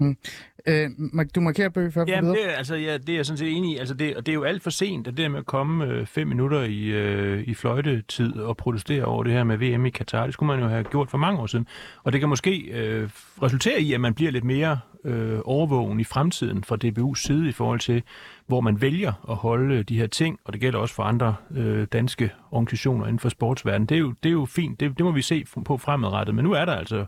Øh, 0.67 0.89
du 1.35 1.41
markerer 1.41 1.69
bøge 1.69 1.91
før 1.91 2.05
Jamen, 2.07 2.31
det, 2.33 2.45
er- 2.51 2.57
altså, 2.57 2.75
ja, 2.75 2.97
det 2.97 3.09
er 3.09 3.15
jeg 3.15 3.25
sådan 3.25 3.37
set 3.37 3.51
enig 3.51 3.73
i. 3.75 3.77
Altså, 3.77 3.93
det, 3.93 4.15
og 4.15 4.25
det 4.25 4.31
er 4.31 4.33
jo 4.33 4.43
alt 4.43 4.63
for 4.63 4.69
sent, 4.69 5.07
at 5.07 5.11
det 5.17 5.23
der 5.23 5.29
med 5.29 5.39
at 5.39 5.45
komme 5.45 5.85
øh, 5.85 6.05
fem 6.05 6.27
minutter 6.27 6.61
i, 6.63 6.83
øh, 6.85 7.43
i 7.47 7.53
fløjtetid 7.53 8.33
og 8.33 8.57
protestere 8.57 9.05
over 9.05 9.23
det 9.23 9.33
her 9.33 9.43
med 9.43 9.57
VM 9.57 9.85
i 9.85 9.89
Katar, 9.89 10.25
det 10.25 10.33
skulle 10.33 10.47
man 10.47 10.59
jo 10.59 10.67
have 10.69 10.83
gjort 10.83 11.09
for 11.09 11.17
mange 11.17 11.39
år 11.39 11.45
siden. 11.47 11.67
Og 12.03 12.11
det 12.11 12.19
kan 12.19 12.29
måske 12.29 12.57
øh, 12.59 13.09
resultere 13.41 13.81
i, 13.81 13.93
at 13.93 14.01
man 14.01 14.13
bliver 14.13 14.31
lidt 14.31 14.43
mere 14.43 14.79
øh, 15.05 15.39
overvågen 15.45 15.99
i 15.99 16.03
fremtiden 16.03 16.63
fra 16.63 16.77
DBU's 16.85 17.15
side 17.27 17.49
i 17.49 17.51
forhold 17.51 17.79
til, 17.79 18.03
hvor 18.47 18.61
man 18.61 18.81
vælger 18.81 19.13
at 19.29 19.35
holde 19.35 19.83
de 19.83 19.97
her 19.97 20.07
ting, 20.07 20.39
og 20.45 20.53
det 20.53 20.61
gælder 20.61 20.79
også 20.79 20.95
for 20.95 21.03
andre 21.03 21.35
øh, 21.55 21.87
danske 21.93 22.31
organisationer 22.51 23.05
inden 23.05 23.19
for 23.19 23.29
sportsverdenen. 23.29 23.85
Det 23.87 23.95
er 23.95 23.99
jo, 23.99 24.13
det 24.23 24.29
er 24.29 24.33
jo 24.33 24.45
fint, 24.45 24.79
det, 24.79 24.97
det 24.97 25.05
må 25.05 25.11
vi 25.11 25.21
se 25.21 25.45
på 25.65 25.77
fremadrettet, 25.77 26.35
men 26.35 26.45
nu 26.45 26.51
er 26.51 26.65
der 26.65 26.73
altså 26.75 27.05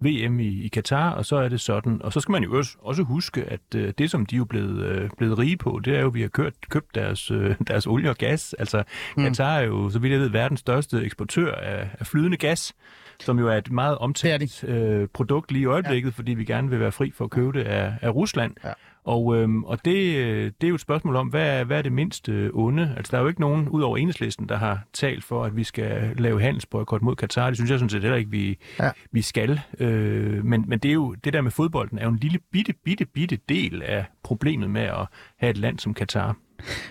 VM 0.00 0.40
i, 0.40 0.64
i 0.64 0.68
Katar, 0.68 1.10
og 1.10 1.26
så 1.26 1.36
er 1.36 1.48
det 1.48 1.60
sådan. 1.60 2.02
Og 2.02 2.12
så 2.12 2.20
skal 2.20 2.32
man 2.32 2.42
jo 2.42 2.56
også, 2.56 2.76
også 2.78 3.02
huske, 3.02 3.44
at 3.44 3.60
øh, 3.76 3.92
det, 3.98 4.10
som 4.10 4.26
de 4.26 4.34
er 4.34 4.38
jo 4.38 4.44
blevet, 4.44 4.84
øh, 4.84 5.10
blevet 5.18 5.38
rige 5.38 5.56
på, 5.56 5.80
det 5.84 5.96
er 5.96 6.00
jo, 6.00 6.06
at 6.06 6.14
vi 6.14 6.20
har 6.20 6.28
kørt, 6.28 6.52
købt 6.70 6.94
deres, 6.94 7.30
øh, 7.30 7.56
deres 7.68 7.86
olie 7.86 8.10
og 8.10 8.16
gas. 8.16 8.54
Altså, 8.58 8.82
mm. 9.16 9.24
Katar 9.24 9.58
er 9.58 9.64
jo, 9.64 9.90
så 9.90 9.98
vidt 9.98 10.12
jeg 10.12 10.20
ved, 10.20 10.28
verdens 10.28 10.60
største 10.60 11.02
eksportør 11.04 11.54
af, 11.54 11.88
af 11.98 12.06
flydende 12.06 12.36
gas 12.36 12.74
som 13.20 13.38
jo 13.38 13.48
er 13.48 13.56
et 13.56 13.70
meget 13.70 13.98
omtalt 13.98 14.64
øh, 14.64 15.08
produkt 15.08 15.52
lige 15.52 15.62
i 15.62 15.66
øjeblikket, 15.66 16.10
ja. 16.10 16.14
fordi 16.16 16.34
vi 16.34 16.44
gerne 16.44 16.70
vil 16.70 16.80
være 16.80 16.92
fri 16.92 17.10
for 17.14 17.24
at 17.24 17.30
købe 17.30 17.58
det 17.58 17.64
af, 17.64 17.94
af 18.02 18.14
Rusland. 18.14 18.54
Ja. 18.64 18.72
Og, 19.08 19.36
øhm, 19.36 19.64
og 19.64 19.84
det, 19.84 20.16
øh, 20.16 20.52
det 20.60 20.66
er 20.66 20.68
jo 20.68 20.74
et 20.74 20.80
spørgsmål 20.80 21.16
om, 21.16 21.28
hvad 21.28 21.46
er, 21.46 21.64
hvad 21.64 21.78
er 21.78 21.82
det 21.82 21.92
mindste 21.92 22.32
øh, 22.32 22.50
onde? 22.54 22.94
Altså, 22.96 23.10
der 23.10 23.18
er 23.18 23.22
jo 23.22 23.28
ikke 23.28 23.40
nogen, 23.40 23.68
ud 23.68 23.82
over 23.82 23.96
enhedslisten, 23.96 24.48
der 24.48 24.56
har 24.56 24.84
talt 24.92 25.24
for, 25.24 25.44
at 25.44 25.56
vi 25.56 25.64
skal 25.64 26.16
lave 26.18 26.40
handelsboykot 26.40 27.02
mod 27.02 27.16
Katar. 27.16 27.46
Det 27.46 27.56
synes 27.56 27.70
jeg 27.70 27.78
sådan 27.78 27.90
set 27.90 28.02
heller 28.02 28.16
ikke, 28.16 28.30
vi, 28.30 28.58
ja. 28.78 28.90
vi 29.12 29.22
skal. 29.22 29.60
Øh, 29.78 30.44
men, 30.44 30.64
men 30.68 30.78
det 30.78 30.88
er 30.88 30.92
jo 30.92 31.14
det 31.14 31.32
der 31.32 31.40
med 31.40 31.50
fodbolden 31.50 31.98
er 31.98 32.02
jo 32.02 32.10
en 32.10 32.16
lille 32.16 32.38
bitte, 32.52 32.74
bitte, 32.84 33.04
bitte 33.04 33.38
del 33.48 33.82
af 33.82 34.04
problemet 34.22 34.70
med 34.70 34.82
at 34.82 35.06
have 35.38 35.50
et 35.50 35.56
land 35.56 35.78
som 35.78 35.94
Katar. 35.94 36.36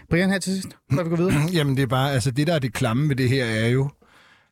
Brian, 0.09 0.29
her 0.29 0.39
til 0.39 0.53
sidst, 0.53 0.77
før 0.93 1.03
vi 1.03 1.09
går 1.09 1.17
videre. 1.17 1.33
Jamen, 1.57 1.77
det 1.77 1.83
er 1.83 1.87
bare, 1.87 2.11
altså 2.11 2.31
det 2.31 2.47
der 2.47 2.55
er 2.55 2.59
det 2.59 2.73
klamme 2.73 3.09
ved 3.09 3.15
det 3.15 3.29
her 3.29 3.45
er 3.45 3.67
jo, 3.67 3.89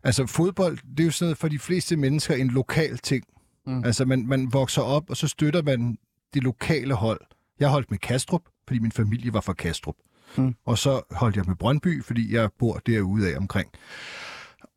altså 0.04 0.26
fodbold, 0.26 0.78
det 0.98 1.00
er 1.00 1.06
jo 1.06 1.12
sådan 1.12 1.26
noget 1.26 1.38
for 1.38 1.48
de 1.48 1.60
fleste 1.60 1.96
mennesker 1.98 2.36
en 2.36 2.48
lokal 2.48 2.98
ting. 2.98 3.24
Mm. 3.68 3.84
Altså 3.84 4.06
man, 4.06 4.28
man 4.28 4.54
vokser 4.54 4.82
op, 4.82 5.10
og 5.10 5.18
så 5.18 5.28
støtter 5.28 5.62
man 5.64 5.98
det 6.34 6.44
lokale 6.44 6.94
hold. 6.94 7.22
Jeg 7.60 7.70
holdt 7.70 7.92
med 7.92 8.00
Kastrup, 8.00 8.42
fordi 8.68 8.80
min 8.80 8.92
familie 8.92 9.34
var 9.34 9.42
fra 9.42 9.54
Kastrup. 9.54 9.96
Mm. 10.38 10.56
Og 10.66 10.78
så 10.78 11.02
holdt 11.12 11.36
jeg 11.36 11.46
med 11.48 11.56
Brøndby, 11.56 12.04
fordi 12.04 12.36
jeg 12.36 12.50
bor 12.60 12.82
derude 12.86 13.34
af 13.34 13.38
omkring. 13.38 13.70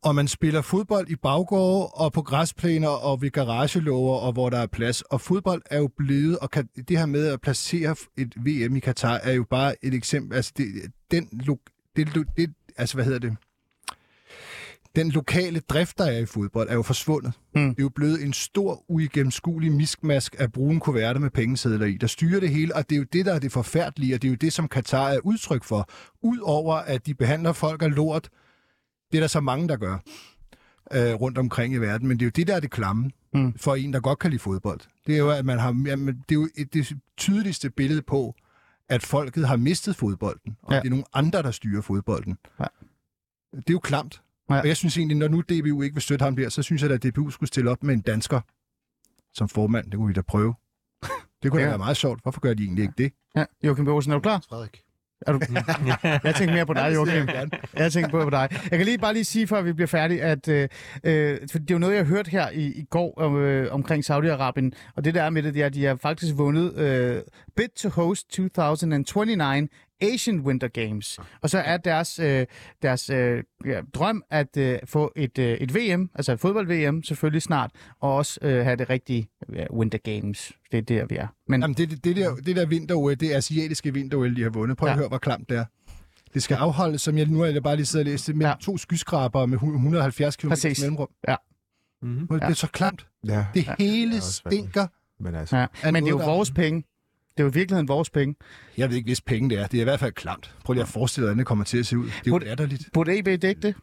Og 0.03 0.15
man 0.15 0.27
spiller 0.27 0.61
fodbold 0.61 1.09
i 1.09 1.15
baggårde 1.15 1.87
og 1.87 2.13
på 2.13 2.21
græsplæner 2.21 2.87
og 2.87 3.21
ved 3.21 3.31
garagelåger 3.31 4.19
og 4.19 4.33
hvor 4.33 4.49
der 4.49 4.57
er 4.57 4.67
plads. 4.67 5.01
Og 5.01 5.21
fodbold 5.21 5.61
er 5.65 5.77
jo 5.77 5.89
blevet, 5.97 6.39
og 6.39 6.51
kan, 6.51 6.69
det 6.87 6.97
her 6.97 7.05
med 7.05 7.27
at 7.27 7.41
placere 7.41 7.95
et 8.17 8.35
VM 8.37 8.75
i 8.75 8.79
Katar 8.79 9.19
er 9.23 9.33
jo 9.33 9.45
bare 9.49 9.85
et 9.85 9.93
eksempel. 9.93 10.35
Altså 10.35 10.51
det, 10.57 10.65
den, 11.11 11.25
det, 11.95 12.27
det, 12.37 12.53
altså 12.77 12.95
hvad 12.95 13.05
hedder 13.05 13.19
det? 13.19 13.37
Den 14.95 15.11
lokale 15.11 15.59
drift, 15.59 15.97
der 15.97 16.05
er 16.05 16.17
i 16.17 16.25
fodbold, 16.25 16.69
er 16.69 16.73
jo 16.73 16.81
forsvundet. 16.81 17.33
Mm. 17.55 17.61
Det 17.61 17.79
er 17.79 17.83
jo 17.83 17.89
blevet 17.89 18.23
en 18.23 18.33
stor, 18.33 18.83
uigennemskuelig 18.87 19.71
miskmask 19.71 20.35
af 20.39 20.51
brune 20.51 20.79
kuverter 20.79 21.19
med 21.19 21.29
pengesedler 21.29 21.85
i, 21.85 21.97
der 21.97 22.07
styrer 22.07 22.39
det 22.39 22.49
hele, 22.49 22.75
og 22.75 22.89
det 22.89 22.95
er 22.95 22.99
jo 22.99 23.05
det, 23.13 23.25
der 23.25 23.33
er 23.33 23.39
det 23.39 23.51
forfærdelige, 23.51 24.15
og 24.15 24.21
det 24.21 24.27
er 24.27 24.31
jo 24.31 24.35
det, 24.35 24.53
som 24.53 24.67
Katar 24.67 25.09
er 25.09 25.19
udtryk 25.23 25.63
for. 25.63 25.89
Udover 26.21 26.75
at 26.75 27.05
de 27.05 27.13
behandler 27.13 27.53
folk 27.53 27.81
af 27.81 27.95
lort, 27.95 28.29
det 29.11 29.17
er 29.17 29.21
der 29.21 29.27
så 29.27 29.39
mange, 29.39 29.67
der 29.67 29.77
gør 29.77 29.97
øh, 30.93 31.13
rundt 31.13 31.37
omkring 31.37 31.73
i 31.73 31.77
verden, 31.77 32.07
men 32.07 32.19
det 32.19 32.25
er 32.25 32.27
jo 32.27 32.31
det, 32.35 32.47
der 32.47 32.55
er 32.55 32.59
det 32.59 32.71
klamme 32.71 33.11
mm. 33.33 33.53
for 33.57 33.75
en, 33.75 33.93
der 33.93 33.99
godt 33.99 34.19
kan 34.19 34.29
lide 34.29 34.41
fodbold. 34.41 34.79
Det 35.07 35.15
er 35.15 35.19
jo, 35.19 35.31
at 35.31 35.45
man 35.45 35.59
har, 35.59 35.83
jamen, 35.85 36.23
det 36.29 36.35
er 36.35 36.39
jo 36.39 36.49
et, 36.57 36.73
det 36.73 36.97
tydeligste 37.17 37.69
billede 37.69 38.01
på, 38.01 38.35
at 38.89 39.03
folket 39.03 39.47
har 39.47 39.57
mistet 39.57 39.95
fodbolden, 39.95 40.57
og 40.61 40.73
ja. 40.73 40.79
det 40.79 40.85
er 40.85 40.89
nogle 40.89 41.05
andre, 41.13 41.43
der 41.43 41.51
styrer 41.51 41.81
fodbolden. 41.81 42.37
Ja. 42.59 42.65
Det 43.53 43.69
er 43.69 43.73
jo 43.73 43.79
klamt. 43.79 44.21
Ja. 44.49 44.59
Og 44.59 44.67
jeg 44.67 44.77
synes 44.77 44.97
egentlig, 44.97 45.17
når 45.17 45.27
nu 45.27 45.41
DBU 45.41 45.81
ikke 45.81 45.95
vil 45.95 46.01
støtte 46.01 46.23
ham 46.23 46.35
der, 46.35 46.49
så 46.49 46.63
synes 46.63 46.83
jeg, 46.83 46.91
at 46.91 47.03
DBU 47.03 47.29
skulle 47.29 47.47
stille 47.47 47.71
op 47.71 47.83
med 47.83 47.93
en 47.93 48.01
dansker 48.01 48.41
som 49.33 49.49
formand. 49.49 49.85
Det 49.91 49.97
kunne 49.97 50.07
vi 50.07 50.13
da 50.13 50.21
prøve. 50.21 50.53
Det 51.43 51.51
kunne 51.51 51.61
ja. 51.61 51.65
da 51.65 51.71
være 51.71 51.77
meget 51.77 51.97
sjovt. 51.97 52.21
Hvorfor 52.21 52.41
gør 52.41 52.53
de 52.53 52.63
egentlig 52.63 52.81
ikke 52.81 52.93
det? 52.97 53.11
Ja, 53.35 53.45
Joachim 53.63 53.85
Børsen, 53.85 54.11
er 54.11 54.15
du 54.15 54.21
klar? 54.21 54.43
Frederik. 54.49 54.81
Er 55.21 55.31
du... 55.31 55.39
jeg 56.27 56.35
tænker 56.35 56.53
mere 56.53 56.65
på 56.65 56.73
dig, 56.73 56.91
Joachim. 56.95 57.27
Jeg 57.73 57.91
tænker 57.91 58.09
på, 58.09 58.23
på 58.23 58.29
dig. 58.29 58.47
Jeg 58.51 58.79
kan 58.79 58.85
lige 58.85 58.97
bare 58.97 59.13
lige 59.13 59.23
sige, 59.23 59.47
før 59.47 59.61
vi 59.61 59.73
bliver 59.73 59.87
færdige, 59.87 60.21
at 60.21 60.47
øh, 60.47 60.69
øh, 61.03 61.37
for 61.51 61.59
det 61.59 61.71
er 61.71 61.75
jo 61.75 61.79
noget, 61.79 61.95
jeg 61.95 62.05
har 62.05 62.09
hørt 62.09 62.27
her 62.27 62.49
i, 62.49 62.65
i 62.65 62.83
går 62.89 63.37
øh, 63.37 63.67
omkring 63.71 64.03
Saudi-Arabien, 64.09 64.71
og 64.95 65.05
det 65.05 65.13
der 65.13 65.23
er 65.23 65.29
med 65.29 65.43
det, 65.43 65.53
det 65.53 65.61
er, 65.61 65.65
at 65.65 65.73
de 65.73 65.85
har 65.85 65.95
faktisk 65.95 66.37
vundet 66.37 66.77
øh, 66.77 67.21
bid 67.55 67.67
to 67.75 67.89
host 67.89 68.29
2029 68.29 69.69
Asian 70.01 70.39
Winter 70.39 70.67
Games. 70.67 71.19
Og 71.41 71.49
så 71.49 71.59
er 71.59 71.77
deres, 71.77 72.19
øh, 72.19 72.45
deres 72.81 73.09
øh, 73.09 73.43
ja, 73.65 73.81
drøm 73.93 74.23
at 74.29 74.57
øh, 74.57 74.79
få 74.85 75.11
et, 75.15 75.37
øh, 75.37 75.57
et 75.57 75.75
VM, 75.75 76.09
altså 76.15 76.31
et 76.31 76.39
fodbold-VM 76.39 77.03
selvfølgelig 77.03 77.41
snart, 77.41 77.71
og 77.99 78.15
også 78.15 78.39
øh, 78.41 78.63
have 78.63 78.75
det 78.75 78.89
rigtige 78.89 79.29
ja, 79.53 79.65
Winter 79.73 79.97
Games. 79.97 80.51
Det 80.71 80.77
er 80.77 80.81
der, 80.81 81.05
vi 81.05 81.15
er. 81.15 81.27
Men... 81.47 81.61
Jamen, 81.61 81.77
det, 81.77 82.03
det, 82.03 82.15
der, 82.15 82.35
det 82.35 82.55
der 82.55 82.65
vinter 82.65 83.15
det 83.19 83.31
asiatiske 83.31 83.93
vinter 83.93 84.17
de 84.17 84.43
har 84.43 84.49
vundet. 84.49 84.77
Prøv 84.77 84.89
at 84.89 84.93
ja. 84.93 84.97
høre, 84.97 85.07
hvor 85.07 85.17
klamt 85.17 85.49
det 85.49 85.57
er. 85.57 85.65
Det 86.33 86.43
skal 86.43 86.55
afholdes, 86.55 87.01
som 87.01 87.17
jeg 87.17 87.25
nu 87.25 87.41
er 87.41 87.59
bare 87.59 87.75
lige 87.75 87.85
sidder 87.85 88.05
og 88.05 88.11
læst, 88.11 88.35
med 88.35 88.45
ja. 88.45 88.53
to 88.61 88.77
skyskraber 88.77 89.45
med 89.45 89.53
170 89.53 90.35
km 90.35 90.51
mellemrum. 90.63 91.07
Ja. 91.27 91.35
Mm-hmm. 92.01 92.27
Det 92.27 92.43
er 92.43 92.53
så 92.53 92.67
klamt. 92.67 93.07
Ja. 93.27 93.45
Det 93.53 93.69
hele 93.79 94.13
ja. 94.13 94.19
stinker. 94.19 94.87
Men, 95.19 95.35
altså, 95.35 95.57
ja. 95.57 95.67
Men 95.83 95.95
det 95.95 96.03
er 96.03 96.09
jo 96.09 96.17
vores 96.17 96.51
penge. 96.51 96.83
Det 97.39 97.43
er 97.43 97.47
jo 97.47 97.51
i 97.51 97.53
virkeligheden 97.53 97.87
vores 97.87 98.09
penge. 98.09 98.35
Jeg 98.77 98.89
ved 98.89 98.97
ikke, 98.97 99.07
hvis 99.07 99.21
penge 99.21 99.49
det 99.49 99.59
er. 99.59 99.67
Det 99.67 99.77
er 99.77 99.81
i 99.81 99.83
hvert 99.83 99.99
fald 99.99 100.11
klamt. 100.11 100.55
Prøv 100.65 100.73
lige 100.73 100.83
at 100.83 100.89
forestille 100.89 101.23
dig, 101.25 101.29
hvordan 101.29 101.39
det 101.39 101.47
kommer 101.47 101.65
til 101.65 101.77
at 101.77 101.85
se 101.85 101.97
ud. 101.97 102.05
Det 102.05 102.13
er 102.13 102.21
jo 102.27 102.37
latterligt. 102.37 102.89
Burde 102.93 103.19
EB 103.19 103.41
dække 103.41 103.61
det? 103.61 103.75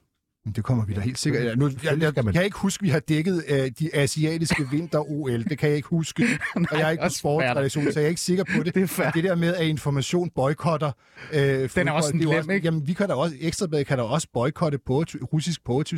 Det 0.55 0.65
kommer 0.65 0.85
vi 0.85 0.95
da 0.95 1.01
helt 1.01 1.19
sikkert. 1.19 1.45
Ja, 1.45 1.55
nu, 1.55 1.71
jeg, 1.85 1.99
jeg, 2.01 2.13
jeg 2.17 2.35
kan 2.35 2.45
ikke 2.45 2.59
huske, 2.59 2.81
at 2.81 2.85
vi 2.85 2.89
har 2.89 3.01
dækket 3.01 3.45
uh, 3.51 3.57
de 3.79 3.95
asiatiske 3.95 4.69
vinter-OL. 4.71 5.45
Det 5.45 5.59
kan 5.59 5.69
jeg 5.69 5.77
ikke 5.77 5.89
huske. 5.89 6.23
Nej, 6.57 6.67
og 6.71 6.79
jeg 6.79 6.87
er 6.87 6.91
ikke 6.91 7.03
på 7.03 7.09
sportstradition, 7.09 7.93
så 7.93 8.01
jeg 8.01 8.05
er 8.05 8.09
ikke 8.09 8.21
sikker 8.21 8.45
på 8.45 8.63
det. 8.63 8.75
Det, 8.75 8.99
er 8.99 9.11
det 9.11 9.25
der 9.25 9.35
med, 9.35 9.55
at 9.55 9.67
information 9.67 10.31
boykotter... 10.31 10.93
Uh, 11.33 11.39
Den 11.39 11.89
er 11.89 11.91
også 11.93 12.13
en 12.13 12.19
glem, 12.19 12.51
ikke? 12.51 12.65
Jamen, 12.65 12.87
vi 12.87 12.93
kan 12.93 13.09
da 13.09 13.15
også, 13.15 13.37
Ekstrabladet 13.41 13.87
kan 13.87 13.99
da 13.99 14.05
også 14.05 14.29
boykotte 14.33 14.79
på 14.79 15.05
russisk 15.33 15.65
poetry 15.65 15.97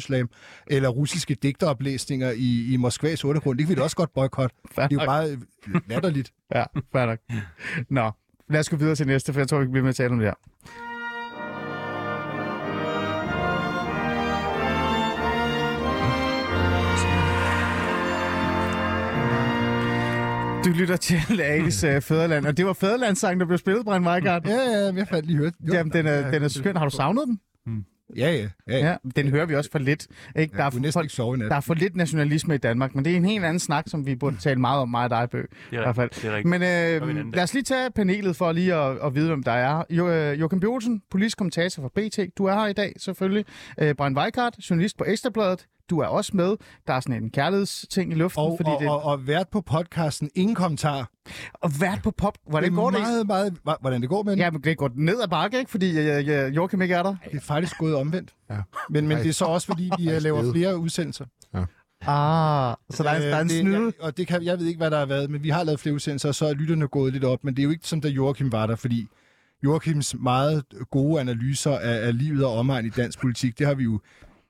eller 0.66 0.88
russiske 0.88 1.34
digteroplæsninger 1.34 2.30
i, 2.30 2.72
i 2.72 2.76
Moskvas 2.76 3.24
undergrund. 3.24 3.58
Det 3.58 3.66
kan 3.66 3.76
vi 3.76 3.78
da 3.78 3.82
også 3.82 3.96
godt 3.96 4.14
boykotte. 4.14 4.56
Det 4.76 4.78
er 4.82 4.88
jo 4.92 5.00
bare 5.06 5.30
øh, 5.30 5.80
latterligt. 5.88 6.32
ja, 6.54 6.64
fair 6.92 7.06
nok. 7.06 7.18
Nå, 7.90 8.10
lad 8.50 8.60
os 8.60 8.68
gå 8.68 8.76
videre 8.76 8.94
til 8.94 9.06
næste, 9.06 9.32
for 9.32 9.40
jeg 9.40 9.48
tror, 9.48 9.60
vi 9.60 9.66
bliver 9.66 9.82
med 9.82 9.88
at 9.88 9.96
tale 9.96 10.10
om 10.10 10.18
det 10.18 10.26
her. 10.26 10.34
Du 20.68 20.72
lytter 20.72 20.96
til 20.96 21.40
Alice 21.40 21.96
uh, 21.96 22.02
Fæderland, 22.02 22.46
og 22.46 22.56
det 22.56 22.66
var 22.66 22.72
Fæderlandssang, 22.72 23.40
der 23.40 23.46
blev 23.46 23.58
spillet, 23.58 23.84
Brian 23.84 24.06
Weigart. 24.06 24.46
Ja, 24.46 24.54
ja, 24.54 24.92
jeg 24.94 25.08
fandt 25.08 25.26
lige 25.26 25.36
hørt. 25.36 25.52
Jo. 25.60 25.72
Jamen, 25.72 25.92
den 25.92 26.06
er, 26.06 26.30
den 26.30 26.42
er 26.42 26.48
skøn. 26.48 26.76
Har 26.76 26.84
du 26.84 26.96
savnet 26.96 27.26
den? 27.26 27.40
Hmm. 27.66 27.84
Ja, 28.16 28.32
ja, 28.32 28.48
ja, 28.68 28.78
ja. 28.88 28.96
Den 29.16 29.28
hører 29.28 29.46
vi 29.46 29.54
også 29.54 29.70
for 29.70 29.78
lidt. 29.78 30.06
Ikke? 30.36 30.52
Ja, 30.56 30.58
der, 30.58 30.64
er 30.64 30.90
for, 30.90 31.02
ikke 31.02 31.14
sove 31.14 31.36
der 31.36 31.54
er 31.54 31.60
for 31.60 31.74
lidt 31.74 31.96
nationalisme 31.96 32.54
i 32.54 32.58
Danmark, 32.58 32.94
men 32.94 33.04
det 33.04 33.12
er 33.12 33.16
en 33.16 33.24
helt 33.24 33.44
anden 33.44 33.60
snak, 33.60 33.84
som 33.86 34.06
vi 34.06 34.14
burde 34.14 34.36
tale 34.36 34.60
meget 34.60 34.80
om, 34.80 34.88
mig 34.88 35.04
og 35.04 35.10
dig, 35.10 35.28
Bø. 35.30 35.38
Det 35.38 35.48
er, 35.72 35.80
i 35.80 35.84
hvert 35.84 35.96
fald. 35.96 36.10
Det 36.10 36.24
er 36.24 36.36
rigtigt. 36.36 36.50
Men 36.50 36.62
øh, 36.62 37.34
lad 37.34 37.42
os 37.42 37.54
lige 37.54 37.64
tage 37.64 37.90
panelet 37.90 38.36
for 38.36 38.52
lige 38.52 38.74
at, 38.74 38.98
at 39.04 39.14
vide, 39.14 39.28
hvem 39.28 39.42
der 39.42 39.52
er. 39.52 39.84
Jo, 39.90 40.10
øh, 40.10 40.40
Joachim 40.40 40.60
Bjørnsen, 40.60 41.02
politisk 41.10 41.38
kommentator 41.38 41.82
for 41.82 41.88
BT. 41.88 42.18
Du 42.38 42.44
er 42.44 42.54
her 42.54 42.66
i 42.66 42.72
dag, 42.72 42.92
selvfølgelig. 42.98 43.44
Øh, 43.80 43.94
Brian 43.94 44.16
Weikart, 44.16 44.54
journalist 44.70 44.98
på 44.98 45.04
Ekstrabladet. 45.04 45.66
Du 45.90 45.98
er 45.98 46.06
også 46.06 46.30
med. 46.34 46.56
Der 46.86 46.92
er 46.92 47.00
sådan 47.00 47.22
en 47.22 47.30
kærlighedsting 47.30 48.12
i 48.12 48.14
luften. 48.14 48.42
Og, 48.42 48.58
fordi 48.58 48.70
og, 48.70 48.80
det... 48.80 48.88
og, 48.88 49.04
og 49.04 49.26
vært 49.26 49.48
på 49.48 49.60
podcasten. 49.60 50.30
Ingen 50.34 50.54
kommentar. 50.54 51.10
Og 51.54 51.70
vært 51.80 52.00
på 52.02 52.10
pop. 52.10 52.38
Hvordan 52.46 52.70
det 52.70 52.76
går 52.76 52.90
det? 52.90 53.00
Meget, 53.00 53.26
meget, 53.64 53.78
hvordan 53.80 54.00
det 54.00 54.08
går 54.08 54.22
med 54.22 54.32
den? 54.32 54.38
Ja, 54.38 54.50
men 54.50 54.60
det 54.60 54.76
går 54.76 54.90
ned 54.94 55.22
ad 55.22 55.28
bakke, 55.28 55.58
ikke? 55.58 55.70
Fordi 55.70 55.90
uh, 55.90 56.56
Joachim 56.56 56.82
ikke 56.82 56.94
er 56.94 57.02
der. 57.02 57.16
Det 57.30 57.36
er 57.36 57.40
faktisk 57.40 57.78
gået 57.78 57.94
omvendt. 57.94 58.34
Ja. 58.50 58.56
Men, 58.90 59.08
men 59.08 59.18
det 59.18 59.28
er 59.28 59.32
så 59.32 59.44
også, 59.44 59.66
fordi 59.66 59.90
vi 59.98 60.16
uh, 60.16 60.22
laver 60.22 60.52
flere 60.52 60.78
udsendelser. 60.78 61.24
Ja. 61.54 61.64
Ah, 62.00 62.76
så 62.90 63.02
der 63.02 63.10
er, 63.10 63.18
der 63.18 63.36
er 63.36 63.40
en 63.40 63.48
snyd. 63.48 63.92
Ja, 64.00 64.06
og 64.06 64.16
det 64.16 64.26
kan, 64.26 64.42
jeg 64.42 64.58
ved 64.58 64.66
ikke, 64.66 64.78
hvad 64.78 64.90
der 64.90 64.98
har 64.98 65.06
været, 65.06 65.30
men 65.30 65.42
vi 65.42 65.48
har 65.48 65.64
lavet 65.64 65.80
flere 65.80 65.94
udsendelser, 65.94 66.28
og 66.28 66.34
så 66.34 66.46
er 66.46 66.54
lytterne 66.54 66.88
gået 66.88 67.12
lidt 67.12 67.24
op. 67.24 67.44
Men 67.44 67.56
det 67.56 67.62
er 67.62 67.64
jo 67.64 67.70
ikke 67.70 67.88
som 67.88 68.00
da 68.00 68.08
Joachim 68.08 68.52
var 68.52 68.66
der, 68.66 68.76
fordi 68.76 69.06
Joachims 69.64 70.14
meget 70.18 70.64
gode 70.90 71.20
analyser 71.20 71.78
af, 71.78 72.06
af 72.06 72.18
livet 72.18 72.44
og 72.44 72.52
omegn 72.52 72.86
i 72.86 72.88
dansk 72.88 73.20
politik, 73.20 73.58
det 73.58 73.66
har 73.66 73.74
vi 73.74 73.84
jo 73.84 74.00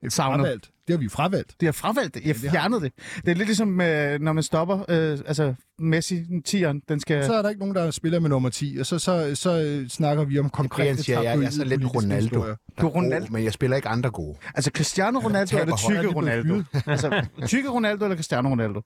Savnet. 0.09 0.45
fravalgt. 0.45 0.71
Det 0.89 0.97
har 0.97 1.01
vi 1.01 1.09
fravalgt. 1.09 1.55
Det 1.61 1.67
har 1.67 1.73
fravalgt 1.73 2.15
det. 2.15 2.27
Jeg 2.27 2.37
ja, 2.43 2.51
fjernet 2.51 2.83
det. 2.83 2.93
Det 3.25 3.31
er 3.31 3.35
lidt 3.35 3.49
ligesom, 3.49 3.81
øh, 3.81 4.21
når 4.21 4.33
man 4.33 4.43
stopper, 4.43 4.85
øh, 4.89 5.19
altså 5.27 5.55
Messi, 5.79 6.25
tieren, 6.45 6.83
den 6.89 7.01
skal... 7.01 7.25
Så 7.25 7.35
er 7.35 7.43
der 7.43 7.49
ikke 7.49 7.59
nogen, 7.59 7.75
der 7.75 7.91
spiller 7.91 8.21
med 8.21 8.31
nummer 8.31 8.51
10, 8.51 8.77
og 8.81 8.87
så, 8.87 8.99
så, 8.99 9.29
så, 9.29 9.35
så 9.35 9.85
snakker 9.89 10.25
vi 10.25 10.39
om 10.39 10.51
konkrete 10.51 11.03
siger, 11.03 11.23
jeg, 11.23 11.39
jeg 11.39 11.47
er 11.47 11.51
så 11.51 11.65
lidt 11.65 11.95
Ronaldo. 11.95 12.45
Du 12.81 12.87
er 12.87 12.91
Ronaldo. 12.91 13.33
men 13.33 13.45
jeg 13.45 13.53
spiller 13.53 13.77
ikke 13.77 13.89
andre 13.89 14.11
gode. 14.11 14.37
Altså 14.55 14.71
Cristiano 14.75 15.19
Ronaldo 15.19 15.59
eller 15.59 15.77
tykke 15.77 16.09
Ronaldo? 16.09 16.63
altså 16.87 17.27
tykke 17.47 17.69
Ronaldo 17.69 18.05
eller 18.05 18.17
Cristiano 18.17 18.49
Ronaldo? 18.49 18.83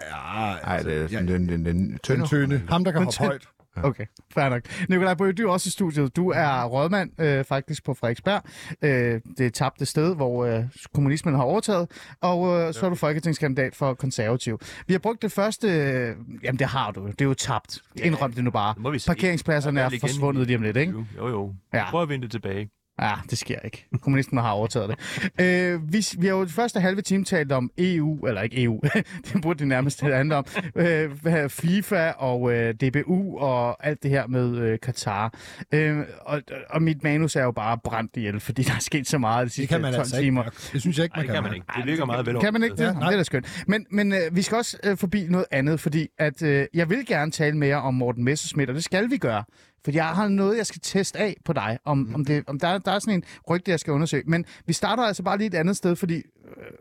Ja, 0.00 0.54
altså, 0.54 0.66
Ej, 0.66 0.82
det 0.82 1.02
er 1.02 1.20
ja, 1.20 1.32
den, 1.32 1.48
den, 1.48 1.64
den, 1.64 1.98
tynde. 2.02 2.20
Den 2.20 2.28
tynde. 2.28 2.62
Ham, 2.68 2.84
der 2.84 2.92
kan 2.92 3.02
hoppe 3.02 3.18
højt. 3.18 3.48
Okay, 3.76 4.04
fair 4.34 4.48
nok. 4.48 4.62
Nikolaj 4.88 5.14
Bøge, 5.14 5.32
du 5.32 5.48
er 5.48 5.52
også 5.52 5.66
i 5.66 5.70
studiet. 5.70 6.16
Du 6.16 6.30
er 6.30 6.64
rådmand 6.64 7.20
øh, 7.20 7.44
faktisk 7.44 7.84
på 7.84 7.94
Frederiksberg. 7.94 8.42
Øh, 8.82 9.20
det 9.38 9.54
tabte 9.54 9.86
sted, 9.86 10.16
hvor 10.16 10.44
øh, 10.44 10.64
kommunismen 10.94 11.34
har 11.34 11.42
overtaget. 11.42 11.90
Og 12.20 12.60
øh, 12.60 12.74
så 12.74 12.86
er 12.86 12.90
du 12.90 12.96
folketingskandidat 12.96 13.74
for 13.76 13.94
konservativ. 13.94 14.60
Vi 14.86 14.94
har 14.94 14.98
brugt 14.98 15.22
det 15.22 15.32
første... 15.32 15.68
Øh, 15.68 16.16
jamen, 16.42 16.58
det 16.58 16.66
har 16.66 16.90
du. 16.90 17.06
Det 17.06 17.20
er 17.20 17.24
jo 17.24 17.34
tabt. 17.34 17.78
Indrøm 17.96 18.32
det 18.32 18.44
nu 18.44 18.50
bare. 18.50 18.92
Det 18.92 19.04
Parkeringspladserne 19.06 19.80
er 19.80 19.90
forsvundet 20.00 20.46
lige 20.46 20.56
om 20.56 20.62
lidt, 20.62 20.76
ikke? 20.76 20.94
Jo, 21.16 21.28
jo. 21.28 21.54
Ja. 21.74 21.90
Prøv 21.90 22.02
at 22.02 22.08
vinde 22.08 22.22
det 22.22 22.30
tilbage. 22.30 22.68
Ja, 23.00 23.12
det 23.30 23.38
sker 23.38 23.58
ikke. 23.64 23.86
Kommunisten 24.00 24.38
har 24.38 24.50
overtaget 24.50 24.88
det. 24.88 24.98
Øh, 25.40 25.92
vi, 25.92 26.04
vi 26.18 26.26
har 26.26 26.34
jo 26.34 26.44
de 26.44 26.48
første 26.50 26.80
halve 26.80 27.02
time 27.02 27.24
talt 27.24 27.52
om 27.52 27.70
EU, 27.78 28.26
eller 28.26 28.42
ikke 28.42 28.62
EU, 28.62 28.80
det 29.32 29.42
burde 29.42 29.58
det 29.58 29.68
nærmest 29.68 30.00
handle 30.00 30.36
om, 30.36 30.44
øh, 30.76 31.10
FIFA 31.48 32.10
og 32.10 32.52
øh, 32.52 32.74
DBU 32.74 33.38
og 33.38 33.86
alt 33.86 34.02
det 34.02 34.10
her 34.10 34.26
med 34.26 34.56
øh, 34.56 34.78
Katar. 34.82 35.34
Øh, 35.72 35.98
og, 36.20 36.42
og 36.70 36.82
mit 36.82 37.02
manus 37.02 37.36
er 37.36 37.42
jo 37.42 37.50
bare 37.52 37.78
brændt 37.84 38.16
ihjel, 38.16 38.40
fordi 38.40 38.62
der 38.62 38.74
er 38.74 38.78
sket 38.78 39.08
så 39.08 39.18
meget 39.18 39.40
de 39.40 39.44
Det 39.44 39.52
sidste 39.52 39.74
kan 39.74 39.80
man 39.80 39.92
12 39.92 40.00
altså 40.00 40.16
ikke 40.16 40.26
timer. 40.26 40.42
mærke. 40.42 40.56
Det 40.72 40.80
synes 40.80 40.96
jeg 40.98 41.04
ikke, 41.04 41.14
man 41.16 41.26
det 41.26 41.34
kan 41.34 41.42
man 41.42 41.54
ikke. 41.54 41.66
Det 41.76 41.86
ligger 41.86 42.04
meget 42.04 42.26
vel 42.26 42.40
Kan 42.40 42.52
man 42.52 42.62
ikke 42.62 42.76
det? 42.76 42.82
Ja, 42.82 42.86
Ja, 42.86 42.92
nej. 42.92 43.06
det 43.08 43.12
er 43.14 43.16
da 43.18 43.24
skønt. 43.24 43.64
Men, 43.66 43.86
men 43.90 44.12
øh, 44.12 44.18
vi 44.32 44.42
skal 44.42 44.56
også 44.56 44.76
øh, 44.84 44.96
forbi 44.96 45.26
noget 45.28 45.46
andet, 45.50 45.80
fordi 45.80 46.06
at, 46.18 46.42
øh, 46.42 46.66
jeg 46.74 46.90
vil 46.90 47.06
gerne 47.06 47.30
tale 47.30 47.56
mere 47.56 47.76
om 47.76 47.94
Morten 47.94 48.24
Messerschmidt, 48.24 48.68
og 48.70 48.74
det 48.74 48.84
skal 48.84 49.10
vi 49.10 49.16
gøre. 49.16 49.44
Fordi 49.84 49.96
jeg 49.96 50.06
har 50.06 50.28
noget, 50.28 50.56
jeg 50.56 50.66
skal 50.66 50.80
teste 50.82 51.18
af 51.18 51.36
på 51.44 51.52
dig, 51.52 51.78
om, 51.84 51.98
mm. 51.98 52.14
om, 52.14 52.24
det, 52.24 52.44
om 52.46 52.58
der, 52.58 52.78
der 52.78 52.92
er 52.92 52.98
sådan 52.98 53.14
en 53.14 53.24
rygte, 53.50 53.70
jeg 53.70 53.80
skal 53.80 53.92
undersøge. 53.92 54.22
Men 54.26 54.44
vi 54.66 54.72
starter 54.72 55.02
altså 55.02 55.22
bare 55.22 55.38
lige 55.38 55.46
et 55.46 55.54
andet 55.54 55.76
sted, 55.76 55.96
fordi 55.96 56.16
øh, 56.16 56.22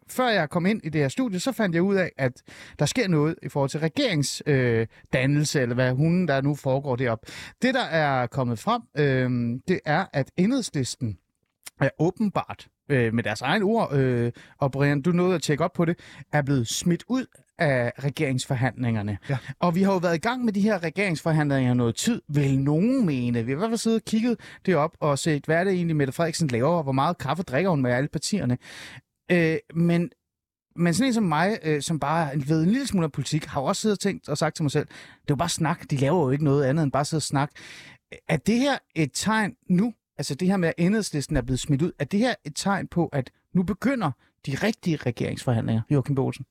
før 0.08 0.30
jeg 0.30 0.50
kom 0.50 0.66
ind 0.66 0.82
i 0.84 0.90
det 0.90 1.02
her 1.02 1.08
studie, 1.08 1.40
så 1.40 1.52
fandt 1.52 1.76
jeg 1.76 1.84
ud 1.84 1.96
af, 1.96 2.12
at 2.18 2.44
der 2.80 2.86
sker 2.86 3.08
noget 3.08 3.36
i 3.44 3.50
forhold 3.50 3.70
til 3.70 3.80
regeringsdannelse, 3.80 5.60
øh, 5.60 5.64
eller 5.64 5.76
hvad 5.76 5.92
hunden 5.92 6.28
der 6.28 6.42
nu 6.42 6.56
foregår 6.56 6.96
deroppe. 6.96 7.32
Det, 7.62 7.74
der 7.74 7.84
er 7.84 8.28
kommet 8.28 8.60
frem, 8.60 8.82
øh, 8.98 9.60
det 9.68 9.80
er, 9.86 10.06
at 10.14 10.32
enhedslisten 10.38 11.18
er 11.82 11.90
åbenbart 12.00 12.68
øh, 12.90 13.14
med 13.14 13.24
deres 13.24 13.42
egen 13.42 13.64
ord, 13.64 13.94
øh, 13.94 14.32
og 14.58 14.72
Brian, 14.72 15.02
du 15.02 15.12
nåede 15.12 15.36
at 15.36 15.42
tjekke 15.42 15.64
op 15.64 15.74
på 15.74 15.86
det, 15.86 16.00
er 16.34 16.42
blevet 16.42 16.68
smidt 16.68 17.04
ud 17.08 17.26
af 17.60 17.92
regeringsforhandlingerne. 18.04 19.18
Ja. 19.30 19.38
Og 19.60 19.76
vi 19.76 19.84
har 19.84 19.92
jo 19.92 19.98
været 19.98 20.16
i 20.16 20.20
gang 20.20 20.46
med 20.46 20.54
de 20.54 20.62
her 20.62 20.84
regeringsforhandlinger 20.84 21.74
noget 21.74 21.96
tid, 21.96 22.22
vil 22.28 22.60
nogen 22.60 23.06
mene. 23.06 23.46
Vi 23.46 23.52
har 23.52 23.56
i 23.56 23.60
hvert 23.60 23.70
fald 23.70 23.78
siddet 23.78 24.00
og 24.00 24.06
kigget 24.06 24.40
det 24.66 24.76
op 24.76 24.92
og 25.00 25.20
set, 25.20 25.46
hvad 25.46 25.56
er 25.56 25.64
det 25.64 25.74
egentlig, 25.74 25.96
Mette 25.96 26.14
Frederiksen 26.14 26.48
laver, 26.48 26.70
og 26.70 26.84
hvor 26.84 26.92
meget 26.92 27.18
kaffe 27.18 27.44
drikker 27.44 27.70
hun 27.70 27.82
med 27.82 27.92
alle 27.92 28.08
partierne. 28.08 28.58
Øh, 29.32 29.58
men 29.74 30.10
men 30.76 30.94
sådan 30.94 31.08
en 31.08 31.14
som 31.14 31.24
mig, 31.24 31.60
øh, 31.64 31.82
som 31.82 32.00
bare 32.00 32.32
ved 32.48 32.64
en 32.64 32.70
lille 32.70 32.88
smule 32.88 33.06
af 33.06 33.12
politik, 33.12 33.46
har 33.46 33.62
jo 33.62 33.66
også 33.66 33.82
siddet 33.82 33.98
og 33.98 34.00
tænkt 34.00 34.30
og 34.30 34.38
sagt 34.38 34.56
til 34.56 34.64
mig 34.64 34.72
selv, 34.72 34.88
det 34.88 34.94
er 35.22 35.30
jo 35.30 35.36
bare 35.36 35.50
snak, 35.50 35.92
de 35.92 35.98
laver 35.98 36.24
jo 36.24 36.30
ikke 36.30 36.44
noget 36.44 36.66
andet 36.66 36.84
end 36.84 36.92
bare 36.92 37.06
sidde 37.06 37.20
og 37.20 37.24
snak. 37.24 37.52
Er 38.28 38.38
det 38.38 38.60
her 38.60 38.78
et 38.96 39.10
tegn 39.14 39.56
nu, 39.70 39.94
altså 40.18 40.36
det 40.36 40.48
her 40.48 40.58
med, 40.58 40.68
at 40.68 40.74
enhedslisten 40.78 41.38
er 41.38 41.42
blevet 41.42 41.60
smidt 41.60 41.82
ud, 41.82 41.92
er 42.00 42.06
det 42.06 42.20
her 42.20 42.36
et 42.46 42.54
tegn 42.56 42.88
på, 42.88 43.08
at 43.08 43.32
nu 43.54 43.64
begynder 43.64 44.12
de 44.46 44.56
rigtige 44.56 44.98
regeringsforhandlinger, 44.98 45.82
Joachim 45.90 46.16
Bolsen? 46.16 46.46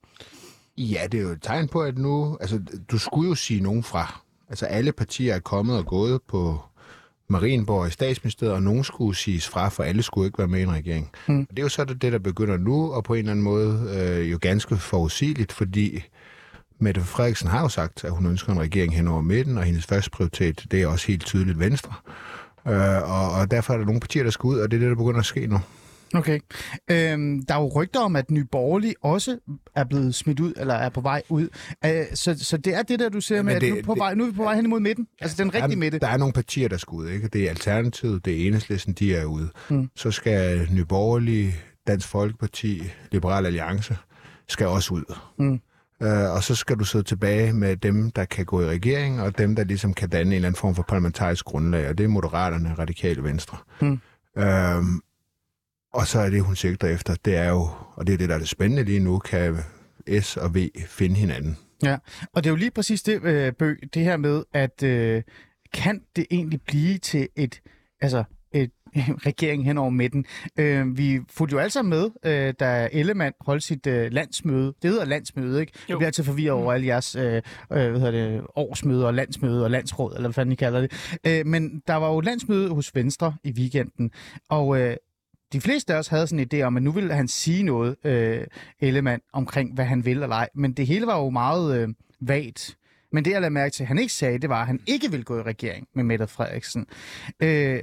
Ja, 0.79 1.07
det 1.13 1.21
er 1.21 1.23
jo 1.23 1.31
et 1.31 1.43
tegn 1.43 1.69
på, 1.69 1.83
at 1.83 1.99
nu... 1.99 2.39
Altså, 2.41 2.61
du 2.91 2.99
skulle 2.99 3.29
jo 3.29 3.35
sige 3.35 3.61
nogen 3.61 3.83
fra. 3.83 4.21
Altså, 4.49 4.67
alle 4.67 4.93
partier 4.93 5.35
er 5.35 5.39
kommet 5.39 5.79
og 5.79 5.87
gået 5.87 6.21
på 6.29 6.61
Marienborg 7.29 7.89
i 7.89 7.91
statsministeriet, 7.91 8.55
og 8.55 8.63
nogen 8.63 8.85
skulle 8.85 9.17
siges 9.17 9.49
fra, 9.49 9.69
for 9.69 9.83
alle 9.83 10.03
skulle 10.03 10.27
ikke 10.27 10.39
være 10.39 10.49
med 10.49 10.61
i 10.61 10.63
en 10.63 10.73
regering. 10.73 11.11
Mm. 11.29 11.47
Det 11.47 11.59
er 11.59 11.63
jo 11.63 11.69
så 11.69 11.85
det, 11.85 12.13
der 12.13 12.19
begynder 12.19 12.57
nu, 12.57 12.93
og 12.93 13.05
på 13.05 13.15
en 13.15 13.19
eller 13.19 13.31
anden 13.31 13.45
måde 13.45 13.95
øh, 13.95 14.31
jo 14.31 14.39
ganske 14.41 14.77
forudsigeligt, 14.77 15.53
fordi 15.53 16.03
Mette 16.81 17.01
Frederiksen 17.01 17.49
har 17.49 17.61
jo 17.61 17.69
sagt, 17.69 18.05
at 18.05 18.11
hun 18.11 18.27
ønsker 18.27 18.53
en 18.53 18.61
regering 18.61 18.97
hen 18.97 19.09
over 19.09 19.21
midten, 19.21 19.59
og 19.59 19.65
hendes 19.65 19.87
første 19.87 20.11
prioritet, 20.11 20.67
det 20.71 20.83
er 20.83 20.87
også 20.87 21.07
helt 21.07 21.25
tydeligt 21.25 21.59
Venstre. 21.59 21.93
Øh, 22.69 23.11
og, 23.11 23.33
og 23.33 23.51
derfor 23.51 23.73
er 23.73 23.79
der 23.79 23.85
nogle 23.85 24.01
partier, 24.01 24.23
der 24.23 24.31
skal 24.31 24.47
ud, 24.49 24.59
og 24.59 24.71
det 24.71 24.77
er 24.77 24.81
det, 24.81 24.89
der 24.89 24.97
begynder 24.97 25.21
at 25.21 25.27
ske 25.27 25.47
nu. 25.47 25.61
Okay. 26.15 26.39
Øhm, 26.91 27.43
der 27.45 27.55
er 27.55 27.59
jo 27.61 27.73
rygter 27.77 28.01
om, 28.01 28.17
at 28.17 28.31
Nye 28.31 28.45
Borgerlige 28.45 28.95
også 29.03 29.39
er 29.77 29.85
blevet 29.85 30.15
smidt 30.15 30.41
ud, 30.41 30.53
eller 30.57 30.75
er 30.75 30.89
på 30.89 31.01
vej 31.01 31.23
ud. 31.29 31.49
Øh, 31.85 32.05
så, 32.15 32.37
så 32.39 32.57
det 32.57 32.75
er 32.75 32.83
det 32.83 32.99
der, 33.01 33.09
du 33.09 33.21
ser 33.21 33.37
med, 33.37 33.43
men 33.43 33.55
at 33.57 33.61
det- 33.63 33.71
nu, 33.73 33.77
er 33.79 33.83
på 33.83 33.95
det- 33.95 34.01
vej, 34.01 34.15
nu 34.15 34.25
er 34.25 34.29
vi 34.31 34.37
på 34.37 34.43
vej 34.43 34.55
hen 34.55 34.65
imod 34.65 34.81
midten. 34.81 35.07
Altså 35.21 35.37
den 35.45 35.55
rigtige 35.55 35.77
midte. 35.79 35.99
Der 35.99 36.07
er 36.09 36.17
nogle 36.17 36.33
partier, 36.33 36.69
der 36.69 36.77
skal 36.77 36.93
ud. 36.95 37.09
Ikke? 37.09 37.29
Det 37.29 37.45
er 37.45 37.49
Alternativet, 37.51 38.25
det 38.25 38.43
er 38.43 38.47
Enhedslisten, 38.47 38.93
de 38.93 39.15
er 39.15 39.25
ude. 39.25 39.49
Mm. 39.71 39.91
Så 39.97 40.11
skal 40.11 40.69
Nye 40.73 40.85
Borgerlige, 40.85 41.55
Dansk 41.87 42.09
Folkeparti, 42.09 42.83
Liberal 43.13 43.47
Alliance, 43.47 43.97
skal 44.49 44.67
også 44.67 44.95
ud. 44.95 45.15
Mm. 45.39 45.61
Uh, 46.01 46.09
og 46.35 46.45
så 46.45 46.55
skal 46.55 46.77
du 46.77 46.85
sidde 46.85 47.05
tilbage 47.05 47.53
med 47.53 47.77
dem, 47.77 48.11
der 48.11 48.25
kan 48.25 48.45
gå 48.45 48.61
i 48.63 48.67
regering, 48.67 49.21
og 49.23 49.39
dem, 49.39 49.57
der 49.57 49.65
ligesom 49.65 49.95
kan 49.95 50.09
danne 50.09 50.31
en 50.31 50.35
eller 50.35 50.49
anden 50.49 50.59
form 50.61 50.75
for 50.75 50.83
parlamentarisk 50.83 51.45
grundlag, 51.45 51.89
og 51.89 51.99
det 51.99 52.05
er 52.05 52.09
Moderaterne, 52.09 52.75
Radikale 52.79 53.25
Venstre. 53.25 53.57
Mm. 53.81 54.01
Uh, 54.37 54.85
og 55.99 56.07
så 56.07 56.19
er 56.19 56.31
det, 56.31 56.43
hun 56.43 56.57
sigter 56.57 56.89
efter, 56.89 57.15
det 57.25 57.37
er 57.37 57.49
jo, 57.49 57.69
og 57.95 58.07
det 58.07 58.13
er 58.13 58.19
det, 58.19 58.29
der 58.29 58.35
er 58.35 58.39
det 58.39 58.49
spændende 58.49 58.85
lige 58.85 59.01
nu, 59.01 59.19
kan 59.19 59.57
S 60.21 60.37
og 60.37 60.55
V 60.55 60.69
finde 60.87 61.17
hinanden. 61.17 61.59
Ja, 61.83 61.97
og 62.35 62.45
det 62.45 62.47
er 62.47 62.51
jo 62.51 62.57
lige 62.57 62.71
præcis 62.71 63.03
det, 63.03 63.25
øh, 63.25 63.53
Bø, 63.53 63.75
det 63.95 64.03
her 64.05 64.17
med, 64.17 64.43
at 64.55 64.83
øh, 64.83 65.23
kan 65.75 66.01
det 66.17 66.27
egentlig 66.31 66.61
blive 66.63 66.99
til 66.99 67.29
et, 67.37 67.61
altså 68.01 68.25
et 68.53 68.71
regering 69.27 69.65
hen 69.65 69.79
over 69.79 69.91
midten. 69.91 70.25
Øh, 70.59 70.99
vi 70.99 71.21
fulgte 71.31 71.55
jo 71.55 71.59
alle 71.59 71.71
sammen 71.71 71.91
med, 71.91 72.11
øh, 72.33 72.55
da 72.61 72.89
Ellemann 72.93 73.35
holdt 73.41 73.63
sit 73.63 73.87
øh, 73.87 74.13
landsmøde. 74.13 74.75
Det 74.83 74.91
hedder 74.91 75.05
landsmøde, 75.05 75.61
ikke? 75.61 75.73
Jeg 75.89 75.91
Jo. 75.91 75.99
bliver 75.99 76.07
altid 76.09 76.25
forvirret 76.25 76.51
over 76.53 76.73
alle 76.73 76.87
jeres 76.87 77.17
øh, 77.17 77.35
øh, 77.35 77.41
hvad 77.71 78.01
hedder 78.01 78.11
det, 78.11 78.43
årsmøde 78.57 79.07
og 79.07 79.15
landsmøde 79.15 79.65
og 79.65 79.71
landsråd, 79.71 80.15
eller 80.15 80.29
hvad 80.29 80.35
fanden 80.35 80.53
I 80.53 80.57
kalder 80.57 80.81
det. 80.81 81.19
Øh, 81.27 81.47
men 81.47 81.83
der 81.87 81.95
var 81.95 82.09
jo 82.13 82.21
landsmøde 82.21 82.71
hos 82.71 82.95
Venstre 82.95 83.35
i 83.45 83.53
weekenden, 83.53 84.11
og 84.49 84.81
øh, 84.81 84.97
de 85.53 85.61
fleste 85.61 85.95
af 85.95 85.99
os 85.99 86.09
havde 86.09 86.27
sådan 86.27 86.39
en 86.41 86.49
idé 86.55 86.63
om, 86.63 86.77
at 86.77 86.83
nu 86.83 86.93
ville 86.93 87.15
han 87.15 87.29
sige 87.29 87.63
noget, 87.63 87.97
øh, 88.05 88.47
Ellemann, 88.81 89.23
omkring 89.33 89.75
hvad 89.75 89.85
han 89.85 90.05
ville 90.05 90.23
eller 90.23 90.37
ej. 90.37 90.49
Men 90.55 90.73
det 90.73 90.87
hele 90.87 91.07
var 91.07 91.19
jo 91.19 91.31
meget 91.31 91.81
øh, 91.81 91.89
vagt. 92.21 92.79
Men 93.13 93.25
det, 93.25 93.31
jeg 93.31 93.41
lagde 93.41 93.55
mærke 93.55 93.73
til, 93.73 93.83
at 93.83 93.89
han 93.89 93.99
ikke 93.99 94.13
sagde, 94.13 94.39
det 94.39 94.51
var, 94.51 94.61
at 94.61 94.67
han 94.67 94.81
ikke 94.87 95.11
ville 95.11 95.25
gå 95.25 95.39
i 95.39 95.43
regering 95.43 95.89
med 95.95 96.05
Mette 96.05 96.27
Frederiksen. 96.27 96.87
Øh, 97.41 97.83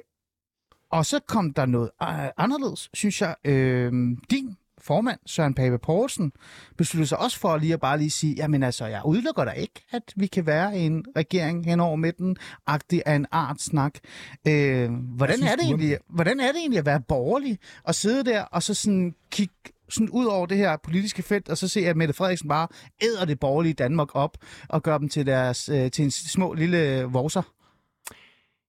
og 0.90 1.06
så 1.06 1.20
kom 1.28 1.54
der 1.54 1.66
noget 1.66 1.90
øh, 2.04 2.30
anderledes, 2.38 2.90
synes 2.94 3.22
jeg. 3.22 3.36
Øh, 3.46 3.92
din 4.32 4.58
formand, 4.86 5.20
Søren 5.26 5.54
Pape 5.54 5.78
Poulsen, 5.78 6.32
besluttede 6.78 7.08
sig 7.08 7.20
også 7.20 7.40
for 7.40 7.58
lige 7.58 7.74
at 7.74 7.80
bare 7.80 7.98
lige 7.98 8.12
sige, 8.12 8.34
jamen 8.34 8.64
altså, 8.64 8.86
jeg 8.86 9.02
udelukker 9.06 9.46
da 9.46 9.52
ikke, 9.52 9.86
at 9.92 10.14
vi 10.16 10.28
kan 10.28 10.46
være 10.46 10.78
en 10.78 11.06
regering 11.16 11.66
hen 11.66 11.80
over 11.80 11.96
midten, 11.96 12.38
agtig 12.68 13.04
af 13.06 13.16
en 13.16 13.26
art 13.32 13.62
snak. 13.62 13.94
Øh, 14.48 14.92
hvordan, 14.92 15.36
synes 15.36 15.52
er 15.52 15.56
det 15.56 15.66
egentlig, 15.66 15.98
hvordan 16.10 16.40
er 16.40 16.48
det 16.48 16.58
egentlig 16.58 16.80
at 16.80 16.86
være 16.86 17.02
borgerlig 17.02 17.60
og 17.84 17.96
sidde 17.96 18.24
der 18.24 18.42
og 18.42 18.64
så 18.64 18.74
sådan 18.74 19.16
kigge 19.32 19.54
sådan 19.90 20.10
ud 20.10 20.26
over 20.26 20.46
det 20.46 20.58
her 20.58 20.78
politiske 20.78 21.24
felt, 21.24 21.50
og 21.50 21.58
så 21.58 21.68
se, 21.68 21.80
at 21.80 21.98
Mette 21.98 22.14
Frederiksen 22.14 22.50
bare 22.50 22.68
æder 23.02 23.26
det 23.26 23.40
borgerlige 23.40 23.74
Danmark 23.74 24.10
op 24.14 24.38
og 24.70 24.84
gør 24.84 24.98
dem 24.98 25.10
til, 25.10 25.26
deres, 25.26 25.70
øh, 25.70 25.92
til 25.92 26.06
en 26.06 26.12
små 26.12 26.54
lille 26.54 27.04
vorser. 27.04 27.55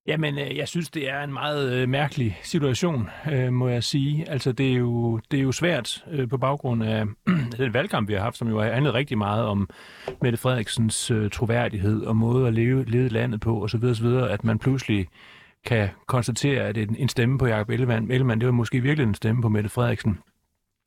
Jamen, 0.07 0.39
øh, 0.39 0.57
jeg 0.57 0.69
synes, 0.69 0.91
det 0.91 1.09
er 1.09 1.23
en 1.23 1.33
meget 1.33 1.73
øh, 1.73 1.89
mærkelig 1.89 2.39
situation, 2.43 3.09
øh, 3.33 3.53
må 3.53 3.69
jeg 3.69 3.85
sige. 3.85 4.29
Altså, 4.29 4.53
det 4.53 4.73
er 4.73 4.75
jo, 4.75 5.21
det 5.31 5.39
er 5.39 5.43
jo 5.43 5.53
svært 5.53 6.05
øh, 6.11 6.29
på 6.29 6.39
baggrund 6.39 6.85
af 6.85 7.05
den 7.59 7.75
valgkamp, 7.75 8.09
vi 8.09 8.15
har 8.15 8.21
haft, 8.21 8.37
som 8.37 8.49
jo 8.49 8.61
har 8.61 8.73
handlet 8.73 8.95
rigtig 8.95 9.19
meget 9.19 9.45
om 9.45 9.69
Mette 10.23 10.39
Frederiksens 10.39 11.11
øh, 11.11 11.31
troværdighed 11.31 12.03
og 12.03 12.17
måde 12.17 12.47
at 12.47 12.55
leve, 12.55 12.85
lede 12.85 13.09
landet 13.09 13.41
på 13.41 13.63
osv., 13.63 13.85
osv., 13.85 14.07
at 14.07 14.45
man 14.45 14.59
pludselig 14.59 15.09
kan 15.65 15.89
konstatere, 16.07 16.63
at 16.63 16.77
en, 16.77 16.97
en 16.99 17.09
stemme 17.09 17.39
på 17.39 17.47
Jacob 17.47 17.71
Ellemann, 17.71 18.11
Ellemann, 18.11 18.41
det 18.41 18.47
var 18.47 18.53
måske 18.53 18.81
virkelig 18.81 19.09
en 19.09 19.15
stemme 19.15 19.43
på 19.43 19.49
Mette 19.49 19.69
Frederiksen. 19.69 20.19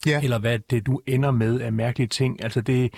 Ja. 0.06 0.22
Eller 0.24 0.40
hvad 0.40 0.60
det 0.60 0.88
nu 0.88 1.02
ender 1.08 1.32
med 1.32 1.62
af 1.62 1.74
mærkelige 1.74 2.08
ting. 2.08 2.44
Altså, 2.44 2.62
det, 2.62 2.94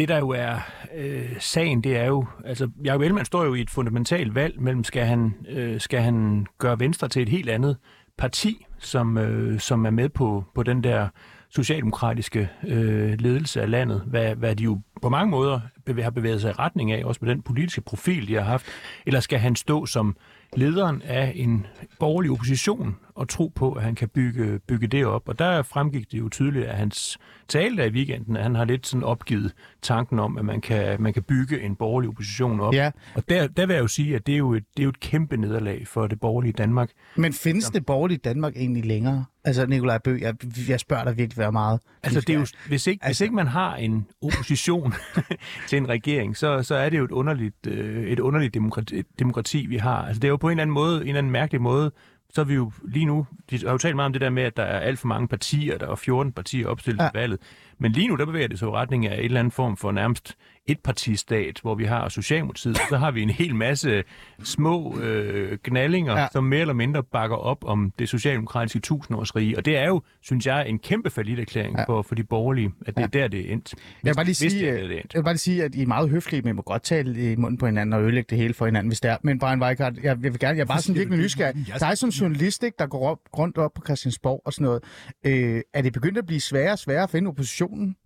det, 0.00 0.08
der 0.08 0.18
jo 0.18 0.28
er 0.28 0.58
øh, 0.96 1.36
sagen, 1.38 1.80
det 1.80 1.96
er 1.96 2.06
jo, 2.06 2.26
altså 2.44 2.70
Jacob 2.84 3.00
Ellemann 3.00 3.24
står 3.24 3.44
jo 3.44 3.54
i 3.54 3.60
et 3.60 3.70
fundamentalt 3.70 4.34
valg 4.34 4.60
mellem, 4.60 4.84
skal 4.84 5.04
han, 5.04 5.34
øh, 5.48 5.80
skal 5.80 6.00
han 6.00 6.46
gøre 6.58 6.80
Venstre 6.80 7.08
til 7.08 7.22
et 7.22 7.28
helt 7.28 7.50
andet 7.50 7.76
parti, 8.18 8.66
som, 8.78 9.18
øh, 9.18 9.60
som 9.60 9.86
er 9.86 9.90
med 9.90 10.08
på, 10.08 10.44
på 10.54 10.62
den 10.62 10.84
der 10.84 11.08
socialdemokratiske 11.50 12.48
øh, 12.68 13.20
ledelse 13.20 13.62
af 13.62 13.70
landet, 13.70 14.02
hvad, 14.06 14.34
hvad 14.34 14.56
de 14.56 14.64
jo 14.64 14.80
på 15.02 15.08
mange 15.08 15.30
måder 15.30 15.60
bevæ- 15.90 16.02
har 16.02 16.10
bevæget 16.10 16.40
sig 16.40 16.50
i 16.50 16.52
retning 16.52 16.92
af, 16.92 17.04
også 17.04 17.18
med 17.22 17.30
den 17.30 17.42
politiske 17.42 17.80
profil, 17.80 18.28
de 18.28 18.34
har 18.34 18.42
haft, 18.42 18.66
eller 19.06 19.20
skal 19.20 19.38
han 19.38 19.56
stå 19.56 19.86
som 19.86 20.16
lederen 20.56 21.02
af 21.02 21.32
en 21.36 21.66
borgerlig 21.98 22.30
opposition 22.30 22.96
og 23.14 23.28
tro 23.28 23.52
på, 23.54 23.72
at 23.72 23.82
han 23.82 23.94
kan 23.94 24.08
bygge, 24.08 24.58
bygge 24.68 24.86
det 24.86 25.06
op. 25.06 25.28
Og 25.28 25.38
der 25.38 25.62
fremgik 25.62 26.12
det 26.12 26.18
jo 26.18 26.28
tydeligt 26.28 26.66
af 26.66 26.76
hans 26.76 27.18
tale 27.48 27.76
der 27.76 27.84
i 27.84 27.90
weekenden, 27.90 28.36
at 28.36 28.42
han 28.42 28.54
har 28.54 28.64
lidt 28.64 28.86
sådan 28.86 29.04
opgivet 29.04 29.52
tanken 29.82 30.18
om, 30.18 30.38
at 30.38 30.44
man 30.44 30.60
kan, 30.60 31.02
man 31.02 31.12
kan 31.12 31.22
bygge 31.22 31.62
en 31.62 31.76
borgerlig 31.76 32.10
opposition 32.10 32.60
op. 32.60 32.74
Ja. 32.74 32.90
Og 33.14 33.28
der, 33.28 33.46
der 33.46 33.66
vil 33.66 33.74
jeg 33.74 33.82
jo 33.82 33.88
sige, 33.88 34.14
at 34.14 34.26
det 34.26 34.32
er 34.32 34.38
jo 34.38 34.54
et, 34.54 34.64
det 34.76 34.82
er 34.82 34.84
jo 34.84 34.90
et 34.90 35.00
kæmpe 35.00 35.36
nederlag 35.36 35.88
for 35.88 36.06
det 36.06 36.20
borgerlige 36.20 36.52
Danmark. 36.52 36.90
Men 37.16 37.32
findes 37.32 37.70
det 37.70 37.86
borgerlige 37.86 38.18
Danmark 38.18 38.56
egentlig 38.56 38.84
længere? 38.84 39.24
Altså, 39.44 39.66
Nikolaj 39.66 39.98
Bø, 39.98 40.18
jeg, 40.20 40.34
jeg 40.68 40.80
spørger 40.80 41.04
dig 41.04 41.16
virkelig 41.16 41.38
være 41.38 41.52
meget. 41.52 41.80
Altså, 42.02 42.20
det 42.20 42.30
er 42.30 42.38
jo, 42.38 42.46
hvis, 42.68 42.86
ikke, 42.86 43.04
altså, 43.04 43.08
hvis 43.08 43.20
ikke 43.20 43.34
man 43.34 43.46
har 43.46 43.76
en 43.76 44.06
opposition 44.22 44.94
til 45.68 45.76
en 45.78 45.88
regering, 45.88 46.36
så, 46.36 46.62
så 46.62 46.74
er 46.74 46.88
det 46.88 46.98
jo 46.98 47.04
et 47.04 47.10
underligt, 47.10 47.66
øh, 47.66 48.04
et 48.04 48.20
underligt 48.20 48.54
demokrati, 48.54 49.02
demokrati, 49.18 49.66
vi 49.66 49.76
har. 49.76 50.06
Altså, 50.06 50.20
det 50.20 50.28
er 50.28 50.30
jo 50.30 50.36
på 50.36 50.48
en 50.48 50.50
eller 50.50 50.62
anden 50.62 50.74
måde, 50.74 50.96
en 51.02 51.08
eller 51.08 51.18
anden 51.18 51.32
mærkelig 51.32 51.60
måde, 51.60 51.92
så 52.32 52.40
er 52.40 52.44
vi 52.44 52.54
jo 52.54 52.72
lige 52.84 53.04
nu, 53.04 53.26
de 53.50 53.58
har 53.58 53.72
jo 53.72 53.78
talt 53.78 53.96
meget 53.96 54.06
om 54.06 54.12
det 54.12 54.20
der 54.22 54.30
med, 54.30 54.42
at 54.42 54.56
der 54.56 54.62
er 54.62 54.78
alt 54.80 54.98
for 54.98 55.08
mange 55.08 55.28
partier, 55.28 55.78
der 55.78 55.88
er 55.90 55.94
14 55.96 56.32
partier 56.32 56.66
opstillet 56.66 57.02
Ja. 57.02 57.08
til 57.08 57.18
valget. 57.20 57.38
Men 57.78 57.92
lige 57.92 58.08
nu, 58.08 58.16
der 58.16 58.24
bevæger 58.26 58.48
det 58.48 58.58
sig 58.58 58.66
i 58.66 58.70
retning 58.70 59.06
af 59.06 59.18
en 59.18 59.24
eller 59.24 59.40
anden 59.40 59.50
form 59.50 59.76
for 59.76 59.92
nærmest 59.92 60.36
etpartistat, 60.70 61.58
hvor 61.62 61.74
vi 61.74 61.84
har 61.84 62.08
Socialdemokratiet, 62.08 62.78
så 62.88 62.96
har 62.96 63.10
vi 63.10 63.22
en 63.22 63.30
hel 63.30 63.54
masse 63.54 64.04
små 64.44 64.98
øh, 65.00 65.58
gnallinger, 65.64 66.12
Ja. 66.12 66.20
ja. 66.20 66.28
som 66.32 66.44
mere 66.44 66.60
eller 66.60 66.74
mindre 66.74 67.02
bakker 67.02 67.36
op 67.36 67.64
om 67.64 67.92
det 67.98 68.08
socialdemokratiske 68.08 68.80
tusindårsrige. 68.80 69.56
Og 69.56 69.64
det 69.64 69.76
er 69.76 69.86
jo, 69.86 70.02
synes 70.22 70.46
jeg, 70.46 70.68
en 70.68 70.78
kæmpe 70.78 71.10
forlitterklæring 71.10 71.74
Ja. 71.74 71.80
ja. 71.80 71.84
for, 71.86 72.02
for 72.02 72.14
de 72.14 72.24
borgerlige, 72.24 72.72
at 72.86 72.96
det 72.96 73.02
er 73.02 73.06
der, 73.06 73.28
det 73.28 73.48
er 73.48 73.52
endt. 73.52 73.74
Jeg 73.74 74.10
vil 74.10 74.14
bare 74.14 74.24
lige 74.24 74.34
sige, 74.34 74.50
det 74.60 74.68
er 74.68 74.74
øh, 74.74 74.80
der, 74.80 74.86
det 74.88 74.96
er 74.96 75.00
endt. 75.00 75.14
jeg 75.14 75.18
vil 75.18 75.24
bare 75.24 75.34
lige 75.34 75.38
sige, 75.38 75.64
at 75.64 75.74
I 75.74 75.82
er 75.82 75.86
meget 75.86 76.10
høflige, 76.10 76.42
men 76.42 76.50
I 76.50 76.52
må 76.52 76.62
godt 76.62 76.82
tale 76.82 77.32
i 77.32 77.36
munden 77.36 77.58
på 77.58 77.66
hinanden 77.66 77.92
og 77.92 78.02
ødelægge 78.02 78.26
det 78.30 78.38
hele 78.38 78.54
for 78.54 78.64
hinanden, 78.66 78.88
hvis 78.90 79.00
det 79.00 79.10
er. 79.10 79.16
Men 79.22 79.38
Brian 79.38 79.62
Weikart, 79.62 79.96
jeg, 79.96 80.04
jeg 80.04 80.22
vil 80.22 80.38
gerne, 80.38 80.56
jeg 80.56 80.62
er 80.62 80.66
bare 80.66 80.80
sådan 80.80 80.98
virkelig 80.98 81.18
nysgerrig. 81.18 81.66
Der 81.80 81.86
er 81.86 81.94
sådan 81.94 82.08
en 82.08 82.12
journalist, 82.12 82.62
ikke, 82.62 82.76
der 82.78 82.86
går 82.86 83.08
op, 83.08 83.18
rundt 83.38 83.58
op 83.58 83.70
på 83.74 83.82
Christiansborg 83.84 84.42
og 84.44 84.52
sådan 84.52 84.64
noget. 84.64 84.82
Øh, 85.26 85.60
er 85.74 85.82
det 85.82 85.92
begyndt 85.92 86.18
at 86.18 86.26
blive 86.26 86.40
sværere 86.40 86.72
og 86.72 86.78
sværere 86.78 87.02
at 87.02 87.10
finde 87.10 87.28
oppositionen? 87.28 87.96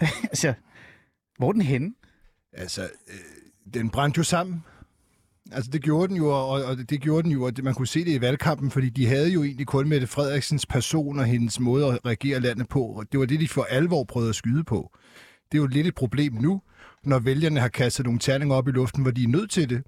altså, 0.22 0.54
hvor 1.38 1.48
er 1.48 1.52
den 1.52 1.62
henne? 1.62 1.90
Altså, 2.52 2.82
øh, 2.82 3.72
den 3.74 3.90
brændte 3.90 4.18
jo 4.18 4.24
sammen. 4.24 4.64
Altså, 5.52 5.70
det 5.70 5.82
gjorde 5.82 6.08
den 6.08 6.16
jo, 6.16 6.28
og, 6.28 6.64
og 6.64 6.76
det 6.90 7.00
gjorde 7.00 7.22
den 7.22 7.32
jo, 7.32 7.42
og 7.44 7.56
det, 7.56 7.64
man 7.64 7.74
kunne 7.74 7.86
se 7.86 8.04
det 8.04 8.12
i 8.12 8.20
valgkampen, 8.20 8.70
fordi 8.70 8.88
de 8.88 9.06
havde 9.06 9.32
jo 9.32 9.42
egentlig 9.44 9.66
kun 9.66 9.88
Mette 9.88 10.06
Frederiksens 10.06 10.66
person 10.66 11.18
og 11.18 11.24
hendes 11.24 11.60
måde 11.60 11.86
at 11.86 11.98
regere 12.04 12.40
landet 12.40 12.68
på, 12.68 12.82
og 12.82 13.12
det 13.12 13.20
var 13.20 13.26
det, 13.26 13.40
de 13.40 13.48
for 13.48 13.62
alvor 13.62 14.04
prøvede 14.04 14.28
at 14.28 14.34
skyde 14.34 14.64
på. 14.64 14.90
Det 15.52 15.58
er 15.58 15.62
jo 15.62 15.66
lidt 15.66 15.86
et 15.86 15.94
problem 15.94 16.32
nu, 16.34 16.62
når 17.04 17.18
vælgerne 17.18 17.60
har 17.60 17.68
kastet 17.68 18.04
nogle 18.04 18.18
terninger 18.18 18.54
op 18.54 18.68
i 18.68 18.70
luften, 18.70 19.02
hvor 19.02 19.10
de 19.10 19.22
er 19.24 19.28
nødt 19.28 19.50
til 19.50 19.68
det. 19.70 19.82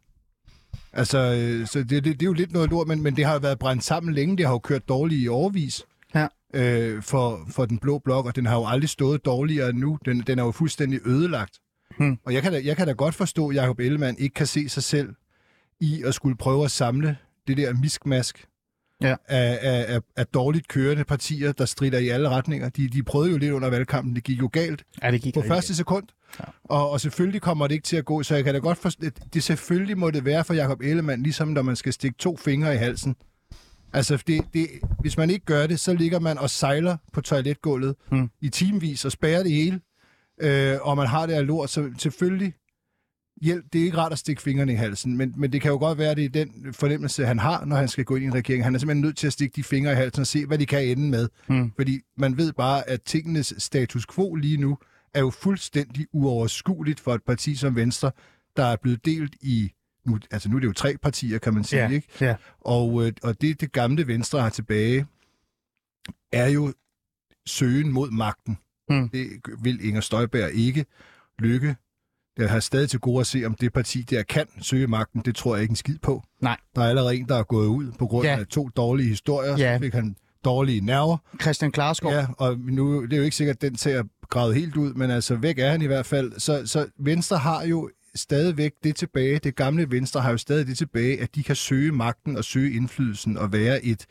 Altså, 0.93 1.19
øh, 1.19 1.67
så 1.67 1.79
det, 1.79 1.91
det, 1.91 2.05
det 2.05 2.23
er 2.23 2.27
jo 2.27 2.33
lidt 2.33 2.53
noget 2.53 2.71
lort, 2.71 2.89
men, 2.89 3.03
men 3.03 3.17
det 3.17 3.25
har 3.25 3.33
jo 3.33 3.39
været 3.39 3.59
brændt 3.59 3.85
sammen 3.85 4.15
længe. 4.15 4.37
Det 4.37 4.47
har 4.47 4.53
jo 4.53 4.59
kørt 4.59 4.89
dårligt 4.89 5.25
i 5.25 5.29
overvis 5.29 5.83
Ja. 6.15 6.27
øh, 6.55 7.03
for, 7.03 7.47
for 7.51 7.65
den 7.65 7.79
blå 7.79 7.99
blok, 7.99 8.27
og 8.27 8.37
den 8.37 8.47
har 8.47 8.57
jo 8.57 8.67
aldrig 8.67 8.89
stået 8.89 9.25
dårligere 9.25 9.71
end 9.71 9.79
nu. 9.79 9.99
Den, 10.05 10.21
den 10.21 10.39
er 10.39 10.45
jo 10.45 10.51
fuldstændig 10.51 11.01
ødelagt. 11.07 11.59
Hmm. 11.99 12.19
Og 12.25 12.35
jeg 12.35 12.43
kan, 12.43 12.53
da, 12.53 12.61
jeg 12.65 12.77
kan 12.77 12.87
da 12.87 12.93
godt 12.93 13.15
forstå, 13.15 13.49
at 13.49 13.57
Jacob 13.57 13.79
Ellemann 13.81 14.19
ikke 14.19 14.35
kan 14.35 14.47
se 14.47 14.69
sig 14.69 14.83
selv 14.83 15.15
i 15.81 16.03
at 16.07 16.15
skulle 16.15 16.37
prøve 16.37 16.65
at 16.65 16.71
samle 16.71 17.17
det 17.49 17.57
der 17.57 17.75
miskmask 17.75 18.47
Ja. 19.03 19.17
af, 19.29 19.59
af, 19.63 19.95
af, 19.95 20.01
af 20.17 20.27
dårligt 20.27 20.69
kørende 20.69 21.05
partier, 21.05 21.53
der 21.53 21.65
strider 21.65 21.99
i 21.99 22.09
alle 22.09 22.29
retninger. 22.29 22.69
De, 22.69 22.89
de 22.89 23.03
prøvede 23.03 23.31
jo 23.31 23.37
lidt 23.37 23.53
under 23.53 23.71
valgkampen, 23.71 24.15
det 24.15 24.25
gik 24.25 24.41
jo 24.41 24.51
galt 24.53 24.85
Ja, 25.03 25.11
det 25.11 25.23
gik 25.23 25.35
på 25.35 25.43
første 25.49 25.75
sekund. 25.75 26.05
Ja. 26.41 26.45
Og, 26.65 26.91
og 26.91 27.01
selvfølgelig 27.01 27.43
kommer 27.43 27.67
det 27.67 27.75
ikke 27.75 27.85
til 27.85 27.97
at 27.97 28.05
gå, 28.05 28.23
så 28.23 28.35
jeg 28.35 28.45
kan 28.45 28.55
da 28.55 28.61
godt 28.61 28.79
forstå, 28.79 29.07
det, 29.35 29.43
selvfølgelig 29.43 29.99
må 29.99 30.11
det 30.11 30.25
være 30.25 30.45
for 30.45 30.55
Jacob 30.55 30.81
Ellemann, 30.81 31.23
ligesom 31.23 31.49
når 31.49 31.63
man 31.63 31.77
skal 31.77 31.93
stikke 31.93 32.19
to 32.19 32.37
fingre 32.37 32.75
i 32.75 32.77
halsen. 32.77 33.17
Altså, 33.93 34.23
det, 34.27 34.45
det, 34.55 34.69
hvis 35.01 35.17
man 35.17 35.31
ikke 35.31 35.45
gør 35.45 35.67
det, 35.67 35.81
så 35.81 35.95
ligger 35.95 36.19
man 36.21 36.39
og 36.39 36.51
sejler 36.51 36.97
på 37.13 37.21
toiletgulvet 37.21 37.95
hmm. 38.11 38.31
i 38.41 38.49
timevis 38.49 39.05
og 39.05 39.13
spærrer 39.13 39.43
det 39.43 39.53
hele. 39.53 39.81
Øh, 40.43 40.79
og 40.83 40.97
man 40.97 41.07
har 41.07 41.27
det 41.27 41.33
af 41.35 41.47
lort, 41.47 41.71
så 41.71 41.91
selvfølgelig 41.99 42.55
hjælp. 43.43 43.65
Det 43.73 43.81
er 43.81 43.85
ikke 43.85 43.97
rart 43.97 44.13
at 44.13 44.19
stikke 44.19 44.43
fingrene 44.43 44.73
i 44.73 44.75
halsen, 44.75 45.17
men, 45.17 45.35
men 45.37 45.53
det 45.53 45.61
kan 45.61 45.71
jo 45.71 45.79
godt 45.79 45.99
være, 45.99 46.11
at 46.11 46.17
det 46.17 46.25
er 46.25 46.29
den 46.45 46.75
fornemmelse, 46.75 47.27
han 47.27 47.39
har, 47.39 47.65
når 47.65 47.77
han 47.77 47.89
skal 47.89 48.05
gå 48.05 48.17
ind 48.17 48.25
i 48.25 48.27
en 48.27 48.35
regering. 48.35 48.65
Han 48.65 48.75
er 48.75 48.79
simpelthen 48.79 49.03
nødt 49.03 49.17
til 49.17 49.27
at 49.27 49.33
stikke 49.33 49.57
de 49.57 49.63
fingre 49.63 49.93
i 49.93 49.95
halsen 49.95 50.21
og 50.21 50.27
se, 50.27 50.47
hvad 50.47 50.59
de 50.59 50.67
kan 50.67 50.85
ende 50.85 51.09
med. 51.11 51.29
Hmm. 51.47 51.73
Fordi 51.77 52.01
man 52.17 52.37
ved 52.37 52.53
bare, 52.53 52.89
at 52.89 53.03
tingenes 53.03 53.55
status 53.59 54.07
quo 54.07 54.35
lige 54.35 54.57
nu 54.57 54.79
er 55.15 55.21
jo 55.21 55.31
fuldstændig 55.31 56.07
uoverskueligt 56.13 57.01
for 57.01 57.15
et 57.15 57.23
parti 57.27 57.57
som 57.57 57.77
Venstre, 57.77 58.11
der 58.57 58.65
er 58.65 58.77
blevet 58.83 59.05
delt 59.05 59.35
i... 59.41 59.73
Nu, 60.07 60.19
altså 60.31 60.49
nu 60.49 60.57
er 60.57 60.61
det 60.61 60.67
jo 60.67 60.73
tre 60.73 60.97
partier, 61.03 61.39
kan 61.39 61.55
man 61.55 61.65
sige, 61.65 61.83
Ja, 61.83 61.89
ikke? 61.89 62.09
ja. 62.21 62.35
Og, 62.61 63.07
øh, 63.07 63.13
og 63.23 63.41
det, 63.41 63.61
det 63.61 63.73
gamle 63.73 64.07
Venstre 64.07 64.41
har 64.41 64.49
tilbage, 64.51 65.07
er 66.33 66.47
jo 66.47 66.73
søgen 67.47 67.93
mod 67.93 68.11
magten. 68.11 68.59
Mm. 68.93 69.09
Det 69.09 69.29
vil 69.63 69.87
Inger 69.89 70.01
Støjberg 70.01 70.51
ikke 70.55 70.85
lykke. 71.39 71.77
Jeg 72.39 72.51
har 72.51 72.61
stadig 72.61 72.91
til 72.91 73.01
gode 73.01 73.21
at 73.21 73.27
se, 73.27 73.45
om 73.45 73.55
det 73.55 73.73
parti 73.73 74.03
der 74.03 74.23
kan 74.23 74.47
søge 74.61 74.87
magten. 74.87 75.23
Det 75.25 75.37
tror 75.37 75.55
jeg 75.55 75.63
ikke 75.63 75.73
en 75.73 75.77
skid 75.77 75.99
på. 76.03 76.23
Nej. 76.41 76.57
Der 76.77 76.83
er 76.83 76.89
allerede 76.89 77.17
en, 77.17 77.29
der 77.29 77.37
er 77.37 77.43
gået 77.43 77.67
ud 77.67 77.93
på 77.99 78.07
grund 78.07 78.27
Ja. 78.27 78.39
af 78.39 78.47
to 78.47 78.69
dårlige 78.69 79.09
historier. 79.09 79.57
Ja. 79.59 79.77
Så 79.77 79.81
fik 79.83 79.93
han 79.95 80.17
dårlige 80.45 80.81
nerver. 80.81 81.17
Christian 81.43 81.73
Klarskov. 81.73 82.13
Ja, 82.13 82.27
og 82.39 82.59
nu, 82.59 83.03
det 83.05 83.13
er 83.13 83.17
jo 83.17 83.23
ikke 83.23 83.37
sikkert, 83.37 83.57
at 83.57 83.63
den 83.63 83.75
tager 83.75 84.03
gravet 84.31 84.55
helt 84.55 84.77
ud, 84.77 84.95
men 84.95 85.11
altså 85.11 85.35
væk 85.37 85.59
er 85.59 85.71
han 85.71 85.83
i 85.83 85.87
hvert 85.87 86.07
fald. 86.07 86.33
Så, 86.41 86.63
så 86.67 86.87
Venstre 86.99 87.39
har 87.39 87.65
jo 87.65 87.91
stadigvæk 88.15 88.73
det 88.85 88.97
tilbage, 88.97 89.39
det 89.39 89.57
gamle 89.57 89.91
Venstre 89.91 90.21
har 90.21 90.31
jo 90.31 90.37
stadig 90.39 90.67
det 90.67 90.79
tilbage, 90.79 91.21
at 91.21 91.35
de 91.35 91.43
kan 91.43 91.57
søge 91.57 91.93
magten 91.93 92.37
og 92.37 92.45
søge 92.45 92.73
indflydelsen 92.73 93.37
og 93.39 93.53
være 93.53 93.85
et, 93.85 94.07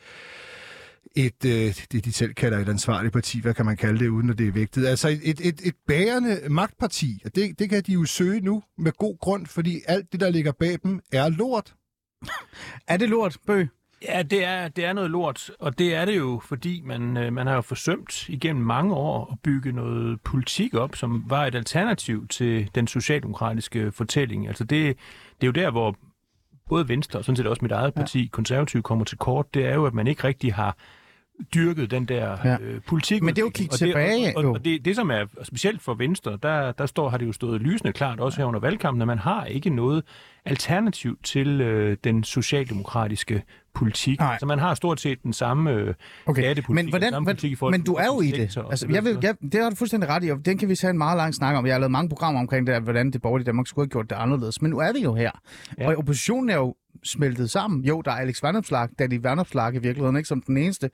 et 1.16 1.44
øh, 1.46 1.74
det 1.92 2.04
de 2.04 2.12
selv 2.12 2.34
kalder 2.34 2.58
et 2.58 2.68
ansvarligt 2.68 3.12
parti, 3.12 3.40
hvad 3.40 3.54
kan 3.54 3.66
man 3.66 3.76
kalde 3.76 3.98
det, 3.98 4.08
uden 4.08 4.30
at 4.30 4.38
det 4.38 4.48
er 4.48 4.52
vægtet. 4.52 4.86
Altså 4.86 5.08
et, 5.08 5.40
et, 5.40 5.60
et, 5.64 5.74
bærende 5.86 6.40
magtparti, 6.50 7.22
og 7.24 7.34
det, 7.34 7.58
det 7.58 7.70
kan 7.70 7.82
de 7.82 7.92
jo 7.92 8.04
søge 8.04 8.40
nu 8.40 8.62
med 8.78 8.92
god 8.92 9.18
grund, 9.18 9.46
fordi 9.46 9.80
alt 9.88 10.12
det, 10.12 10.20
der 10.20 10.30
ligger 10.30 10.52
bag 10.52 10.78
dem, 10.82 11.00
er 11.12 11.28
lort. 11.28 11.74
Er 12.88 12.96
det 12.96 13.08
lort, 13.08 13.36
Bø? 13.46 13.64
Ja, 14.08 14.22
det 14.22 14.44
er, 14.44 14.68
det 14.68 14.84
er 14.84 14.92
noget 14.92 15.10
lort, 15.10 15.50
og 15.58 15.78
det 15.78 15.94
er 15.94 16.04
det 16.04 16.16
jo, 16.16 16.40
fordi 16.44 16.80
man, 16.84 17.16
øh, 17.16 17.32
man 17.32 17.46
har 17.46 17.54
jo 17.54 17.60
forsømt 17.60 18.28
igennem 18.28 18.64
mange 18.64 18.94
år 18.94 19.32
at 19.32 19.38
bygge 19.42 19.72
noget 19.72 20.20
politik 20.20 20.74
op, 20.74 20.96
som 20.96 21.24
var 21.26 21.46
et 21.46 21.54
alternativ 21.54 22.28
til 22.28 22.70
den 22.74 22.86
socialdemokratiske 22.86 23.92
fortælling. 23.92 24.48
Altså 24.48 24.64
det, 24.64 24.96
det 25.40 25.42
er 25.42 25.46
jo 25.46 25.52
der, 25.52 25.70
hvor 25.70 25.96
både 26.68 26.88
Venstre 26.88 27.18
og 27.18 27.24
sådan 27.24 27.36
set 27.36 27.46
også 27.46 27.62
mit 27.62 27.72
eget 27.72 27.94
parti, 27.94 28.22
ja. 28.22 28.28
konservativ, 28.28 28.82
kommer 28.82 29.04
til 29.04 29.18
kort. 29.18 29.54
Det 29.54 29.66
er 29.66 29.74
jo, 29.74 29.86
at 29.86 29.94
man 29.94 30.06
ikke 30.06 30.24
rigtig 30.24 30.54
har 30.54 30.76
dyrket 31.54 31.90
den 31.90 32.04
der 32.04 32.36
Ja. 32.44 32.56
øh, 32.60 32.80
politik. 32.86 33.22
Men 33.22 33.34
det 33.36 33.42
er 33.42 33.46
jo 33.46 33.50
kigget 33.50 33.72
og 33.72 33.78
tilbage, 33.78 34.36
Og, 34.36 34.42
jo. 34.42 34.48
og, 34.48 34.54
og 34.54 34.64
det, 34.64 34.84
det, 34.84 34.96
som 34.96 35.10
er 35.10 35.24
specielt 35.42 35.82
for 35.82 35.94
Venstre, 35.94 36.38
der, 36.42 36.72
der 36.72 36.86
står, 36.86 37.08
har 37.08 37.18
det 37.18 37.26
jo 37.26 37.32
stået 37.32 37.60
lysende 37.60 37.92
klart, 37.92 38.20
også 38.20 38.38
her 38.38 38.44
under 38.44 38.60
valgkampen, 38.60 39.02
at 39.02 39.06
man 39.06 39.18
har 39.18 39.44
ikke 39.44 39.70
noget 39.70 40.04
alternativ 40.44 41.18
til 41.22 41.60
øh, 41.60 41.96
den 42.04 42.24
socialdemokratiske 42.24 43.42
politik. 43.74 44.18
Nej. 44.18 44.38
Så 44.38 44.46
man 44.46 44.58
har 44.58 44.74
stort 44.74 45.00
set 45.00 45.22
den 45.22 45.32
samme 45.32 45.70
øh, 45.70 45.94
Okay, 46.26 46.42
skattepolitik 46.42 46.84
men, 46.84 46.90
hvordan, 46.90 47.12
samme 47.12 47.24
men, 47.24 47.34
politik 47.34 47.52
i 47.52 47.54
forhold 47.54 47.74
men 47.74 47.86
du 47.86 47.94
er 47.94 48.04
jo 48.04 48.20
i 48.20 48.30
det. 48.30 48.40
Altså, 48.40 48.74
så 48.74 48.86
jeg 48.90 49.04
vil, 49.04 49.18
jeg, 49.22 49.34
det 49.52 49.62
har 49.62 49.70
du 49.70 49.76
fuldstændig 49.76 50.08
ret 50.08 50.24
i, 50.24 50.30
og 50.30 50.44
den 50.44 50.58
kan 50.58 50.68
vi 50.68 50.76
tage 50.76 50.90
en 50.90 50.98
meget 50.98 51.16
lang 51.16 51.34
snak 51.34 51.56
om. 51.56 51.66
Jeg 51.66 51.74
har 51.74 51.78
lavet 51.78 51.90
mange 51.90 52.08
programmer 52.08 52.40
omkring 52.40 52.66
det, 52.66 52.82
hvordan 52.82 53.10
det 53.10 53.22
borgerlige 53.22 53.46
Danmark 53.46 53.66
skulle 53.66 53.84
have 53.84 53.90
gjort 53.90 54.10
det 54.10 54.16
anderledes. 54.16 54.62
Men 54.62 54.70
nu 54.70 54.78
er 54.78 54.92
vi 54.92 54.98
jo 54.98 55.14
her. 55.14 55.30
Ja. 55.78 55.88
Og 55.88 55.96
oppositionen 55.96 56.50
er 56.50 56.56
jo 56.56 56.74
smeltet 57.04 57.50
sammen. 57.50 57.84
Jo, 57.84 58.02
der 58.02 58.10
er 58.10 58.16
Alex 58.16 58.42
Vandopslag, 58.42 58.88
Danny 58.98 59.20
Vandopslag 59.22 59.74
i 59.74 59.78
virkeligheden, 59.78 60.16
ikke 60.16 60.28
som 60.28 60.42
den 60.42 60.56
eneste. 60.56 60.90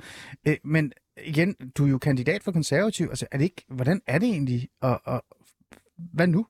Øh, 0.49 0.57
men 0.65 0.93
igen, 1.25 1.55
du 1.79 1.85
er 1.85 1.91
jo 1.91 1.99
kandidat 1.99 2.43
for 2.43 2.53
konservativ. 2.53 3.07
Altså, 3.09 3.27
er 3.33 3.39
det 3.39 3.45
ikke, 3.45 3.65
hvordan 3.69 4.01
er 4.07 4.19
det 4.19 4.29
egentlig? 4.29 4.69
Og, 4.83 5.01
og, 5.05 5.25
hvad 6.15 6.27
nu? 6.27 6.47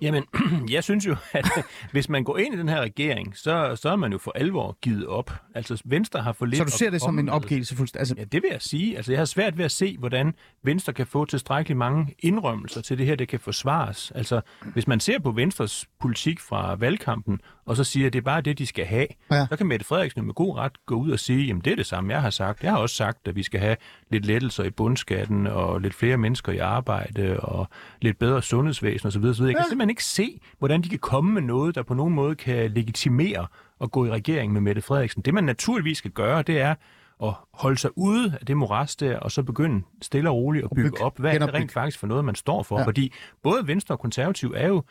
Jamen, 0.00 0.24
jeg 0.70 0.84
synes 0.84 1.06
jo, 1.06 1.16
at 1.32 1.46
hvis 1.92 2.08
man 2.08 2.24
går 2.24 2.38
ind 2.38 2.54
i 2.54 2.58
den 2.58 2.68
her 2.68 2.80
regering, 2.80 3.36
så, 3.36 3.76
så 3.82 3.88
er 3.90 3.96
man 3.96 4.12
jo 4.12 4.18
for 4.18 4.32
alvor 4.34 4.78
givet 4.82 5.06
op. 5.06 5.32
Altså, 5.54 5.82
Venstre 5.84 6.20
har 6.22 6.32
for 6.32 6.46
lidt 6.46 6.56
Så 6.58 6.64
du 6.64 6.70
ser 6.70 6.90
det 6.90 7.00
som 7.00 7.18
en 7.18 7.28
opgivelse 7.28 7.76
fuldstændig? 7.76 8.00
Altså, 8.00 8.14
Ja, 8.18 8.24
det 8.24 8.42
vil 8.42 8.48
jeg 8.52 8.62
sige. 8.62 8.96
Altså, 8.96 9.12
jeg 9.12 9.20
har 9.20 9.24
svært 9.24 9.58
ved 9.58 9.64
at 9.64 9.72
se, 9.72 9.96
hvordan 9.98 10.34
Venstre 10.64 10.92
kan 10.92 11.06
få 11.06 11.24
tilstrækkeligt 11.24 11.78
mange 11.78 12.14
indrømmelser 12.18 12.80
til 12.80 12.98
det 12.98 13.06
her, 13.06 13.14
det 13.14 13.28
kan 13.28 13.40
forsvares. 13.40 14.12
Altså, 14.14 14.40
hvis 14.72 14.86
man 14.86 15.00
ser 15.00 15.18
på 15.18 15.30
Venstres 15.30 15.86
politik 16.00 16.40
fra 16.40 16.74
valgkampen, 16.74 17.40
og 17.66 17.76
så 17.76 17.84
siger, 17.84 18.06
at 18.06 18.12
det 18.12 18.18
er 18.18 18.22
bare 18.22 18.40
det, 18.40 18.58
de 18.58 18.66
skal 18.66 18.84
have, 18.86 19.06
Ja. 19.32 19.46
så 19.50 19.56
kan 19.56 19.66
Mette 19.66 19.86
Frederiksen 19.86 20.26
med 20.26 20.34
god 20.34 20.56
ret 20.56 20.86
gå 20.86 20.94
ud 20.94 21.10
og 21.10 21.18
sige, 21.18 21.46
jamen 21.46 21.62
det 21.64 21.72
er 21.72 21.76
det 21.76 21.86
samme, 21.86 22.12
jeg 22.12 22.22
har 22.22 22.30
sagt. 22.30 22.62
Jeg 22.62 22.70
har 22.70 22.78
også 22.78 22.94
sagt, 22.96 23.28
at 23.28 23.36
vi 23.36 23.42
skal 23.42 23.60
have 23.60 23.76
lidt 24.10 24.26
lettelser 24.26 24.64
i 24.64 24.70
bundskatten, 24.70 25.46
og 25.46 25.80
lidt 25.80 25.94
flere 25.94 26.16
mennesker 26.16 26.52
i 26.52 26.58
arbejde, 26.58 27.40
og 27.40 27.68
lidt 28.02 28.18
bedre 28.18 28.42
sundhedsvæsen 28.42 29.06
osv. 29.06 29.24
osv. 29.24 29.44
Jeg 29.44 29.54
kan 29.56 29.64
simpelthen 29.68 29.90
ikke 29.90 30.04
se, 30.04 30.40
hvordan 30.58 30.82
de 30.82 30.88
kan 30.88 30.98
komme 30.98 31.32
med 31.32 31.42
noget, 31.42 31.74
der 31.74 31.82
på 31.82 31.94
nogen 31.94 32.14
måde 32.14 32.34
kan 32.34 32.70
legitimere 32.70 33.46
at 33.80 33.90
gå 33.90 34.06
i 34.06 34.10
regering 34.10 34.52
med 34.52 34.60
Mette 34.60 34.82
Frederiksen. 34.82 35.22
Det 35.22 35.34
man 35.34 35.44
naturligvis 35.44 35.98
skal 35.98 36.10
gøre, 36.10 36.42
det 36.42 36.60
er 36.60 36.74
at 37.22 37.32
holde 37.52 37.78
sig 37.78 37.90
ude 37.98 38.36
af 38.40 38.46
det 38.46 38.56
moras 38.56 38.96
der, 38.96 39.18
og 39.18 39.32
så 39.32 39.42
begynde 39.42 39.84
stille 40.02 40.30
og 40.30 40.36
roligt 40.36 40.64
at 40.64 40.70
bygge 40.76 41.00
op, 41.00 41.18
hvad 41.18 41.34
er 41.34 41.38
det 41.38 41.54
rent 41.54 41.72
faktisk 41.72 41.98
for 41.98 42.06
noget, 42.06 42.24
man 42.24 42.34
står 42.34 42.62
for. 42.62 42.78
Ja. 42.78 42.86
Fordi 42.86 43.12
både 43.42 43.66
Venstre 43.66 43.94
og 43.94 43.98
Konservativ 43.98 44.54
er 44.56 44.68
jo 44.68 44.82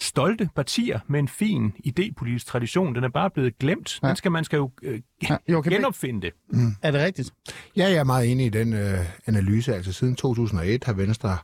stolte 0.00 0.48
partier 0.54 1.00
med 1.06 1.20
en 1.20 1.28
fin 1.28 1.72
idépolitisk 1.86 2.46
tradition. 2.46 2.94
Den 2.94 3.04
er 3.04 3.08
bare 3.08 3.30
blevet 3.30 3.58
glemt. 3.58 3.98
Ja. 4.02 4.08
Den 4.08 4.16
skal 4.16 4.30
man 4.30 4.44
skal 4.44 4.56
jo 4.56 4.70
øh, 4.82 5.00
ja, 5.30 5.36
B. 5.60 5.64
genopfinde 5.64 6.20
det. 6.20 6.32
er 6.82 6.90
det 6.90 7.00
rigtigt? 7.00 7.30
Ja, 7.76 7.84
jeg 7.84 7.96
er 7.96 8.04
meget 8.04 8.30
enig 8.30 8.46
i 8.46 8.48
den 8.48 8.72
øh, 8.72 8.98
analyse. 9.26 9.74
Altså 9.74 9.92
siden 9.92 10.16
2001 10.16 10.84
har 10.84 10.92
Venstre 10.92 11.38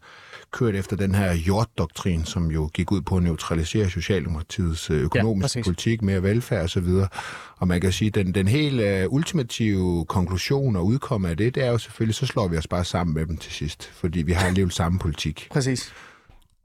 kørt 0.51 0.75
efter 0.75 0.97
den 0.97 1.15
her 1.15 1.33
jorddoktrin, 1.33 2.25
som 2.25 2.51
jo 2.51 2.71
gik 2.75 2.93
ud 2.93 3.01
på 3.01 3.17
at 3.17 3.23
neutralisere 3.23 3.91
Socialdemokratiets 3.91 4.91
øh, 4.91 5.01
økonomiske 5.01 5.59
ja, 5.59 5.63
politik, 5.63 6.03
mere 6.03 6.23
velfærd 6.23 6.65
osv. 6.65 6.79
Og, 6.87 7.09
og 7.57 7.69
man 7.69 7.81
kan 7.81 7.93
sige, 7.93 8.09
at 8.09 8.15
den, 8.15 8.35
den 8.35 8.49
helt 8.49 8.81
øh, 8.81 9.07
ultimative 9.13 10.05
konklusion 10.05 10.77
og 10.77 10.87
udkomme 10.87 11.29
af 11.29 11.37
det, 11.37 11.55
det 11.55 11.65
er 11.65 11.71
jo 11.71 11.79
selvfølgelig, 11.79 12.15
så 12.15 12.27
slår 12.27 12.49
vi 12.49 12.57
os 12.57 12.67
bare 12.67 12.85
sammen 12.85 13.15
med 13.15 13.27
dem 13.27 13.37
til 13.37 13.53
sidst, 13.53 13.91
fordi 13.95 14.23
vi 14.23 14.33
har 14.33 14.47
alligevel 14.47 14.73
samme 14.73 14.99
politik. 14.99 15.49
Præcis. 15.51 15.93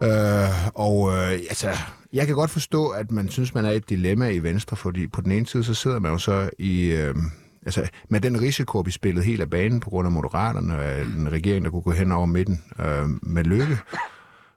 Øh, 0.04 0.10
og 0.76 1.10
øh, 1.14 1.32
altså, 1.32 1.70
jeg 2.14 2.28
kan 2.28 2.36
godt 2.36 2.52
forstå, 2.52 2.88
at 2.88 3.12
man 3.12 3.30
synes, 3.30 3.54
man 3.54 3.66
er 3.66 3.72
i 3.72 3.76
et 3.76 3.90
dilemma 3.90 4.30
i 4.30 4.40
Venstre, 4.40 4.78
fordi 4.78 5.08
på 5.08 5.22
den 5.22 5.32
ene 5.32 5.46
side, 5.46 5.64
så 5.64 5.74
sidder 5.74 6.00
man 6.00 6.12
jo 6.12 6.18
så 6.18 6.50
i, 6.60 6.86
øh, 6.86 7.16
altså, 7.66 7.89
med 8.09 8.22
den 8.22 8.41
risiko, 8.41 8.80
vi 8.80 8.91
spillede 8.91 9.26
helt 9.26 9.41
af 9.41 9.49
banen 9.49 9.80
på 9.80 9.89
grund 9.89 10.05
af 10.05 10.11
Moderaterne, 10.11 10.80
og 10.80 11.01
en 11.01 11.32
regering, 11.32 11.66
der 11.66 11.72
kunne 11.72 11.82
gå 11.82 11.91
hen 11.91 12.11
over 12.11 12.26
midten 12.26 12.64
øh, 12.80 13.09
med 13.22 13.43
lykke, 13.43 13.78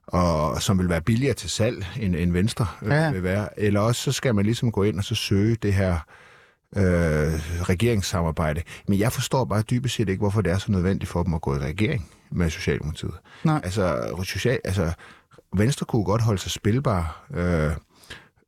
og 0.06 0.62
som 0.62 0.78
vil 0.78 0.88
være 0.88 1.00
billigere 1.00 1.34
til 1.34 1.50
salg, 1.50 1.86
end, 2.00 2.16
end 2.16 2.32
Venstre 2.32 2.66
øh, 2.82 2.90
ja. 2.90 3.10
vil 3.10 3.22
være. 3.22 3.60
Eller 3.60 3.80
også 3.80 4.02
så 4.02 4.12
skal 4.12 4.34
man 4.34 4.44
ligesom 4.44 4.72
gå 4.72 4.82
ind 4.82 4.98
og 4.98 5.04
så 5.04 5.14
søge 5.14 5.56
det 5.62 5.74
her 5.74 5.98
øh, 6.76 6.82
regeringssamarbejde. 7.62 8.62
Men 8.88 8.98
jeg 8.98 9.12
forstår 9.12 9.44
bare 9.44 9.62
dybest 9.62 9.94
set 9.94 10.08
ikke, 10.08 10.20
hvorfor 10.20 10.40
det 10.40 10.52
er 10.52 10.58
så 10.58 10.72
nødvendigt 10.72 11.10
for 11.10 11.22
dem 11.22 11.34
at 11.34 11.40
gå 11.40 11.54
i 11.54 11.58
regering 11.58 12.08
med 12.30 12.50
Socialdemokratiet. 12.50 13.14
Nej. 13.44 13.60
Altså, 13.64 14.14
social, 14.24 14.60
altså 14.64 14.92
Venstre 15.56 15.86
kunne 15.86 16.04
godt 16.04 16.22
holde 16.22 16.38
sig 16.38 16.50
spilbar, 16.50 17.26
øh, 17.34 17.70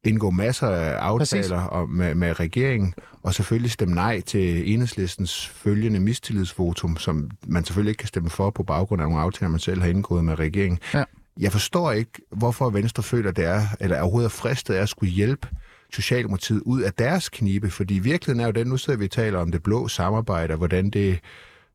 indgå 0.05 0.31
masser 0.31 0.69
af 0.69 0.97
aftaler 0.99 1.61
om, 1.61 1.89
med, 1.89 2.15
med 2.15 2.41
regeringen, 2.41 2.95
og 3.23 3.35
selvfølgelig 3.35 3.71
stemme 3.71 3.95
nej 3.95 4.21
til 4.21 4.73
enhedslistens 4.73 5.49
følgende 5.49 6.01
mistillidsvotum, 6.01 6.97
som 6.97 7.31
man 7.47 7.65
selvfølgelig 7.65 7.91
ikke 7.91 7.99
kan 7.99 8.09
stemme 8.09 8.31
for 8.31 8.51
på 8.51 8.63
baggrund 8.63 9.03
af 9.03 9.09
nogle 9.09 9.23
aftaler, 9.23 9.51
man 9.51 9.61
selv 9.61 9.81
har 9.81 9.89
indgået 9.89 10.25
med 10.25 10.39
regeringen. 10.39 10.79
Ja. 10.95 11.05
Jeg 11.41 11.53
forstår 11.53 11.93
ikke, 11.93 12.13
hvorfor 12.33 12.71
Venstre 12.71 13.03
føler, 13.03 13.31
det 13.31 13.45
er, 13.45 13.63
eller 13.81 14.01
overhovedet 14.01 14.27
er 14.27 14.31
fristet 14.31 14.75
af 14.75 14.83
at 14.83 14.89
skulle 14.89 15.13
hjælpe 15.13 15.49
Socialdemokratiet 15.93 16.61
ud 16.61 16.83
af 16.83 16.93
deres 16.93 17.29
knibe, 17.29 17.71
fordi 17.71 17.95
virkeligheden 17.95 18.41
er 18.41 18.47
jo 18.47 18.53
den, 18.53 18.67
nu 18.67 18.77
sidder 18.77 18.99
vi 18.99 19.05
og 19.05 19.11
taler 19.11 19.39
om 19.39 19.53
det 19.53 19.63
blå 19.63 19.89
samarbejde, 19.89 20.55
og 20.55 20.59
hvordan 20.59 20.91
det 20.91 21.19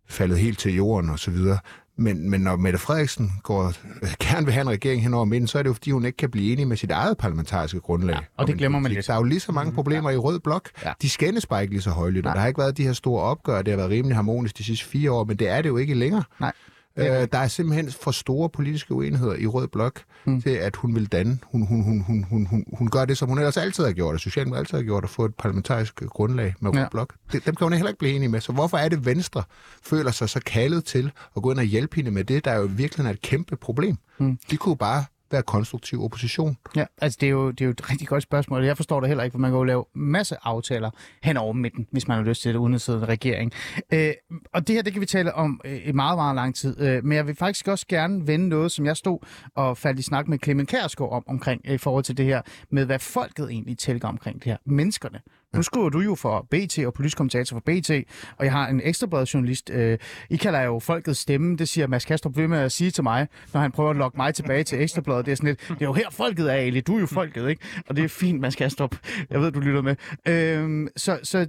faldet 0.09 0.39
helt 0.39 0.59
til 0.59 0.75
jorden 0.75 1.09
og 1.09 1.19
så 1.19 1.31
videre. 1.31 1.57
Men, 1.95 2.29
men 2.29 2.41
når 2.41 2.55
Mette 2.55 2.79
Frederiksen 2.79 3.31
går, 3.43 3.67
øh, 4.01 4.09
gerne 4.19 4.45
vil 4.45 4.53
have 4.53 4.61
en 4.61 4.69
regering 4.69 5.03
hen 5.03 5.13
over 5.13 5.25
midten, 5.25 5.47
så 5.47 5.57
er 5.59 5.63
det 5.63 5.69
jo, 5.69 5.73
fordi 5.73 5.91
hun 5.91 6.05
ikke 6.05 6.17
kan 6.17 6.29
blive 6.31 6.53
enig 6.53 6.67
med 6.67 6.77
sit 6.77 6.91
eget 6.91 7.17
parlamentariske 7.17 7.79
grundlag. 7.79 8.15
Ja, 8.15 8.19
og 8.37 8.47
det 8.47 8.57
glemmer 8.57 8.79
man 8.79 8.83
politik. 8.83 8.97
lidt. 8.97 9.07
Der 9.07 9.13
er 9.13 9.17
jo 9.17 9.23
lige 9.23 9.39
så 9.39 9.51
mange 9.51 9.71
problemer 9.73 10.09
i 10.09 10.17
rød 10.17 10.39
blok. 10.39 10.69
Ja. 10.85 10.93
De 11.01 11.09
skændes 11.09 11.45
bare 11.45 11.61
ikke 11.61 11.73
lige 11.73 11.81
så 11.81 11.89
højlydt. 11.89 12.25
Der 12.25 12.31
har 12.39 12.47
ikke 12.47 12.57
været 12.57 12.77
de 12.77 12.83
her 12.83 12.93
store 12.93 13.23
opgør. 13.23 13.61
Det 13.61 13.71
har 13.71 13.77
været 13.77 13.89
rimelig 13.89 14.15
harmonisk 14.15 14.57
de 14.57 14.63
sidste 14.63 14.85
fire 14.85 15.11
år, 15.11 15.23
men 15.23 15.37
det 15.37 15.49
er 15.49 15.61
det 15.61 15.69
jo 15.69 15.77
ikke 15.77 15.93
længere. 15.93 16.23
Nej. 16.39 16.51
Øh, 16.97 17.27
der 17.31 17.37
er 17.37 17.47
simpelthen 17.47 17.91
for 17.91 18.11
store 18.11 18.49
politiske 18.49 18.93
uenigheder 18.93 19.35
i 19.35 19.47
Rød 19.47 19.67
Blok 19.67 20.01
mm. 20.25 20.41
til, 20.41 20.49
at 20.49 20.75
hun 20.75 20.95
vil 20.95 21.05
danne. 21.05 21.39
Hun, 21.43 21.67
hun, 21.67 21.83
hun, 21.83 22.01
hun, 22.01 22.23
hun, 22.29 22.45
hun, 22.45 22.65
hun 22.73 22.89
gør 22.89 23.05
det, 23.05 23.17
som 23.17 23.29
hun 23.29 23.37
ellers 23.37 23.57
altid 23.57 23.85
har 23.85 23.91
gjort, 23.91 24.13
og 24.13 24.19
Socialdemokratiet 24.19 24.59
altid 24.65 24.77
har 24.77 24.83
gjort, 24.83 25.03
at 25.03 25.09
få 25.09 25.25
et 25.25 25.35
parlamentarisk 25.35 25.95
grundlag 25.95 26.53
med 26.59 26.71
Rød 26.71 26.79
Ja. 26.79 26.87
Blok. 26.91 27.13
Det, 27.31 27.45
dem 27.45 27.55
kan 27.55 27.65
hun 27.65 27.73
heller 27.73 27.89
ikke 27.89 27.99
blive 27.99 28.13
enig 28.13 28.29
med. 28.29 28.41
Så 28.41 28.51
hvorfor 28.51 28.77
er 28.77 28.89
det, 28.89 29.05
Venstre 29.05 29.43
føler 29.83 30.11
sig 30.11 30.29
så 30.29 30.39
kaldet 30.45 30.85
til 30.85 31.11
at 31.35 31.41
gå 31.43 31.51
ind 31.51 31.59
og 31.59 31.65
hjælpe 31.65 31.95
hende 31.95 32.11
med 32.11 32.23
det, 32.23 32.45
der 32.45 32.55
jo 32.55 32.69
virkelig 32.71 33.05
er 33.05 33.09
et 33.09 33.21
kæmpe 33.21 33.55
problem? 33.55 33.97
Mm. 34.17 34.37
De 34.51 34.57
kunne 34.57 34.77
bare 34.77 35.03
være 35.33 35.43
konstruktiv 35.43 36.03
opposition. 36.03 36.57
Ja, 36.75 36.85
altså 36.97 37.17
det 37.21 37.27
er, 37.27 37.31
jo, 37.31 37.51
det 37.51 37.61
er 37.61 37.65
jo 37.65 37.71
et 37.71 37.89
rigtig 37.89 38.07
godt 38.07 38.23
spørgsmål, 38.23 38.59
og 38.59 38.65
jeg 38.65 38.77
forstår 38.77 38.99
det 38.99 39.09
heller 39.09 39.23
ikke, 39.23 39.33
for 39.33 39.39
man 39.39 39.51
kan 39.51 39.57
jo 39.57 39.63
lave 39.63 39.85
masse 39.95 40.35
aftaler 40.43 40.89
hen 41.23 41.37
over 41.37 41.53
midten, 41.53 41.87
hvis 41.91 42.07
man 42.07 42.17
har 42.17 42.23
lyst 42.23 42.41
til 42.41 42.53
det, 42.53 42.59
uden 42.59 42.73
at 42.73 42.81
sidde 42.81 42.99
i 42.99 43.05
regering. 43.05 43.51
Øh, 43.93 44.13
og 44.53 44.67
det 44.67 44.75
her, 44.75 44.83
det 44.83 44.93
kan 44.93 45.01
vi 45.01 45.05
tale 45.05 45.33
om 45.33 45.61
øh, 45.65 45.87
i 45.87 45.91
meget, 45.91 46.17
meget 46.17 46.35
lang 46.35 46.55
tid, 46.55 46.81
øh, 46.81 47.03
men 47.03 47.15
jeg 47.15 47.27
vil 47.27 47.35
faktisk 47.35 47.67
også 47.67 47.85
gerne 47.89 48.27
vende 48.27 48.49
noget, 48.49 48.71
som 48.71 48.85
jeg 48.85 48.97
stod 48.97 49.19
og 49.55 49.77
faldt 49.77 49.99
i 49.99 50.03
snak 50.03 50.27
med 50.27 50.39
Clement 50.43 50.69
Kærsgaard 50.69 51.11
om, 51.11 51.23
omkring, 51.27 51.61
øh, 51.65 51.73
i 51.73 51.77
forhold 51.77 52.03
til 52.03 52.17
det 52.17 52.25
her, 52.25 52.41
med 52.69 52.85
hvad 52.85 52.99
folket 52.99 53.49
egentlig 53.49 53.77
tænker 53.77 54.07
omkring 54.07 54.35
det 54.35 54.45
her, 54.45 54.57
menneskerne. 54.65 55.19
Nu 55.55 55.61
skriver 55.61 55.89
du 55.89 55.99
jo 55.99 56.15
for 56.15 56.47
BT 56.51 56.79
og 56.79 56.93
politisk 56.93 57.17
kommentator 57.17 57.55
for 57.55 57.61
BT, 57.61 57.91
og 58.37 58.45
jeg 58.45 58.51
har 58.51 58.67
en 58.67 58.81
ekstrabladet 58.83 59.33
journalist. 59.33 59.69
Øh, 59.69 59.97
I 60.29 60.35
kalder 60.35 60.61
jo 60.61 60.79
folkets 60.79 61.19
stemme, 61.19 61.57
det 61.57 61.69
siger 61.69 61.87
Mads 61.87 62.05
Kastrup 62.05 62.37
ved 62.37 62.47
med 62.47 62.57
at 62.57 62.71
sige 62.71 62.91
til 62.91 63.03
mig, 63.03 63.27
når 63.53 63.61
han 63.61 63.71
prøver 63.71 63.89
at 63.89 63.95
lokke 63.95 64.17
mig 64.17 64.35
tilbage 64.35 64.63
til 64.63 64.81
ekstrabladet. 64.81 65.25
Det 65.25 65.31
er 65.31 65.35
sådan 65.35 65.47
lidt, 65.47 65.59
det 65.59 65.81
er 65.81 65.85
jo 65.85 65.93
her 65.93 66.09
folket 66.09 66.51
er, 66.51 66.55
Ali. 66.55 66.81
Du 66.81 66.95
er 66.95 66.99
jo 66.99 67.05
folket, 67.05 67.49
ikke? 67.49 67.65
Og 67.87 67.95
det 67.95 68.03
er 68.03 68.09
fint, 68.09 68.39
Mads 68.39 68.55
Kastrup. 68.55 68.95
Jeg 69.29 69.41
ved, 69.41 69.51
du 69.51 69.59
lytter 69.59 69.81
med. 69.81 69.95
Øh, 70.27 70.89
så, 70.95 71.19
så 71.23 71.47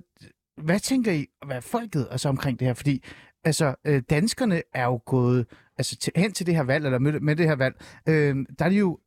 hvad 0.56 0.80
tænker 0.80 1.12
I, 1.12 1.26
hvad 1.46 1.56
er 1.56 1.60
folket 1.60 2.08
altså 2.10 2.28
omkring 2.28 2.58
det 2.58 2.66
her? 2.66 2.74
Fordi 2.74 3.04
altså, 3.44 3.74
øh, 3.86 4.02
danskerne 4.10 4.62
er 4.74 4.84
jo 4.84 5.00
gået 5.06 5.46
altså, 5.78 5.96
til, 5.96 6.12
hen 6.16 6.32
til 6.32 6.46
det 6.46 6.54
her 6.54 6.62
valg, 6.62 6.84
eller 6.84 6.98
med, 6.98 7.20
med 7.20 7.36
det 7.36 7.46
her 7.46 7.56
valg, 7.56 7.74
øh, 8.08 8.36
der 8.58 8.64
er 8.64 8.68
de 8.68 8.76
jo 8.76 8.98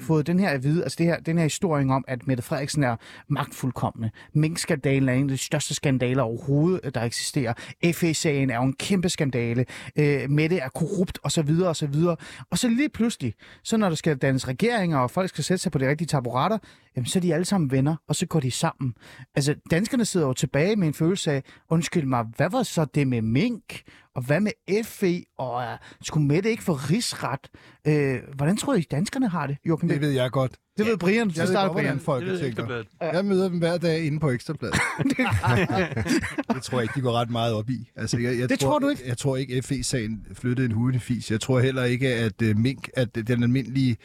fået 0.00 0.26
den 0.26 0.38
her 0.38 0.48
at 0.48 0.64
vide, 0.64 0.82
altså 0.82 0.96
det 0.98 1.06
her, 1.06 1.20
den 1.20 1.38
her 1.38 1.42
historie 1.42 1.86
om, 1.90 2.04
at 2.08 2.26
Mette 2.26 2.42
Frederiksen 2.42 2.82
er 2.84 2.96
magtfuldkommende. 3.28 4.10
Mink-skandalen 4.32 5.08
er 5.08 5.12
en 5.12 5.22
af 5.22 5.28
de 5.28 5.38
største 5.38 5.74
skandaler 5.74 6.22
overhovedet, 6.22 6.80
øh, 6.84 6.92
der 6.94 7.02
eksisterer. 7.02 7.52
FE-sagen 7.94 8.50
er 8.50 8.56
jo 8.56 8.62
en 8.62 8.72
kæmpe 8.72 9.08
skandale. 9.08 9.64
Øh, 9.96 10.30
Mette 10.30 10.58
er 10.58 10.68
korrupt, 10.68 11.18
og 11.22 11.32
så 11.32 11.42
videre, 11.42 11.68
og 11.68 11.76
så 11.76 11.86
videre. 11.86 12.16
Og 12.50 12.58
så 12.58 12.68
lige 12.68 12.88
pludselig, 12.88 13.34
så 13.62 13.76
når 13.76 13.88
der 13.88 13.96
skal 13.96 14.16
dannes 14.16 14.48
regeringer, 14.48 14.98
og 14.98 15.10
folk 15.10 15.28
skal 15.28 15.44
sætte 15.44 15.62
sig 15.62 15.72
på 15.72 15.78
de 15.78 15.88
rigtige 15.88 16.08
taburetter, 16.08 16.58
jamen 16.96 17.06
så 17.06 17.18
er 17.18 17.20
de 17.20 17.34
alle 17.34 17.44
sammen 17.44 17.70
venner, 17.70 17.96
og 18.08 18.16
så 18.16 18.26
går 18.26 18.40
de 18.40 18.50
sammen. 18.50 18.94
Altså, 19.34 19.54
danskerne 19.70 20.04
sidder 20.04 20.26
jo 20.26 20.32
tilbage 20.32 20.76
med 20.76 20.88
en 20.88 20.94
følelse 20.94 21.32
af, 21.32 21.42
undskyld 21.70 22.04
mig, 22.04 22.24
hvad 22.36 22.50
var 22.50 22.62
så 22.62 22.84
det 22.84 23.08
med 23.08 23.22
mink? 23.22 23.82
Og 24.14 24.22
hvad 24.22 24.40
med 24.40 24.52
FE? 24.84 25.24
Og 25.38 25.54
uh, 25.54 25.78
skulle 26.02 26.26
Mette 26.26 26.50
ikke 26.50 26.62
få 26.62 26.72
rigsret? 26.72 27.50
Øh, 27.86 28.18
hvordan 28.34 28.56
tror 28.56 28.74
I, 28.74 28.80
danskerne 28.80 29.28
har 29.28 29.46
det, 29.46 29.56
Joachim? 29.64 29.88
Det 29.88 30.00
ved 30.00 30.10
jeg 30.10 30.30
godt 30.30 30.56
det 30.78 30.86
ved 30.86 30.96
Brian. 30.96 31.30
Så 31.30 31.40
Jeg 31.40 31.48
starter 31.48 31.72
Brian. 31.72 32.00
folk 32.00 32.26
Det 32.26 32.40
tænker. 32.40 32.82
Jeg 33.00 33.24
møder 33.24 33.48
dem 33.48 33.58
hver 33.58 33.78
dag 33.78 34.04
inde 34.04 34.20
på 34.20 34.30
Ekstrabladet. 34.30 34.74
det 36.54 36.62
tror 36.62 36.78
jeg 36.78 36.82
ikke, 36.82 36.94
de 36.94 37.00
går 37.00 37.12
ret 37.12 37.30
meget 37.30 37.54
op 37.54 37.70
i. 37.70 37.90
Altså, 37.96 38.18
jeg, 38.18 38.38
jeg 38.38 38.48
Det 38.48 38.58
tror 38.58 38.78
du 38.78 38.88
ikke? 38.88 39.02
Jeg 39.06 39.18
tror 39.18 39.36
ikke, 39.36 39.62
FE-sagen 39.62 40.26
flyttede 40.32 40.66
en 40.66 40.72
hurtig 40.72 41.02
fis. 41.02 41.30
Jeg 41.30 41.40
tror 41.40 41.60
heller 41.60 41.84
ikke, 41.84 42.14
at 42.14 42.42
uh, 42.42 42.56
Mink, 42.56 42.88
at 42.94 43.14
den 43.14 43.42
almindelige 43.42 43.96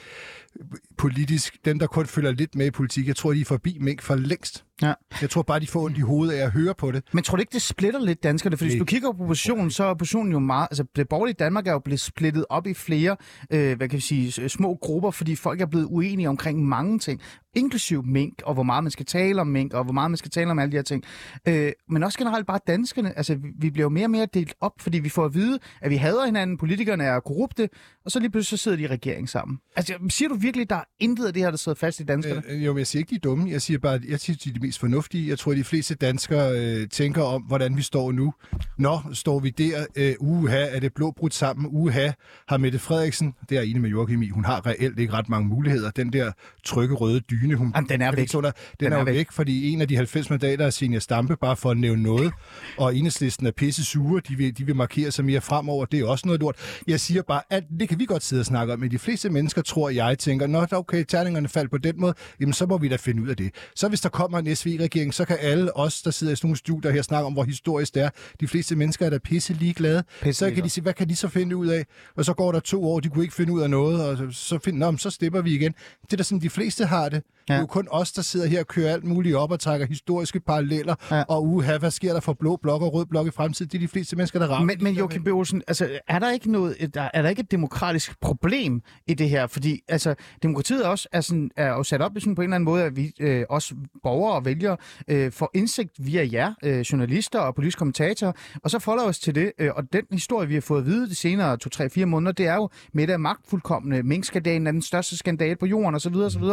politisk, 0.98 1.58
den 1.66 1.80
der 1.80 1.88
kun 1.88 2.06
følger 2.06 2.32
lidt 2.32 2.56
med 2.56 2.66
i 2.66 2.72
politik, 2.72 3.08
jeg 3.08 3.16
tror, 3.16 3.34
de 3.34 3.42
er 3.42 3.46
forbi 3.46 3.78
Mink 3.82 4.02
for 4.02 4.16
længst. 4.16 4.64
Ja. 4.82 4.94
Jeg 5.22 5.30
tror 5.30 5.42
bare, 5.42 5.60
de 5.60 5.68
får 5.68 5.84
ondt 5.84 5.98
i 5.98 6.02
hovedet 6.02 6.34
af 6.34 6.46
at 6.46 6.52
høre 6.52 6.74
på 6.76 6.92
det. 6.92 7.04
Men 7.14 7.24
tror 7.24 7.36
du 7.36 7.40
ikke, 7.40 7.54
det 7.54 7.62
splitter 7.62 8.00
lidt 8.00 8.24
danskerne? 8.24 8.58
Fordi 8.58 8.70
hvis 8.70 8.80
du 8.80 8.86
kigger 8.86 9.12
på 9.14 9.24
oppositionen, 9.24 9.72
så 9.72 9.84
er 9.84 9.88
oppositionen 9.88 10.32
jo 10.32 10.40
meget... 10.40 10.68
Altså, 10.72 10.84
det 10.96 11.10
borgerlige 11.10 11.36
Danmark 11.40 11.68
er 11.68 11.72
jo 11.72 11.80
blevet 11.80 12.00
splittet 12.00 12.46
op 12.50 12.68
i 12.68 12.74
flere, 12.74 13.18
øh, 13.52 13.78
hvad 13.78 13.90
kan 13.90 13.98
vi 13.98 14.02
sige, 14.02 14.50
små 14.50 14.78
grupper, 14.82 15.12
fordi 15.12 15.36
folk 15.36 15.62
er 15.62 15.66
blevet 15.66 15.86
uenige 15.86 16.30
omkring 16.30 16.66
mange 16.66 17.00
ting. 17.00 17.22
Inklusiv 17.56 18.04
mink, 18.06 18.42
og 18.46 18.54
hvor 18.54 18.64
meget 18.64 18.84
man 18.84 18.92
skal 18.92 19.06
tale 19.06 19.42
om 19.42 19.48
mink, 19.48 19.74
og 19.74 19.84
hvor 19.84 19.94
meget 19.94 20.12
man 20.12 20.18
skal 20.18 20.32
tale 20.32 20.52
om 20.52 20.60
alle 20.60 20.72
de 20.72 20.78
her 20.78 20.84
ting. 20.84 21.04
Øh, 21.48 21.72
men 21.90 22.04
også 22.04 22.18
generelt 22.18 22.48
bare 22.48 22.60
danskerne. 22.68 23.18
Altså, 23.18 23.38
vi, 23.60 23.70
bliver 23.70 23.86
jo 23.86 23.90
mere 23.90 24.06
og 24.06 24.12
mere 24.12 24.28
delt 24.34 24.54
op, 24.62 24.72
fordi 24.80 25.00
vi 25.00 25.10
får 25.10 25.26
at 25.26 25.34
vide, 25.34 25.60
at 25.82 25.90
vi 25.90 25.96
hader 25.96 26.26
hinanden, 26.26 26.58
politikerne 26.58 27.04
er 27.04 27.20
korrupte, 27.20 27.70
og 28.06 28.12
så 28.12 28.20
lige 28.20 28.30
pludselig 28.30 28.60
så 28.60 28.64
sidder 28.64 28.78
de 28.78 28.84
i 28.84 28.88
regering 28.88 29.30
sammen. 29.30 29.60
Altså, 29.76 29.94
siger 30.10 30.30
du 30.30 30.36
virkelig, 30.36 30.70
der 30.70 30.76
er 30.76 30.84
intet 31.00 31.28
af 31.28 31.34
det 31.34 31.44
her, 31.44 31.50
der 31.50 31.58
sidder 31.58 31.76
fast 31.76 32.00
i 32.00 32.04
danskerne? 32.04 32.42
Øh, 32.50 32.66
jo, 32.66 32.74
men 32.74 32.78
jeg 32.78 32.88
siger 32.88 33.00
ikke, 33.00 33.10
de 33.10 33.16
er 33.16 33.20
dumme. 33.20 33.52
Jeg 33.52 33.62
siger 33.62 33.80
bare, 33.80 34.00
jeg 34.08 34.20
siger, 34.20 34.38
de 34.44 34.50
er 34.50 34.54
de 34.54 34.60
mest 34.60 34.80
fornuftige. 34.80 35.30
Jeg 35.30 35.40
tror, 35.40 35.54
de 35.54 35.64
fleste 35.64 35.96
danskere 35.96 36.60
øh, 36.60 36.88
tænker 36.88 37.22
om, 37.22 37.42
hvordan 37.42 37.78
vi 37.78 37.82
står 37.82 38.12
nu. 38.12 38.34
Nå, 38.78 39.00
står 39.14 39.40
vi 39.40 39.50
der, 39.50 39.86
øh, 39.96 40.16
uha, 40.20 40.76
er 40.76 40.80
det 40.80 40.94
blå 40.94 41.12
brudt 41.12 41.34
sammen, 41.34 41.68
uha, 41.72 42.12
har 42.48 42.58
Mette 42.58 42.80
Frederiksen, 42.80 43.34
det 43.50 43.58
er 43.58 43.62
enig 43.62 43.82
med 43.82 43.90
Joachim 43.90 44.22
i, 44.22 44.30
hun 44.30 44.46
har 44.46 44.66
reelt 44.66 45.00
ikke 45.00 45.14
ret 45.14 45.30
mange 45.30 45.48
muligheder. 45.48 45.92
Den 45.92 46.14
der 46.14 46.32
trygge 46.64 46.96
røde 46.96 47.20
dyne, 47.42 47.56
hun 47.56 47.72
Jamen, 47.76 47.90
den 47.90 48.02
er 48.02 48.12
væk. 48.12 48.32
Den, 48.32 48.44
den 48.80 48.94
er, 48.94 48.98
jo 48.98 49.04
væk. 49.04 49.16
væk, 49.16 49.32
fordi 49.32 49.70
en 49.70 49.82
af 49.82 49.88
de 49.88 49.96
90 49.96 50.30
mandater 50.30 50.66
er 50.66 50.70
Senior 50.70 51.00
Stampe, 51.00 51.36
bare 51.36 51.56
for 51.56 51.72
at 51.72 51.78
nævne 51.78 52.04
noget, 52.04 52.34
og 52.78 52.96
enhedslisten 52.96 53.48
er 53.48 53.52
pisse 53.52 53.86
sure, 53.86 54.22
de 54.28 54.36
vil, 54.36 54.58
de 54.58 54.66
vil 54.66 54.76
markere 54.76 55.12
sig 55.12 55.26
mere 55.26 55.42
fremover, 55.42 55.86
det 55.86 56.00
er 56.00 56.06
også 56.08 56.28
noget 56.28 56.42
lort. 56.42 56.56
Jeg 56.88 57.00
siger 57.00 57.22
bare, 57.22 57.42
at 57.50 57.64
det 57.80 57.90
kan 57.90 58.00
vi 58.00 58.06
godt 58.06 58.24
sidde 58.24 58.40
og 58.40 58.46
snakke 58.46 58.74
om, 58.74 58.80
men 58.80 58.92
de 58.92 59.00
fleste 59.00 59.30
mennesker 59.30 59.62
tror, 59.62 59.90
jeg 59.90 60.20
tænker, 60.20 60.48
nå, 60.48 60.66
okay, 60.72 61.06
terningerne 61.08 61.48
faldt 61.48 61.72
på 61.72 61.78
den 61.78 61.94
måde, 61.98 62.14
jamen 62.40 62.54
så 62.54 62.66
må 62.66 62.78
vi 62.78 62.88
da 62.88 62.96
finde 62.96 63.22
ud 63.22 63.28
af 63.28 63.38
det. 63.38 63.52
Så 63.76 63.88
hvis 63.88 64.02
der 64.02 64.10
kommer 64.10 64.40
en 64.40 64.56
SV-regering, 64.56 65.14
så 65.14 65.26
kan 65.26 65.38
alle 65.40 65.78
os, 65.78 66.02
der 66.02 66.12
sidder 66.12 66.34
i 66.34 66.36
sådan 66.36 66.48
nogle 66.48 66.58
studier 66.58 66.92
her, 66.92 67.02
snakke 67.02 67.26
om, 67.26 67.34
hvor 67.34 67.44
historisk 67.44 67.96
det 67.96 68.04
er. 68.04 68.10
De 68.40 68.48
fleste 68.48 68.76
mennesker 68.76 69.06
er 69.06 69.10
da 69.10 69.18
pisse 69.18 69.54
ligeglade. 69.54 70.04
Pisse 70.22 70.40
så 70.40 70.52
kan 70.52 70.64
de 70.64 70.70
sige, 70.70 70.82
hvad 70.82 70.94
kan 70.94 71.10
de 71.10 71.16
så 71.16 71.28
finde 71.28 71.56
ud 71.56 71.68
af? 71.68 71.86
Og 72.16 72.26
så 72.26 72.34
går 72.34 72.52
der 72.52 72.60
to 72.60 72.84
år, 72.84 73.00
de 73.00 73.10
kunne 73.10 73.24
ikke 73.24 73.36
finde 73.36 73.54
ud 73.54 73.62
af 73.62 73.70
noget, 73.70 74.06
og 74.06 74.34
så, 74.34 74.60
find, 74.60 74.78
nå, 74.78 74.98
så 74.98 75.10
stepper 75.10 75.42
vi 75.42 75.56
igen. 75.56 75.74
Det 76.02 76.14
er 76.14 76.18
da 76.18 76.24
sådan, 76.24 76.42
de 76.42 76.50
fleste 76.50 76.86
har 76.86 77.10
det. 77.10 77.24
Ja. 77.50 77.54
Det 77.54 77.58
er 77.58 77.62
jo 77.62 77.66
kun 77.68 77.88
os, 77.92 78.12
der 78.12 78.22
sidder 78.22 78.48
her 78.48 78.60
og 78.60 78.68
kører 78.68 78.94
alt 78.94 79.04
muligt 79.04 79.36
op 79.36 79.52
og 79.52 79.60
trækker 79.60 79.88
historiske 79.88 80.40
paralleller, 80.40 80.96
Ja. 81.12 81.24
og 81.28 81.48
uha, 81.48 81.78
hvad 81.78 81.92
sker 81.92 82.14
der 82.14 82.20
for 82.20 82.34
blå 82.34 82.56
blok 82.62 82.82
og 82.82 82.94
rød 82.94 83.06
blok 83.06 83.28
i 83.28 83.32
fremtiden? 83.32 83.70
Det 83.72 83.78
er 83.78 83.80
de 83.80 83.88
fleste 83.88 84.16
mennesker, 84.16 84.40
der 84.40 84.48
rammer. 84.48 84.66
Men, 84.76 84.84
men 84.84 84.96
Joachim 84.96 85.24
B. 85.24 85.28
Olsen, 85.28 85.62
altså, 85.68 86.00
er 86.08 86.20
der 86.20 86.32
ikke 86.32 86.52
noget, 86.52 86.94
der, 86.94 87.10
er 87.14 87.22
der 87.22 87.30
ikke 87.30 87.40
et 87.40 87.52
demokratisk 87.52 88.20
problem 88.22 88.82
i 89.08 89.14
det 89.14 89.30
her? 89.30 89.48
Fordi 89.48 89.82
altså, 89.88 90.16
demokratiet 90.44 90.84
også 90.86 91.08
er, 91.12 91.22
sådan, 91.22 91.52
er 91.58 91.68
jo 91.68 91.84
sat 91.84 92.02
op 92.02 92.12
sådan 92.20 92.36
på 92.36 92.42
en 92.42 92.46
eller 92.46 92.56
anden 92.56 92.66
måde, 92.66 92.84
at 92.84 92.96
vi 92.96 93.12
øh, 93.20 93.44
også 93.50 93.76
borgere 94.04 94.36
og 94.36 94.46
vælgere 94.46 94.78
øh, 95.08 95.32
får 95.32 95.50
indsigt 95.54 95.92
via 96.00 96.30
jer, 96.32 96.54
øh, 96.64 96.80
journalister 96.80 97.40
og 97.40 97.56
politiske 97.56 97.80
kommentatorer, 97.80 98.32
og 98.64 98.72
så 98.72 98.80
folder 98.80 99.04
os 99.04 99.20
til 99.20 99.36
det. 99.36 99.52
Øh, 99.60 99.70
og 99.76 99.84
den 99.94 100.04
historie, 100.12 100.48
vi 100.48 100.54
har 100.54 100.62
fået 100.62 100.80
at 100.80 100.86
vide 100.86 101.10
de 101.10 101.16
senere 101.16 101.58
2-3-4 102.02 102.06
måneder, 102.06 102.32
det 102.32 102.48
er 102.48 102.56
jo 102.56 102.70
med 102.94 103.10
af 103.10 103.20
magtfuldkommende. 103.20 104.04
Minkskandalen 104.04 104.68
er 104.68 104.72
den 104.72 104.82
største 104.82 105.18
skandale 105.18 105.56
på 105.56 105.66
jorden 105.66 105.96
osv. 105.96 106.16
osv. 106.16 106.44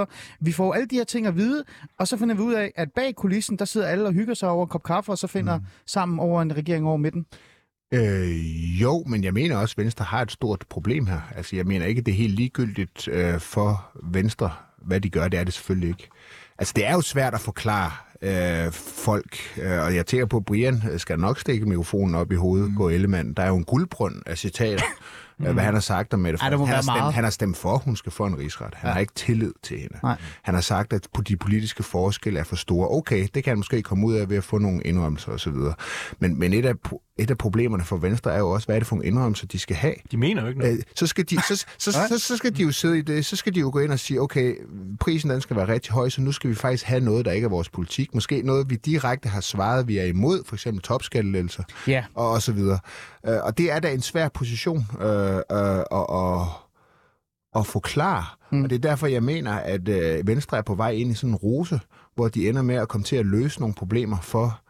Vi 0.41 0.53
får 0.53 0.74
alle 0.79 0.89
de 0.89 0.97
her 0.97 1.05
ting 1.05 1.26
at 1.26 1.37
vide, 1.37 1.64
og 1.99 2.09
så 2.09 2.16
finder 2.16 2.35
vi 2.35 2.41
ud 2.43 2.55
af, 2.55 2.72
at 2.76 2.89
bag 2.93 3.14
kulissen, 3.14 3.59
der 3.59 3.64
sidder 3.64 3.87
alle 3.87 4.07
og 4.07 4.12
hygger 4.12 4.35
sig 4.35 4.49
over 4.49 4.66
en 4.66 4.68
kop 4.68 4.83
kaffe, 4.83 5.12
og 5.12 5.18
så 5.18 5.26
finder 5.26 5.59
mm. 5.59 5.64
sammen 5.87 6.18
over 6.18 6.43
en 6.43 6.57
regering 6.57 6.87
over 6.87 6.97
midten. 6.97 7.26
Øh, 7.95 8.81
jo, 8.83 9.05
men 9.07 9.24
jeg 9.24 9.35
mener 9.35 9.57
også, 9.57 9.74
at 9.79 9.85
Venstre 9.85 10.05
har 10.05 10.22
et 10.22 10.33
stort 10.33 10.64
problem 10.68 11.07
her. 11.07 11.20
Altså, 11.37 11.57
jeg 11.57 11.66
mener 11.66 11.87
ikke, 11.87 12.03
det 12.03 12.12
er 12.12 12.16
helt 12.16 12.35
ligegyldigt 12.35 13.09
øh, 13.09 13.41
for 13.41 13.91
Venstre, 14.03 14.51
hvad 14.83 15.01
de 15.01 15.11
gør. 15.11 15.29
Det 15.29 15.41
er 15.41 15.45
det 15.45 15.55
selvfølgelig 15.55 15.89
ikke. 15.89 16.09
Altså, 16.59 16.72
det 16.76 16.87
er 16.87 16.93
jo 16.93 17.01
svært 17.01 17.35
at 17.35 17.41
forklare 17.41 17.91
øh, 18.23 18.73
folk, 18.73 19.37
øh, 19.62 19.83
og 19.85 19.95
jeg 19.95 20.07
tænker 20.07 20.27
på, 20.27 20.37
at 20.37 20.45
Brian 20.45 20.83
skal 20.97 21.19
nok 21.19 21.39
stikke 21.41 21.66
mikrofonen 21.66 22.14
op 22.14 22.33
i 22.33 22.35
hovedet 22.35 22.69
mm. 22.69 22.77
på 22.77 22.89
Ellemann. 22.89 23.33
Der 23.33 23.43
er 23.43 23.49
jo 23.49 23.57
en 23.57 23.64
guldbrønd 23.64 24.23
af 24.27 24.39
citater, 24.39 24.85
mm. 25.39 25.53
hvad 25.53 25.64
han 25.64 25.75
har 25.75 25.81
sagt 25.81 26.14
om 26.14 26.21
Mette 26.21 26.39
Frederiksen. 26.39 26.66
Han, 26.66 26.75
har 26.75 26.83
stemt, 26.83 27.14
han 27.14 27.25
har 27.25 27.31
stemt 27.31 27.57
for, 27.57 27.75
at 27.75 27.81
hun 27.85 27.97
skal 27.97 28.12
få 28.12 28.27
en 28.27 28.39
rigsret. 28.39 28.75
Han 28.75 28.89
ja. 28.89 28.93
har 28.93 29.01
ikke 29.01 29.14
tillid 29.14 29.53
til 29.62 29.79
hende. 29.79 29.99
Nej. 30.03 30.16
Han 30.43 30.55
har 30.55 30.61
sagt, 30.61 30.93
at 30.93 31.09
de 31.29 31.37
politiske 31.37 31.83
forskelle 31.83 32.41
er 32.41 32.45
for 32.45 32.57
store. 32.57 32.89
Okay, 32.89 33.29
det 33.35 33.45
kan 33.45 33.51
han 33.51 33.59
måske 33.59 33.83
komme 33.83 34.07
ud 34.07 34.14
af 34.14 34.31
ved 34.31 34.37
at 34.37 34.45
få 34.45 34.59
nogle 34.59 34.83
indrømmelser 34.83 35.33
osv. 35.33 35.55
Men, 36.19 36.39
men 36.39 36.53
et, 36.53 36.66
af, 36.66 36.75
et 37.19 37.31
af 37.31 37.39
problemerne 37.39 37.85
for 37.85 37.97
Venstre 37.97 38.35
er 38.35 38.39
jo 38.39 38.51
også, 38.51 38.66
hvad 38.66 38.77
er 38.77 38.81
det 38.81 38.87
for 38.87 38.97
nogle 38.97 39.07
indrømmelser, 39.07 39.47
de 39.47 39.59
skal 39.59 39.77
have? 39.77 39.95
De 40.11 40.16
mener 40.16 40.43
jo 40.43 40.49
ikke 40.49 40.61
noget. 40.61 40.77
Øh, 40.77 40.83
så 40.95 41.07
skal, 41.07 41.25
de, 41.31 41.37
så, 41.49 41.66
så, 41.79 41.93
så, 41.93 42.19
så 42.19 42.37
skal 42.37 42.57
de 42.57 42.62
jo 42.62 42.73
sidde 42.73 42.99
i 42.99 43.03
det, 43.03 43.27
så 43.27 43.37
skal 43.37 43.55
de 43.55 43.61
jo 43.61 43.71
gå 43.73 43.79
ind 43.79 43.93
og 43.93 43.99
sige, 43.99 44.21
okay, 44.21 44.55
prisen 45.01 45.31
den 45.31 45.41
skal 45.41 45.57
være 45.57 45.69
rigtig 45.69 45.93
høj, 45.93 46.09
så 46.09 46.21
nu 46.21 46.33
skal 46.33 46.51
vi 46.51 46.55
faktisk 46.55 46.85
have 46.85 47.01
noget, 47.01 47.25
der 47.25 47.33
ikke 47.33 47.45
er 47.45 47.49
vores 47.49 47.69
politik. 47.69 48.08
Måske 48.15 48.43
noget, 48.43 48.71
vi 48.71 48.77
direkte 48.77 49.29
har 49.29 49.41
svaret, 49.41 49.89
vi 49.89 49.99
er 49.99 50.05
imod, 50.05 50.45
for 50.47 50.57
eksempel 50.57 50.83
topskattelettelser 50.83 51.63
Ja. 51.87 52.05
og, 52.15 52.31
og 52.31 52.43
så 52.43 52.53
videre. 52.53 52.79
Øh, 53.27 53.37
og 53.43 53.59
det 53.59 53.73
er 53.73 53.81
da 53.81 53.93
en 53.93 54.03
svær 54.03 54.29
position 54.29 54.87
øh, 55.01 55.37
øh, 55.37 55.79
at, 55.91 56.07
at, 56.13 56.47
at 57.57 57.67
forklare. 57.67 58.25
Mm. 58.53 58.65
Og 58.65 58.71
det 58.71 58.77
er 58.77 58.81
derfor, 58.89 59.07
jeg 59.07 59.23
mener, 59.23 59.53
at 59.53 59.89
øh, 59.89 60.27
Venstre 60.27 60.57
er 60.59 60.63
på 60.63 60.75
vej 60.75 60.91
ind 60.91 61.11
i 61.11 61.15
sådan 61.15 61.31
en 61.31 61.37
rose, 61.37 61.81
hvor 62.15 62.29
de 62.29 62.49
ender 62.49 62.63
med 62.63 62.75
at 62.75 62.89
komme 62.89 63.05
til 63.05 63.17
at 63.17 63.27
løse 63.27 63.61
nogle 63.61 63.75
problemer 63.75 64.21
for 64.21 64.61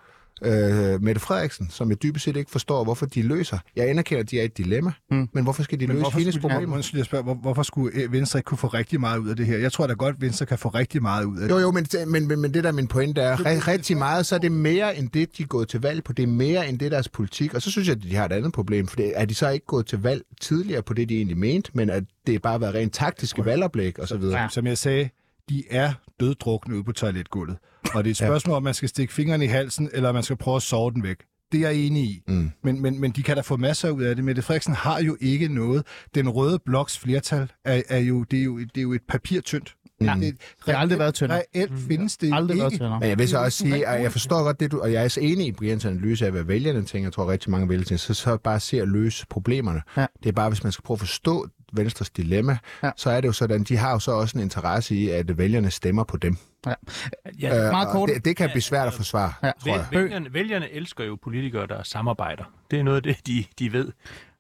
øh, 0.43 1.03
Mette 1.03 1.21
Frederiksen, 1.21 1.71
som 1.71 1.91
jeg 1.91 2.03
dybest 2.03 2.25
set 2.25 2.37
ikke 2.37 2.51
forstår, 2.51 2.85
hvorfor 2.85 3.07
de 3.07 3.23
løser. 3.23 3.59
Jeg 3.77 3.89
anerkender, 3.89 4.23
at 4.23 4.31
de 4.31 4.41
er 4.41 4.45
et 4.45 4.59
dilemma, 4.59 4.93
mm. 5.11 5.29
men 5.33 5.45
hvorfor 5.45 5.63
skal 5.63 5.81
de 5.81 5.87
Men 5.87 5.97
løse 5.97 6.03
hvorfor 6.03 6.19
hendes 6.19 6.35
skulle, 6.35 6.53
problemer? 6.55 6.77
ja, 6.77 6.97
jeg 6.99 7.05
spørger, 7.05 7.25
hvor, 7.25 7.35
hvorfor 7.35 7.63
skulle 7.63 8.03
øh, 8.03 8.13
Venstre 8.13 8.39
ikke 8.39 8.47
kunne 8.47 8.59
få 8.59 8.67
rigtig 8.67 9.01
meget 9.01 9.19
ud 9.19 9.29
af 9.29 9.37
det 9.37 9.47
her? 9.47 9.59
Jeg 9.59 9.73
tror 9.73 9.87
da 9.87 9.93
godt, 9.93 10.15
at 10.17 10.21
Venstre 10.23 10.47
kan 10.47 10.59
få 10.59 10.69
rigtig 10.69 11.03
meget 11.03 11.25
ud 11.25 11.39
af 11.39 11.49
det. 11.49 11.55
Jo, 11.55 11.59
jo, 11.61 11.71
men, 11.71 11.87
men, 12.07 12.29
men, 12.29 12.41
men 12.41 12.55
det 12.55 12.65
der 12.65 12.69
er 12.69 12.75
min 12.75 12.87
pointe 12.89 13.21
er, 13.21 13.37
ri- 13.37 13.69
rigtig 13.69 13.97
meget, 13.97 14.27
så 14.27 14.35
er 14.35 14.39
det 14.39 14.53
mere 14.53 14.97
end 14.97 15.09
det, 15.09 15.39
de 15.39 15.43
er 15.43 15.47
gået 15.47 15.69
til 15.69 15.81
valg 15.81 16.05
på. 16.05 16.13
Det 16.13 16.23
er 16.23 16.27
mere 16.27 16.69
end 16.69 16.79
det, 16.79 16.93
deres 16.93 17.09
politik. 17.09 17.55
Og 17.55 17.63
så 17.63 17.71
synes 17.71 17.89
jeg, 17.89 17.97
at 17.97 18.03
de 18.03 18.15
har 18.15 18.25
et 18.25 18.33
andet 18.33 18.53
problem, 18.53 18.87
for 18.87 18.97
er 19.15 19.25
de 19.25 19.35
så 19.35 19.49
ikke 19.49 19.67
gået 19.67 19.87
til 19.87 20.03
valg 20.03 20.23
tidligere 20.41 20.83
på 20.83 20.95
det, 20.95 21.09
de 21.09 21.17
egentlig 21.17 21.39
mente, 21.39 21.71
men 21.75 21.91
at 21.91 22.05
det 22.27 22.43
bare 22.43 22.53
har 22.53 22.59
været 22.59 22.75
rent 22.75 22.93
taktiske 22.93 23.45
valgoplæg 23.45 24.01
og 24.01 24.09
så 24.09 24.17
videre. 24.17 24.41
Ja. 24.43 24.49
Som 24.51 24.67
jeg 24.67 24.79
sagde, 24.79 25.09
de 25.49 25.65
er 25.71 25.93
døddrukne 26.21 26.75
ude 26.75 26.85
på 26.85 26.93
toiletgulvet. 26.93 27.57
Og 27.95 28.05
det 28.05 28.11
er 28.11 28.13
et 28.13 28.17
spørgsmål, 28.17 28.57
om 28.57 28.63
man 28.63 28.75
skal 28.75 28.89
stikke 28.89 29.13
fingrene 29.13 29.45
i 29.45 29.49
halsen, 29.49 29.91
eller 29.93 30.09
om 30.09 30.15
man 30.15 30.23
skal 30.25 30.37
prøve 30.37 30.57
at 30.57 30.63
sove 30.63 30.91
den 30.93 31.03
væk. 31.03 31.17
Det 31.53 31.61
er 31.65 31.69
jeg 31.71 31.79
enig 31.79 32.03
i. 32.05 32.23
Mm. 32.29 32.51
Men, 32.65 32.83
men, 32.83 33.01
men 33.01 33.11
de 33.11 33.23
kan 33.23 33.37
da 33.37 33.41
få 33.41 33.57
masser 33.57 33.91
ud 33.91 34.03
af 34.03 34.17
det. 34.17 34.25
Mette 34.25 34.43
Frederiksen 34.43 34.75
har 34.75 35.01
jo 35.03 35.17
ikke 35.21 35.49
noget. 35.49 35.83
Den 36.15 36.29
røde 36.29 36.59
bloks 36.67 36.99
flertal 36.99 37.53
er, 37.65 37.83
er, 37.89 37.99
jo, 37.99 38.23
det 38.23 38.39
er, 38.39 38.45
jo, 38.45 38.59
det 38.59 38.77
er 38.77 38.83
jo 38.83 38.93
et 38.93 39.03
papirtyndt. 39.09 39.75
Ja. 40.01 40.15
Det, 40.21 40.35
Det 40.67 40.75
har 40.75 40.81
aldrig 40.81 40.99
været 40.99 41.15
tyndere. 41.15 41.43
Reelt 41.57 41.73
findes 41.89 42.17
det 42.17 42.31
Aldrig 42.35 42.55
ikke. 42.55 42.63
været 42.63 42.73
tyndere. 42.73 43.01
Men 43.01 43.09
jeg 43.09 43.19
vil 43.19 43.29
så 43.29 43.39
også 43.39 43.59
sige, 43.59 43.87
at 43.87 44.03
jeg 44.03 44.13
forstår 44.13 44.43
godt 44.43 44.61
det, 44.61 44.73
du, 44.73 44.81
og 44.81 44.93
jeg 44.93 45.05
er 45.05 45.09
så 45.09 45.21
enig 45.21 45.47
i 45.47 45.53
Brians 45.53 45.85
analyse 45.85 46.27
af, 46.27 46.33
hvad 46.33 46.43
vælgerne 46.43 46.85
tænker. 46.85 47.07
Jeg 47.07 47.13
tror 47.13 47.31
rigtig 47.31 47.51
mange 47.51 47.69
vælgere 47.69 47.85
tænker, 47.85 47.99
så, 47.99 48.15
så 48.15 48.37
bare 48.37 48.61
se 48.61 48.81
at 48.83 48.89
løse 48.89 49.27
problemerne. 49.31 49.83
Ja. 49.97 50.07
Det 50.23 50.29
er 50.29 50.33
bare, 50.33 50.49
hvis 50.49 50.63
man 50.63 50.73
skal 50.73 50.83
prøve 50.83 50.95
at 50.95 51.01
forstå 51.01 51.47
Venstres 51.73 52.11
dilemma, 52.11 52.59
Ja. 52.83 52.87
ja. 52.87 52.93
så 52.97 53.11
er 53.11 53.21
det 53.21 53.29
jo 53.29 53.33
sådan, 53.33 53.63
de 53.65 53.77
har 53.77 53.93
jo 53.93 53.99
så 53.99 54.11
også 54.13 54.39
en 54.39 54.43
interesse 54.45 54.95
i, 54.95 55.09
at 55.09 55.39
vælgerne 55.39 55.71
stemmer 55.71 56.05
på 56.05 56.17
dem. 56.17 56.37
Ja, 56.67 57.67
Øh, 57.67 57.71
Meget 57.73 57.89
kort. 57.89 58.09
Det, 58.15 58.25
det 58.25 58.37
kan 58.37 58.51
blive 58.51 58.63
svært 58.63 58.87
at 58.87 58.93
forsvare, 58.95 59.33
Ja. 59.43 59.47
ja. 59.47 59.53
tror 59.61 59.73
jeg. 59.77 59.87
Væl- 59.93 59.99
Vælgerne, 59.99 60.33
vælgerne 60.35 60.71
elsker 60.73 61.05
jo 61.05 61.17
politikere, 61.25 61.67
der 61.67 61.83
samarbejder. 61.83 62.45
Det 62.71 62.79
er 62.79 62.83
noget 62.83 62.97
af 62.97 63.03
det, 63.03 63.27
de, 63.27 63.45
de 63.59 63.73
ved. 63.73 63.93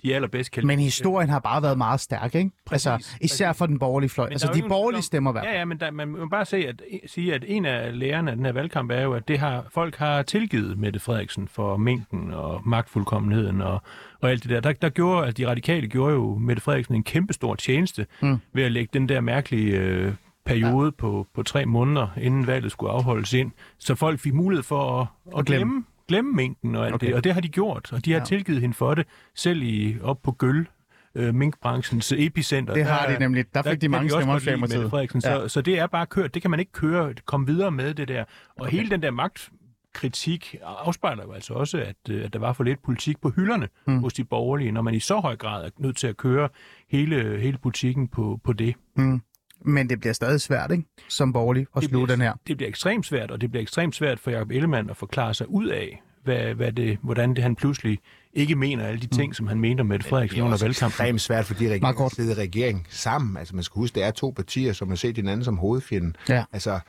De 0.02 0.12
er 0.12 0.16
allerbedst 0.16 0.50
kan 0.50 0.66
Men 0.66 0.78
historien 0.78 1.28
har 1.28 1.38
bare 1.38 1.62
været 1.62 1.78
meget 1.78 2.00
stærk, 2.00 2.34
ikke? 2.34 2.50
altså, 2.70 2.90
Præcis, 2.90 3.18
især 3.20 3.52
for 3.52 3.66
den 3.66 3.78
borgerlige 3.78 4.10
fløj. 4.10 4.26
Men 4.26 4.32
Altså, 4.32 4.50
de 4.54 4.62
borgerlige 4.68 5.02
stemmer 5.02 5.32
hver. 5.32 5.42
Ja, 5.44 5.58
ja, 5.58 5.64
men 5.64 5.80
der, 5.80 5.90
man 5.90 6.08
må 6.08 6.26
bare 6.26 6.44
se, 6.44 6.56
at, 6.56 6.82
sige, 7.06 7.34
at 7.34 7.44
en 7.46 7.64
af 7.64 7.98
lærerne 7.98 8.30
af 8.30 8.36
den 8.36 8.46
her 8.46 8.52
valgkamp 8.52 8.90
er 8.90 9.02
jo, 9.02 9.12
at 9.12 9.28
det 9.28 9.38
har, 9.38 9.64
folk 9.70 9.96
har 9.96 10.22
tilgivet 10.22 10.78
Mette 10.78 11.00
Frederiksen 11.00 11.48
for 11.48 11.76
mængden 11.76 12.30
og 12.30 12.62
magtfuldkommenheden 12.68 13.60
og, 13.60 13.82
og 14.20 14.30
alt 14.30 14.42
det 14.42 14.50
der. 14.50 14.60
Der, 14.60 14.72
der 14.72 14.88
gjorde, 14.88 15.26
at 15.26 15.36
de 15.36 15.48
radikale 15.48 15.86
gjorde 15.86 16.14
jo 16.14 16.38
Mette 16.38 16.62
Frederiksen 16.62 16.94
en 16.94 17.04
kæmpe 17.04 17.32
stor 17.32 17.54
tjeneste 17.54 18.06
mm. 18.22 18.38
ved 18.52 18.62
at 18.62 18.72
lægge 18.72 18.90
den 18.92 19.08
der 19.08 19.20
mærkelige 19.20 19.78
øh, 19.78 20.12
periode 20.46 20.86
ja. 20.86 20.90
på, 20.90 21.26
på 21.34 21.42
tre 21.42 21.66
måneder, 21.66 22.08
inden 22.16 22.46
valget 22.46 22.72
skulle 22.72 22.92
afholdes 22.92 23.32
ind, 23.32 23.52
så 23.78 23.94
folk 23.94 24.20
fik 24.20 24.34
mulighed 24.34 24.62
for 24.62 25.00
at, 25.00 25.06
at 25.38 25.46
glemme. 25.46 25.64
glemme, 25.64 25.84
glemme 26.08 26.32
mængden 26.32 26.74
og 26.74 26.86
alt 26.86 26.94
Okay. 26.94 27.06
det, 27.06 27.14
og 27.14 27.24
det 27.24 27.34
har 27.34 27.40
de 27.40 27.48
gjort, 27.48 27.92
og 27.92 28.04
de 28.04 28.12
har 28.12 28.18
Ja. 28.18 28.24
tilgivet 28.24 28.60
hende 28.60 28.74
for 28.74 28.94
det, 28.94 29.06
selv 29.34 29.62
i, 29.62 29.96
op 30.02 30.22
på 30.22 30.32
Gøl, 30.32 30.68
øh, 31.14 31.34
minkbranchens 31.34 32.12
epicenter. 32.16 32.74
Det 32.74 32.84
har 32.84 33.06
der- 33.06 33.12
de 33.14 33.18
nemlig. 33.20 33.44
Der 33.54 33.62
fik 33.62 33.72
de 33.72 33.78
kan 33.80 33.90
mange 33.90 34.04
også 34.04 34.16
stemmer 34.20 34.34
godt 34.34 34.42
i 34.42 34.46
lide 34.46 34.56
Mette 34.56 34.70
Socialdemokratiet. 34.72 34.90
Frederiksen, 34.90 35.20
så, 35.20 35.30
Ja. 35.30 35.40
ja. 35.40 35.48
så 35.48 35.60
det 35.60 35.78
er 35.78 35.86
bare 35.86 36.06
kørt. 36.06 36.34
Det 36.34 36.42
kan 36.42 36.50
man 36.50 36.60
ikke 36.60 36.72
køre, 36.72 37.14
komme 37.26 37.46
videre 37.46 37.70
med 37.70 37.94
det 37.94 38.08
der. 38.08 38.20
Og 38.20 38.26
okay. 38.56 38.70
hele 38.70 38.90
den 38.90 39.02
der 39.02 39.10
magtkritik 39.10 40.56
afspejler 40.62 41.22
jo 41.24 41.32
altså 41.32 41.54
også, 41.54 41.78
at, 41.78 41.96
øh, 42.10 42.24
at 42.24 42.32
der 42.32 42.38
var 42.38 42.52
for 42.52 42.64
lidt 42.64 42.82
politik 42.82 43.20
på 43.20 43.30
hylderne 43.30 43.68
mm. 43.86 43.98
hos 43.98 44.12
de 44.12 44.24
borgerlige, 44.24 44.72
når 44.72 44.82
man 44.82 44.94
i 44.94 45.00
så 45.00 45.20
høj 45.20 45.36
grad 45.36 45.64
er 45.64 45.70
nødt 45.78 45.96
til 45.96 46.06
at 46.06 46.16
køre 46.16 46.48
hele, 46.90 47.38
hele 47.40 47.58
politikken 47.58 48.08
på, 48.08 48.40
på 48.44 48.52
det. 48.52 48.74
Mm. 48.96 49.20
Men 49.60 49.88
det 49.90 50.00
bliver 50.00 50.12
stadig 50.12 50.40
svært, 50.40 50.70
ikke? 50.72 50.84
Som 51.08 51.32
borgerlig 51.32 51.66
at 51.76 51.82
Det 51.82 51.90
sluge 51.90 52.06
bliver- 52.06 52.16
den 52.16 52.24
her. 52.24 52.32
Det 52.46 52.56
bliver 52.56 52.68
ekstremt 52.68 53.06
svært, 53.06 53.30
og 53.30 53.40
det 53.40 53.50
bliver 53.50 53.62
ekstremt 53.62 53.94
svært 53.94 54.20
for 54.20 54.30
Jacob 54.30 54.50
Ellemann 54.50 54.90
at 54.90 54.96
forklare 54.96 55.34
sig 55.34 55.48
ud 55.50 55.66
af, 55.66 56.02
hvad, 56.24 56.54
hvad 56.54 56.72
det, 56.72 56.98
hvordan 57.02 57.34
det 57.34 57.42
han 57.42 57.56
pludselig 57.56 57.98
ikke 58.34 58.54
mener 58.54 58.84
alle 58.86 59.00
de 59.00 59.06
ting, 59.06 59.28
mm. 59.30 59.34
som 59.34 59.46
han 59.46 59.60
mente 59.60 59.80
om 59.80 59.86
Mette 59.86 60.06
Frederiksen 60.08 60.34
Det 60.36 60.40
er 60.40 60.44
under 60.44 60.54
også 60.54 60.64
valgkampen. 60.64 60.92
ekstremt 60.92 61.20
svært, 61.20 61.44
fordi 61.44 61.64
Meget 61.64 61.72
regeringen 61.74 61.94
kort. 61.96 62.12
sidder 62.14 62.34
regering 62.38 62.86
sammen. 62.90 63.36
Altså, 63.36 63.54
man 63.54 63.64
skal 63.64 63.80
huske, 63.80 63.94
det 63.94 64.02
er 64.04 64.10
to 64.10 64.30
partier, 64.36 64.72
som 64.72 64.88
har 64.88 64.96
set 64.96 65.16
hinanden 65.16 65.44
som 65.44 65.56
hovedfjenden. 65.58 66.16
Ja. 66.28 66.44
Altså, 66.52 66.80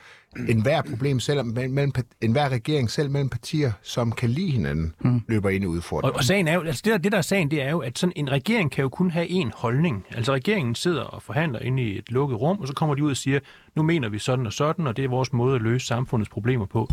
enhver 0.48 0.82
problem 0.82 1.20
selv, 1.20 1.44
mellem, 1.44 1.74
mellem, 1.74 1.92
enhver 2.20 2.48
regering 2.48 2.90
selv 2.90 3.10
mellem 3.10 3.28
partier, 3.28 3.72
som 3.82 4.12
kan 4.12 4.30
lide 4.30 4.50
hinanden, 4.50 4.94
mm. 5.00 5.22
løber 5.28 5.48
ind 5.50 5.64
i 5.64 5.66
Og, 5.66 5.72
udfordringer. 5.72 6.18
og 6.18 6.24
sagen 6.24 6.48
er 6.48 6.54
jo, 6.54 6.60
altså 6.62 6.82
det, 6.84 6.92
der, 6.92 6.98
det 6.98 7.12
der 7.12 7.18
er 7.18 7.22
sagen, 7.22 7.50
det 7.50 7.62
er 7.62 7.70
jo, 7.70 7.78
at 7.78 7.98
sådan 7.98 8.12
en 8.16 8.30
regering 8.30 8.70
kan 8.70 8.82
jo 8.82 8.88
kun 8.88 9.10
have 9.10 9.26
én 9.26 9.50
holdning. 9.54 10.04
Altså 10.10 10.32
regeringen 10.32 10.74
sidder 10.74 11.02
og 11.02 11.22
forhandler 11.22 11.58
inde 11.58 11.82
i 11.82 11.98
et 11.98 12.10
lukket 12.10 12.40
rum, 12.40 12.58
og 12.58 12.68
så 12.68 12.74
kommer 12.74 12.94
de 12.94 13.04
ud 13.04 13.10
og 13.10 13.16
siger, 13.16 13.40
nu 13.76 13.82
mener 13.82 14.08
vi 14.08 14.18
sådan 14.18 14.46
og 14.46 14.52
sådan, 14.52 14.86
og 14.86 14.96
det 14.96 15.04
er 15.04 15.08
vores 15.08 15.32
måde 15.32 15.54
at 15.56 15.62
løse 15.62 15.86
samfundets 15.86 16.30
problemer 16.30 16.66
på. 16.66 16.88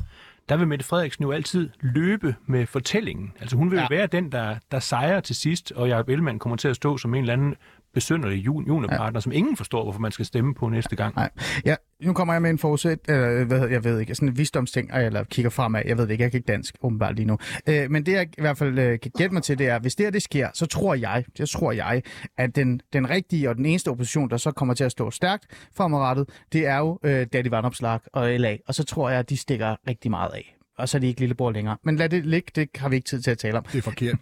Der 0.49 0.57
vil 0.57 0.67
Mette 0.67 0.85
Frederiksen 0.85 1.23
jo 1.23 1.31
altid 1.31 1.69
løbe 1.81 2.35
med 2.45 2.65
fortællingen. 2.65 3.33
Altså 3.39 3.55
hun 3.55 3.71
vil 3.71 3.77
ja. 3.77 3.81
Jo 3.83 3.87
være 3.89 4.07
den, 4.07 4.31
der, 4.31 4.55
der 4.71 4.79
sejrer 4.79 5.19
til 5.19 5.35
sidst, 5.35 5.71
og 5.71 5.89
Jacob 5.89 6.09
Ellemann 6.09 6.39
kommer 6.39 6.55
til 6.57 6.67
at 6.67 6.75
stå 6.75 6.97
som 6.97 7.13
en 7.13 7.19
eller 7.21 7.33
anden 7.33 7.55
besynderlig 7.97 8.45
jun- 8.47 8.67
juniorpartner, 8.67 9.11
ja. 9.13 9.19
som 9.19 9.31
ingen 9.31 9.57
forstår, 9.57 9.83
hvorfor 9.83 9.99
man 9.99 10.11
skal 10.11 10.25
stemme 10.25 10.53
på 10.55 10.69
næste 10.69 10.95
gang. 10.95 11.15
Nej. 11.15 11.29
Ja, 11.65 11.75
nu 12.03 12.13
kommer 12.13 12.33
jeg 12.33 12.41
med 12.41 12.49
en 12.49 12.57
forudsæt, 12.57 12.99
øh, 13.09 13.15
hvad, 13.47 13.59
hedder- 13.59 13.67
jeg 13.67 13.83
ved 13.83 13.99
ikke, 13.99 14.15
sådan 14.15 14.29
en 14.29 14.37
visdomsting, 14.37 14.91
eller 14.93 15.23
kigger 15.23 15.49
fremad, 15.49 15.81
jeg 15.85 15.97
ved 15.97 16.03
det 16.05 16.11
ikke, 16.11 16.23
jeg 16.23 16.31
kan 16.31 16.37
ikke 16.37 16.51
dansk, 16.51 16.75
åbenbart 16.81 17.15
lige 17.15 17.25
nu. 17.25 17.37
Øh, 17.69 17.91
men 17.91 18.05
det 18.05 18.11
jeg 18.11 18.27
i 18.37 18.41
hvert 18.41 18.57
fald 18.57 18.79
øh, 18.79 18.99
kan 18.99 19.11
gætte 19.17 19.33
mig 19.33 19.43
til, 19.43 19.57
det 19.57 19.67
er, 19.67 19.79
hvis 19.79 19.95
det 19.95 20.05
her 20.05 20.11
det 20.11 20.21
sker, 20.21 20.49
så 20.53 20.65
tror 20.65 20.95
jeg, 20.95 21.25
det 21.37 21.49
tror 21.49 21.71
jeg, 21.71 22.01
at 22.37 22.55
den, 22.55 22.81
den 22.93 23.09
rigtige 23.09 23.49
og 23.49 23.55
den 23.55 23.65
eneste 23.65 23.89
opposition, 23.91 24.29
der 24.29 24.37
så 24.37 24.51
kommer 24.51 24.73
til 24.73 24.83
at 24.83 24.91
stå 24.91 25.11
stærkt 25.11 25.45
fremadrettet, 25.77 26.29
det 26.53 26.67
er 26.67 26.77
jo 26.77 26.99
øh, 27.03 27.27
Daddy 27.33 27.47
Vandopslag 27.47 27.99
og 28.13 28.29
LA, 28.39 28.57
og 28.67 28.75
så 28.75 28.83
tror 28.83 29.09
jeg, 29.09 29.19
at 29.19 29.29
de 29.29 29.37
stikker 29.37 29.75
rigtig 29.87 30.11
meget 30.11 30.31
af. 30.33 30.53
Og 30.77 30.89
så 30.89 30.97
er 30.97 30.99
de 30.99 31.07
ikke 31.07 31.19
lillebror 31.19 31.51
længere. 31.51 31.77
Men 31.83 31.95
lad 31.95 32.09
det 32.09 32.25
ligge, 32.25 32.51
det 32.55 32.69
har 32.75 32.89
vi 32.89 32.95
ikke 32.95 33.05
tid 33.09 33.21
til 33.21 33.31
at 33.31 33.37
tale 33.37 33.57
om. 33.57 33.63
Det 33.71 33.77
er 33.77 33.81
forkert, 33.81 34.15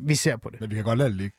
Vi 0.00 0.14
ser 0.14 0.36
på 0.36 0.50
det. 0.50 0.60
men 0.60 0.70
vi 0.70 0.74
kan 0.74 0.84
godt 0.84 0.98
lade 0.98 1.08
det 1.08 1.16
ligge. 1.16 1.36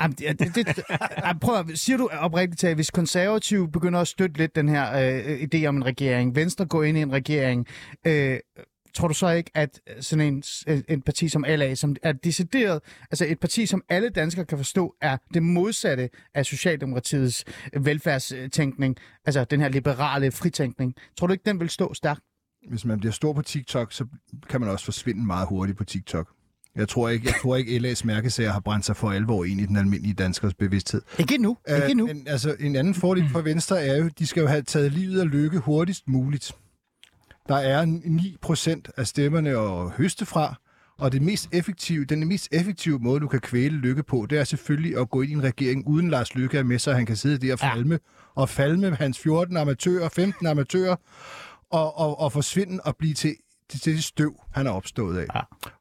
Jamen, 0.00 0.16
det, 0.18 0.38
det, 0.38 0.54
det, 0.54 0.84
Jamen, 1.24 1.40
prøv 1.40 1.58
at, 1.58 1.78
siger 1.78 1.96
du 1.96 2.08
oprigtigt 2.12 2.64
at 2.64 2.74
hvis 2.74 2.90
konservative 2.90 3.70
begynder 3.70 4.00
at 4.00 4.08
støtte 4.08 4.38
lidt 4.38 4.56
den 4.56 4.68
her 4.68 4.92
øh, 4.92 5.42
idé 5.42 5.66
om 5.66 5.76
en 5.76 5.86
regering, 5.86 6.36
Venstre 6.36 6.66
går 6.66 6.82
ind 6.82 6.98
i 6.98 7.00
en 7.00 7.12
regering, 7.12 7.66
øh, 8.06 8.38
tror 8.94 9.08
du 9.08 9.14
så 9.14 9.30
ikke, 9.30 9.50
at 9.54 9.80
sådan 10.00 10.34
en, 10.34 10.42
øh, 10.66 10.80
en 10.88 11.02
parti 11.02 11.28
som 11.28 11.44
LA, 11.48 11.74
som 11.74 11.96
er 12.02 12.12
decideret, 12.12 12.80
altså 13.10 13.26
et 13.28 13.40
parti, 13.40 13.66
som 13.66 13.82
alle 13.88 14.08
danskere 14.08 14.44
kan 14.44 14.58
forstå, 14.58 14.94
er 15.00 15.16
det 15.34 15.42
modsatte 15.42 16.10
af 16.34 16.46
Socialdemokratiets 16.46 17.44
øh, 17.72 17.86
velfærdstænkning, 17.86 18.96
altså 19.24 19.44
den 19.44 19.60
her 19.60 19.68
liberale 19.68 20.30
fritænkning, 20.30 20.94
tror 21.18 21.26
du 21.26 21.32
ikke, 21.32 21.44
den 21.46 21.60
vil 21.60 21.70
stå 21.70 21.94
stærkt? 21.94 22.20
Hvis 22.68 22.84
man 22.84 22.98
bliver 23.00 23.12
stor 23.12 23.32
på 23.32 23.42
TikTok, 23.42 23.92
så 23.92 24.06
kan 24.48 24.60
man 24.60 24.70
også 24.70 24.84
forsvinde 24.84 25.26
meget 25.26 25.48
hurtigt 25.48 25.78
på 25.78 25.84
TikTok. 25.84 26.28
Jeg 26.76 26.88
tror 26.88 27.08
ikke, 27.08 27.26
jeg 27.26 27.34
tror 27.42 27.56
ikke 27.56 27.76
LA's 27.92 28.00
mærkesager 28.04 28.52
har 28.52 28.60
brændt 28.60 28.84
sig 28.86 28.96
for 28.96 29.10
alvor 29.10 29.44
ind 29.44 29.60
i 29.60 29.66
den 29.66 29.76
almindelige 29.76 30.14
danskers 30.14 30.54
bevidsthed. 30.54 31.02
Ikke 31.18 31.34
endnu, 31.34 31.56
ikke 31.76 31.90
endnu. 31.90 32.08
Øh, 32.08 32.16
men, 32.16 32.28
altså, 32.28 32.56
en 32.60 32.76
anden 32.76 32.94
fordel 32.94 33.28
for 33.28 33.40
Venstre 33.40 33.82
er 33.86 33.96
jo, 33.96 34.10
de 34.18 34.26
skal 34.26 34.40
jo 34.40 34.46
have 34.46 34.62
taget 34.62 34.92
livet 34.92 35.20
af 35.20 35.30
lykke 35.30 35.58
hurtigst 35.58 36.08
muligt. 36.08 36.52
Der 37.48 37.56
er 37.56 37.84
9 37.84 38.36
procent 38.42 38.90
af 38.96 39.06
stemmerne 39.06 39.50
at 39.50 39.90
høste 39.90 40.26
fra, 40.26 40.54
og 40.98 41.12
det 41.12 41.22
mest 41.22 41.48
effektive, 41.52 42.04
den 42.04 42.28
mest 42.28 42.48
effektive 42.52 42.98
måde, 42.98 43.20
du 43.20 43.28
kan 43.28 43.40
kvæle 43.40 43.76
Lykke 43.76 44.02
på, 44.02 44.26
det 44.30 44.38
er 44.38 44.44
selvfølgelig 44.44 44.98
at 44.98 45.10
gå 45.10 45.22
ind 45.22 45.30
i 45.30 45.34
en 45.34 45.42
regering, 45.42 45.86
uden 45.86 46.10
Lars 46.10 46.34
Lykke 46.34 46.58
er 46.58 46.62
med, 46.62 46.78
så 46.78 46.92
han 46.92 47.06
kan 47.06 47.16
sidde 47.16 47.46
der 47.46 47.52
og 47.52 47.58
Ja. 47.62 47.74
falme, 47.74 47.98
og 48.34 48.48
falme 48.48 48.94
hans 48.94 49.18
14 49.18 49.56
amatører, 49.56 50.08
15 50.08 50.46
amatører, 50.46 50.96
og, 51.70 51.98
og, 51.98 52.20
og 52.20 52.32
forsvinde 52.32 52.80
og 52.84 52.96
blive 52.96 53.14
til, 53.14 53.34
til 53.70 53.96
det 53.96 54.04
støv, 54.04 54.40
han 54.52 54.66
er 54.66 54.70
opstået 54.70 55.18
af. 55.18 55.26
Ja. 55.34 55.40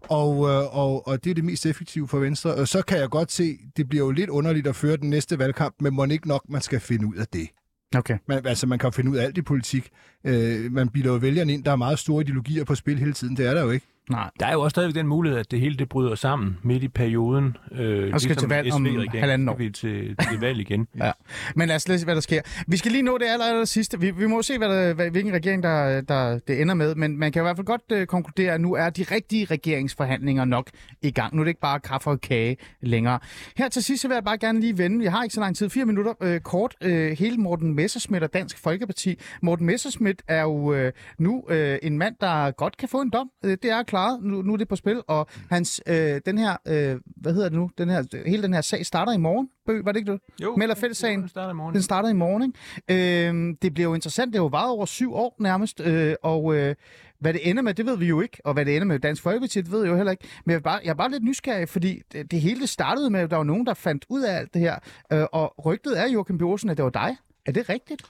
Og, 0.10 0.50
øh, 0.50 0.78
og, 0.78 1.08
og 1.08 1.24
det 1.24 1.30
er 1.30 1.34
det 1.34 1.44
mest 1.44 1.66
effektive 1.66 2.08
for 2.08 2.20
Venstre. 2.20 2.56
Og 2.56 2.68
så 2.68 2.82
kan 2.82 2.98
jeg 2.98 3.10
godt 3.10 3.32
se, 3.32 3.58
det 3.78 3.90
bliver 3.90 4.06
jo 4.06 4.12
lidt 4.12 4.30
underligt 4.30 4.68
at 4.68 4.76
føre 4.76 4.98
den 4.98 5.10
næste 5.10 5.40
valgkamp, 5.40 5.76
men 5.80 5.94
må 5.94 6.06
ikke 6.06 6.28
nok, 6.28 6.50
man 6.50 6.62
skal 6.62 6.80
finde 6.80 7.08
ud 7.08 7.16
af 7.16 7.28
det. 7.28 7.50
Okay. 7.96 8.18
Man, 8.28 8.46
altså, 8.46 8.68
man 8.68 8.80
kan 8.80 8.94
finde 8.94 9.12
ud 9.12 9.18
af 9.18 9.24
alt 9.24 9.38
i 9.38 9.42
politik. 9.42 9.90
Øh, 10.24 10.72
man 10.72 10.90
bilder 10.90 11.12
jo 11.12 11.18
vælgerne 11.18 11.54
ind, 11.54 11.64
der 11.64 11.72
er 11.72 11.76
meget 11.76 12.00
store 12.00 12.22
ideologier 12.22 12.64
på 12.64 12.76
spil 12.76 13.00
hele 13.00 13.14
tiden. 13.14 13.38
Det 13.38 13.46
er 13.46 13.54
der 13.54 13.64
jo 13.64 13.70
ikke. 13.70 13.86
Nej. 14.10 14.30
Der 14.40 14.46
er 14.46 14.54
jo 14.54 14.62
også 14.62 14.70
stadigvæk 14.70 14.96
den 14.96 15.08
mulighed, 15.08 15.40
at 15.40 15.52
det 15.52 15.60
hele 15.60 15.78
det 15.78 15.90
bryder 15.90 16.16
sammen 16.16 16.58
midt 16.64 16.84
i 16.84 16.88
perioden. 16.88 17.58
Øh, 17.72 18.14
Og 18.14 18.22
skal 18.22 18.36
til 18.36 18.50
valg 18.50 18.74
om 18.74 18.86
halvanden 19.14 19.50
år. 19.50 19.54
skal 19.54 19.66
vi 19.66 19.72
til, 19.72 20.16
til 20.30 20.40
valg 20.40 20.60
igen. 20.60 20.88
Ja. 21.04 21.12
Men 21.56 21.68
lad 21.68 21.76
os 21.76 21.82
se, 21.82 22.04
hvad 22.06 22.16
der 22.16 22.22
sker. 22.22 22.42
Vi 22.68 22.78
skal 22.78 22.92
lige 22.92 23.02
nå 23.02 23.18
det 23.18 23.26
aller, 23.26 23.46
aller 23.46 23.66
sidste. 23.66 24.00
Vi, 24.00 24.12
vi 24.12 24.28
må 24.28 24.42
se, 24.42 24.58
hvad 24.58 24.70
der, 24.70 24.94
hvad, 24.94 25.10
hvilken 25.10 25.34
regering 25.34 25.64
der, 25.64 26.02
der 26.02 26.40
det 26.48 26.62
ender 26.62 26.74
med, 26.76 26.96
men 26.96 27.18
man 27.18 27.32
kan 27.32 27.42
i 27.42 27.44
hvert 27.44 27.56
fald 27.56 27.66
godt 27.66 27.82
øh, 27.92 28.08
konkludere, 28.08 28.54
at 28.54 28.62
nu 28.62 28.74
er 28.74 28.90
de 28.90 29.06
rigtige 29.12 29.46
regeringsforhandlinger 29.46 30.46
nok 30.46 30.70
i 31.02 31.12
gang. 31.12 31.36
Nu 31.36 31.42
er 31.42 31.44
det 31.44 31.50
ikke 31.50 31.62
bare 31.62 31.80
kaffe 31.80 32.10
og 32.10 32.22
kage 32.22 32.58
længere. 32.82 33.20
Her 33.58 33.70
til 33.70 33.84
sidst 33.84 34.02
så 34.02 34.08
vil 34.08 34.16
jeg 34.16 34.24
bare 34.24 34.38
gerne 34.38 34.60
lige 34.60 34.78
vende, 34.78 35.04
jeg 35.04 35.12
har 35.12 35.24
ikke 35.24 35.34
så 35.36 35.42
lang 35.42 35.56
tid, 35.56 35.70
fire 35.70 35.86
minutter, 35.86 36.14
øh, 36.22 36.40
kort, 36.40 36.76
øh, 36.82 37.12
hele 37.12 37.38
Morten 37.38 37.74
Messerschmidt 37.76 38.24
og 38.24 38.34
Dansk 38.34 38.58
Folkeparti. 38.64 39.20
Morten 39.42 39.66
Messerschmidt 39.66 40.22
er 40.28 40.42
jo 40.42 40.74
øh, 40.74 40.92
nu 41.20 41.44
øh, 41.50 41.78
en 41.84 41.98
mand, 41.98 42.16
der 42.22 42.52
godt 42.52 42.78
kan 42.78 42.90
få 42.90 43.02
en 43.02 43.10
dom. 43.10 43.30
Øh, 43.46 43.58
det 43.64 43.66
er 43.72 43.84
klaret. 43.94 44.24
Nu, 44.24 44.42
nu 44.42 44.54
er 44.54 44.58
det 44.58 44.68
på 44.68 44.76
spil, 44.76 45.02
og 45.08 45.28
hans, 45.50 45.82
øh, 45.88 46.22
den 46.26 46.38
her, 46.38 46.58
øh, 46.68 47.00
hvad 47.06 47.34
hedder 47.34 47.50
det 47.50 47.58
nu, 47.58 47.70
den 47.78 47.90
her, 47.90 48.04
hele 48.26 48.44
den 48.44 48.54
her 48.54 48.62
sag 48.62 48.86
starter 48.86 49.12
i 49.12 49.18
morgen. 49.18 49.50
Bø, 49.66 49.82
var 49.84 49.92
det 49.92 50.00
ikke 50.00 50.12
det? 50.12 50.22
Jo, 50.42 50.56
Melder. 50.56 50.76
Den 50.76 51.30
starter 51.30 51.52
i 51.52 51.54
morgen. 51.54 51.74
Den 51.74 51.82
starter 51.82 52.10
i 52.10 52.14
morgen, 52.14 52.54
ikke? 52.90 53.28
Øhm, 53.28 53.58
det 53.62 53.74
bliver 53.74 53.90
jo 53.90 53.94
interessant. 53.96 54.34
Det 54.34 54.40
har 54.40 54.44
jo 54.44 54.48
varet 54.48 54.70
over 54.70 54.86
syv 54.86 55.14
år 55.14 55.36
nærmest, 55.40 55.80
øh, 55.80 56.16
og 56.24 56.56
øh, 56.56 56.76
hvad 57.20 57.34
det 57.34 57.50
ender 57.50 57.64
med, 57.64 57.74
det 57.74 57.86
ved 57.86 57.98
vi 57.98 58.06
jo 58.06 58.22
ikke. 58.22 58.38
Og 58.46 58.54
hvad 58.54 58.66
det 58.66 58.76
ender 58.76 58.88
med 58.88 59.00
Dansk 59.00 59.24
Folkeparti, 59.24 59.62
det 59.62 59.72
ved 59.72 59.82
jeg 59.84 59.92
jo 59.92 59.96
heller 59.96 60.12
ikke. 60.12 60.28
Men 60.46 60.52
jeg 60.52 60.58
er 60.58 60.62
bare, 60.62 60.80
jeg 60.84 60.90
er 60.90 60.94
bare 60.94 61.12
lidt 61.12 61.24
nysgerrig, 61.24 61.70
fordi 61.70 62.02
det, 62.12 62.32
det 62.32 62.42
hele 62.42 62.60
det 62.62 62.70
startede 62.70 63.10
med, 63.10 63.20
at 63.20 63.32
der 63.32 63.38
var 63.38 63.44
nogen, 63.44 63.66
der 63.66 63.74
fandt 63.74 64.06
ud 64.10 64.22
af 64.22 64.38
alt 64.38 64.54
det 64.54 64.62
her. 64.62 64.76
Øh, 65.14 65.26
og 65.32 65.66
rygtet 65.66 66.00
er, 66.00 66.08
Joachim 66.08 66.38
B. 66.38 66.42
Olsen, 66.42 66.70
at 66.70 66.78
det 66.78 66.84
var 66.84 66.92
dig. 66.92 67.18
Er 67.46 67.52
det 67.52 67.70
rigtigt? 67.70 68.02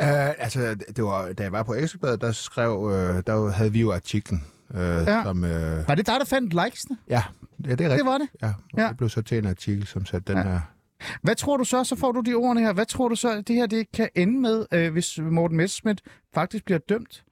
Uh, 0.00 0.42
altså, 0.44 0.74
det 0.96 1.04
var, 1.04 1.32
da 1.32 1.42
jeg 1.42 1.52
var 1.52 1.62
på 1.62 1.74
Ekstrabladet, 1.74 2.20
der 2.20 2.32
skrev, 2.32 2.78
uh, 2.78 2.92
der 3.26 3.50
havde 3.50 3.72
vi 3.72 3.80
jo 3.80 3.92
artiklen. 3.92 4.44
Uh, 4.70 4.78
Ja. 4.80 5.22
som, 5.24 5.44
uh, 5.44 5.50
Var 5.88 5.94
det 5.94 6.06
dig, 6.06 6.14
der 6.18 6.24
fandt 6.24 6.64
likesene? 6.64 6.96
ja, 7.08 7.22
ja, 7.66 7.70
det 7.70 7.80
er 7.80 7.84
rigtigt. 7.84 7.98
Det 7.98 8.06
var 8.06 8.18
det. 8.18 8.28
Ja, 8.42 8.46
og 8.48 8.78
Ja. 8.78 8.88
det 8.88 8.96
blev 8.96 9.08
så 9.08 9.22
til 9.22 9.38
en 9.38 9.46
artikel, 9.46 9.86
som 9.86 10.04
satte 10.06 10.32
den 10.32 10.42
Ja. 10.42 10.48
her... 10.48 10.60
Hvad 11.22 11.34
tror 11.34 11.56
du 11.56 11.64
så, 11.64 11.84
så 11.84 11.96
får 11.96 12.12
du 12.12 12.20
de 12.20 12.34
ordene 12.34 12.60
her, 12.60 12.72
hvad 12.72 12.86
tror 12.86 13.08
du 13.08 13.14
så, 13.16 13.32
at 13.38 13.48
det 13.48 13.56
her 13.56 13.66
det 13.66 13.92
kan 13.92 14.08
ende 14.14 14.40
med, 14.40 14.66
øh, 14.72 14.92
hvis 14.92 15.18
Morten 15.30 15.56
Messerschmidt 15.56 16.00
faktisk 16.34 16.64
bliver 16.64 16.78
dømt? 16.88 17.24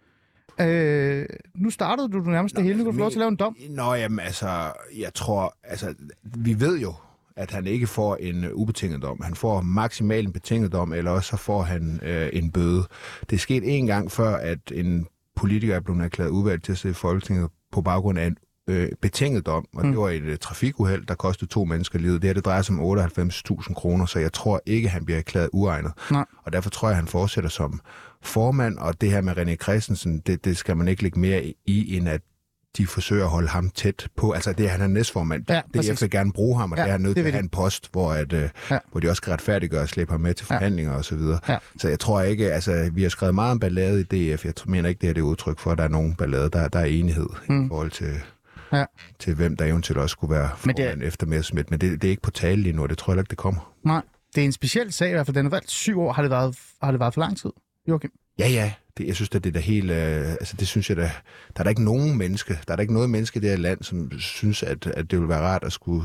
Øh, 0.60 1.26
nu 1.54 1.70
startede 1.70 2.08
du 2.08 2.18
nærmest 2.20 2.56
det 2.56 2.64
hele, 2.64 2.78
nu 2.78 2.84
kan 2.84 2.92
du 2.92 2.98
lov 2.98 3.10
til 3.10 3.16
at 3.16 3.20
lave 3.20 3.28
en 3.28 3.36
dom. 3.36 3.56
Nå, 3.70 3.94
jamen 3.94 4.18
altså, 4.20 4.72
jeg 4.98 5.14
tror, 5.14 5.56
altså, 5.64 5.94
vi 6.22 6.60
ved 6.60 6.78
jo, 6.78 6.94
at 7.36 7.50
han 7.50 7.66
ikke 7.66 7.86
får 7.86 8.16
en 8.16 8.44
øh, 8.44 8.50
ubetinget 8.54 9.02
dom. 9.02 9.20
Han 9.22 9.34
får 9.34 9.60
maksimalt 9.60 10.26
en 10.26 10.32
betinget 10.32 10.72
dom, 10.72 10.92
eller 10.92 11.10
også 11.10 11.28
så 11.28 11.36
får 11.36 11.62
han 11.62 12.00
øh, 12.02 12.30
en 12.32 12.50
bøde. 12.52 12.82
Det 13.30 13.36
er 13.36 13.40
sket 13.40 13.62
en 13.78 13.86
gang 13.86 14.10
før, 14.12 14.36
at 14.36 14.58
en 14.74 15.06
politiker 15.44 15.74
er 15.74 15.80
blevet 15.80 16.04
erklæret 16.04 16.30
udvalgt 16.30 16.64
til 16.64 16.72
at 16.72 16.78
sidde 16.78 16.92
i 16.92 16.94
Folketinget 16.94 17.48
på 17.72 17.82
baggrund 17.82 18.18
af 18.18 18.26
en 18.26 18.36
øh, 18.68 18.88
betinget 19.02 19.46
dom, 19.46 19.66
og 19.74 19.86
mm. 19.86 19.92
det 19.92 20.00
var 20.00 20.08
et 20.08 20.22
øh, 20.22 20.38
trafikuheld, 20.38 21.06
der 21.06 21.14
kostede 21.14 21.50
to 21.50 21.64
mennesker 21.64 21.98
livet. 21.98 22.22
Det 22.22 22.28
her, 22.28 22.34
det 22.34 22.44
drejer 22.44 22.62
sig 22.62 22.78
om 22.78 22.98
98.000 22.98 23.74
kroner, 23.74 24.06
så 24.06 24.18
jeg 24.18 24.32
tror 24.32 24.60
ikke, 24.66 24.88
han 24.88 25.04
bliver 25.04 25.18
erklæret 25.18 25.50
uegnet. 25.52 25.92
Nej. 26.10 26.24
Og 26.44 26.52
derfor 26.52 26.70
tror 26.70 26.88
jeg, 26.88 26.96
han 26.96 27.06
fortsætter 27.06 27.50
som 27.50 27.80
formand, 28.22 28.78
og 28.78 29.00
det 29.00 29.10
her 29.10 29.20
med 29.20 29.38
René 29.38 29.54
Christensen, 29.54 30.18
det, 30.18 30.44
det 30.44 30.56
skal 30.56 30.76
man 30.76 30.88
ikke 30.88 31.02
lægge 31.02 31.20
mere 31.20 31.54
i, 31.66 31.96
end 31.96 32.08
at 32.08 32.20
de 32.76 32.86
forsøger 32.86 33.24
at 33.24 33.30
holde 33.30 33.48
ham 33.48 33.70
tæt 33.70 34.08
på. 34.16 34.32
Altså, 34.32 34.52
det 34.52 34.66
er, 34.66 34.70
han 34.70 34.80
er 34.80 34.86
næstformand. 34.86 35.44
Ja, 35.48 35.54
Ja, 35.54 35.60
præcis. 35.76 35.90
DF 35.96 36.02
vil 36.02 36.10
gerne 36.10 36.32
bruge 36.32 36.58
ham, 36.60 36.72
og 36.72 36.78
Ja, 36.78 36.82
ja, 36.82 36.86
det 36.86 36.88
er 36.88 36.92
han 36.92 37.00
nødt 37.00 37.16
det 37.16 37.22
til 37.24 37.28
at 37.28 37.32
have 37.34 37.42
en 37.42 37.48
post, 37.48 37.88
hvor, 37.92 38.12
at, 38.12 38.32
øh, 38.32 38.40
Ja. 38.42 38.48
ja. 38.70 38.78
hvor 38.90 39.00
de 39.00 39.08
også 39.08 39.16
skal 39.20 39.30
retfærdiggøre 39.30 39.82
og 39.82 39.88
slippe 39.88 40.12
ham 40.12 40.20
med 40.20 40.34
til 40.34 40.46
Ja. 40.50 40.56
forhandlinger 40.56 41.02
så 41.02 41.16
videre. 41.16 41.38
Ja. 41.48 41.56
Så 41.78 41.88
jeg 41.88 42.00
tror 42.00 42.20
ikke, 42.22 42.52
altså, 42.52 42.90
vi 42.92 43.02
har 43.02 43.08
skrevet 43.10 43.34
meget 43.34 43.50
om 43.50 43.58
ballade 43.60 44.00
i 44.00 44.34
DF. 44.34 44.44
Jeg 44.44 44.54
mener 44.66 44.88
ikke, 44.88 45.00
det 45.00 45.08
er 45.10 45.14
det 45.14 45.20
udtryk 45.20 45.58
for, 45.58 45.70
at 45.70 45.78
der 45.78 45.84
er 45.84 45.88
nogen 45.88 46.14
ballade. 46.14 46.50
Der, 46.50 46.68
der 46.68 46.78
er 46.78 46.84
enighed 46.84 47.26
mm. 47.48 47.64
i 47.64 47.68
forhold 47.68 47.90
til, 47.90 48.14
Ja. 48.72 48.84
til, 49.18 49.34
hvem 49.34 49.56
der 49.56 49.64
eventuelt 49.64 49.98
også 50.00 50.12
skulle 50.12 50.34
være 50.34 50.50
Men 50.64 50.76
det 50.76 50.84
er- 50.84 50.88
formand 50.90 51.08
efter 51.08 51.26
Messerschmidt. 51.26 51.70
Men 51.70 51.80
det, 51.80 52.02
det 52.02 52.08
er 52.08 52.10
ikke 52.10 52.22
på 52.22 52.30
tale 52.30 52.62
lige 52.62 52.72
nu, 52.72 52.86
det 52.86 52.98
tror 52.98 53.12
jeg 53.12 53.20
ikke, 53.20 53.30
det 53.30 53.38
kommer. 53.38 53.72
Nej, 53.84 54.02
det 54.34 54.40
er 54.40 54.44
en 54.44 54.52
speciel 54.52 54.92
sag 54.92 55.08
i 55.08 55.12
hvert 55.12 55.26
fald. 55.26 55.34
Den 55.36 55.44
har 55.44 55.50
valgt 55.50 55.70
syv 55.70 56.00
år. 56.00 56.12
Har 56.12 56.22
det 56.22 56.30
været, 56.30 56.56
har 56.82 56.90
det 56.90 57.00
været 57.00 57.14
for 57.14 57.20
lang 57.20 57.36
tid, 57.38 57.50
Joachim? 57.88 58.10
Ja, 58.38 58.48
ja. 58.48 58.72
Det, 58.98 59.06
jeg 59.06 59.14
synes, 59.14 59.30
at 59.34 59.44
det 59.44 59.50
er 59.50 59.52
da 59.52 59.60
helt... 59.60 59.90
Øh, 59.90 60.30
altså, 60.30 60.56
det 60.60 60.68
synes 60.68 60.88
jeg 60.88 60.96
da... 60.96 61.02
Der 61.02 61.60
er 61.60 61.62
der 61.62 61.70
ikke 61.70 61.84
nogen 61.84 62.18
menneske, 62.18 62.58
der 62.66 62.72
er 62.72 62.76
der 62.76 62.80
ikke 62.80 62.94
noget 62.94 63.10
menneske 63.10 63.36
i 63.36 63.40
det 63.40 63.50
her 63.50 63.56
land, 63.56 63.82
som 63.82 64.18
synes, 64.18 64.62
at, 64.62 64.86
at 64.86 65.10
det 65.10 65.20
vil 65.20 65.28
være 65.28 65.40
rart 65.40 65.64
at 65.64 65.72
skulle 65.72 66.04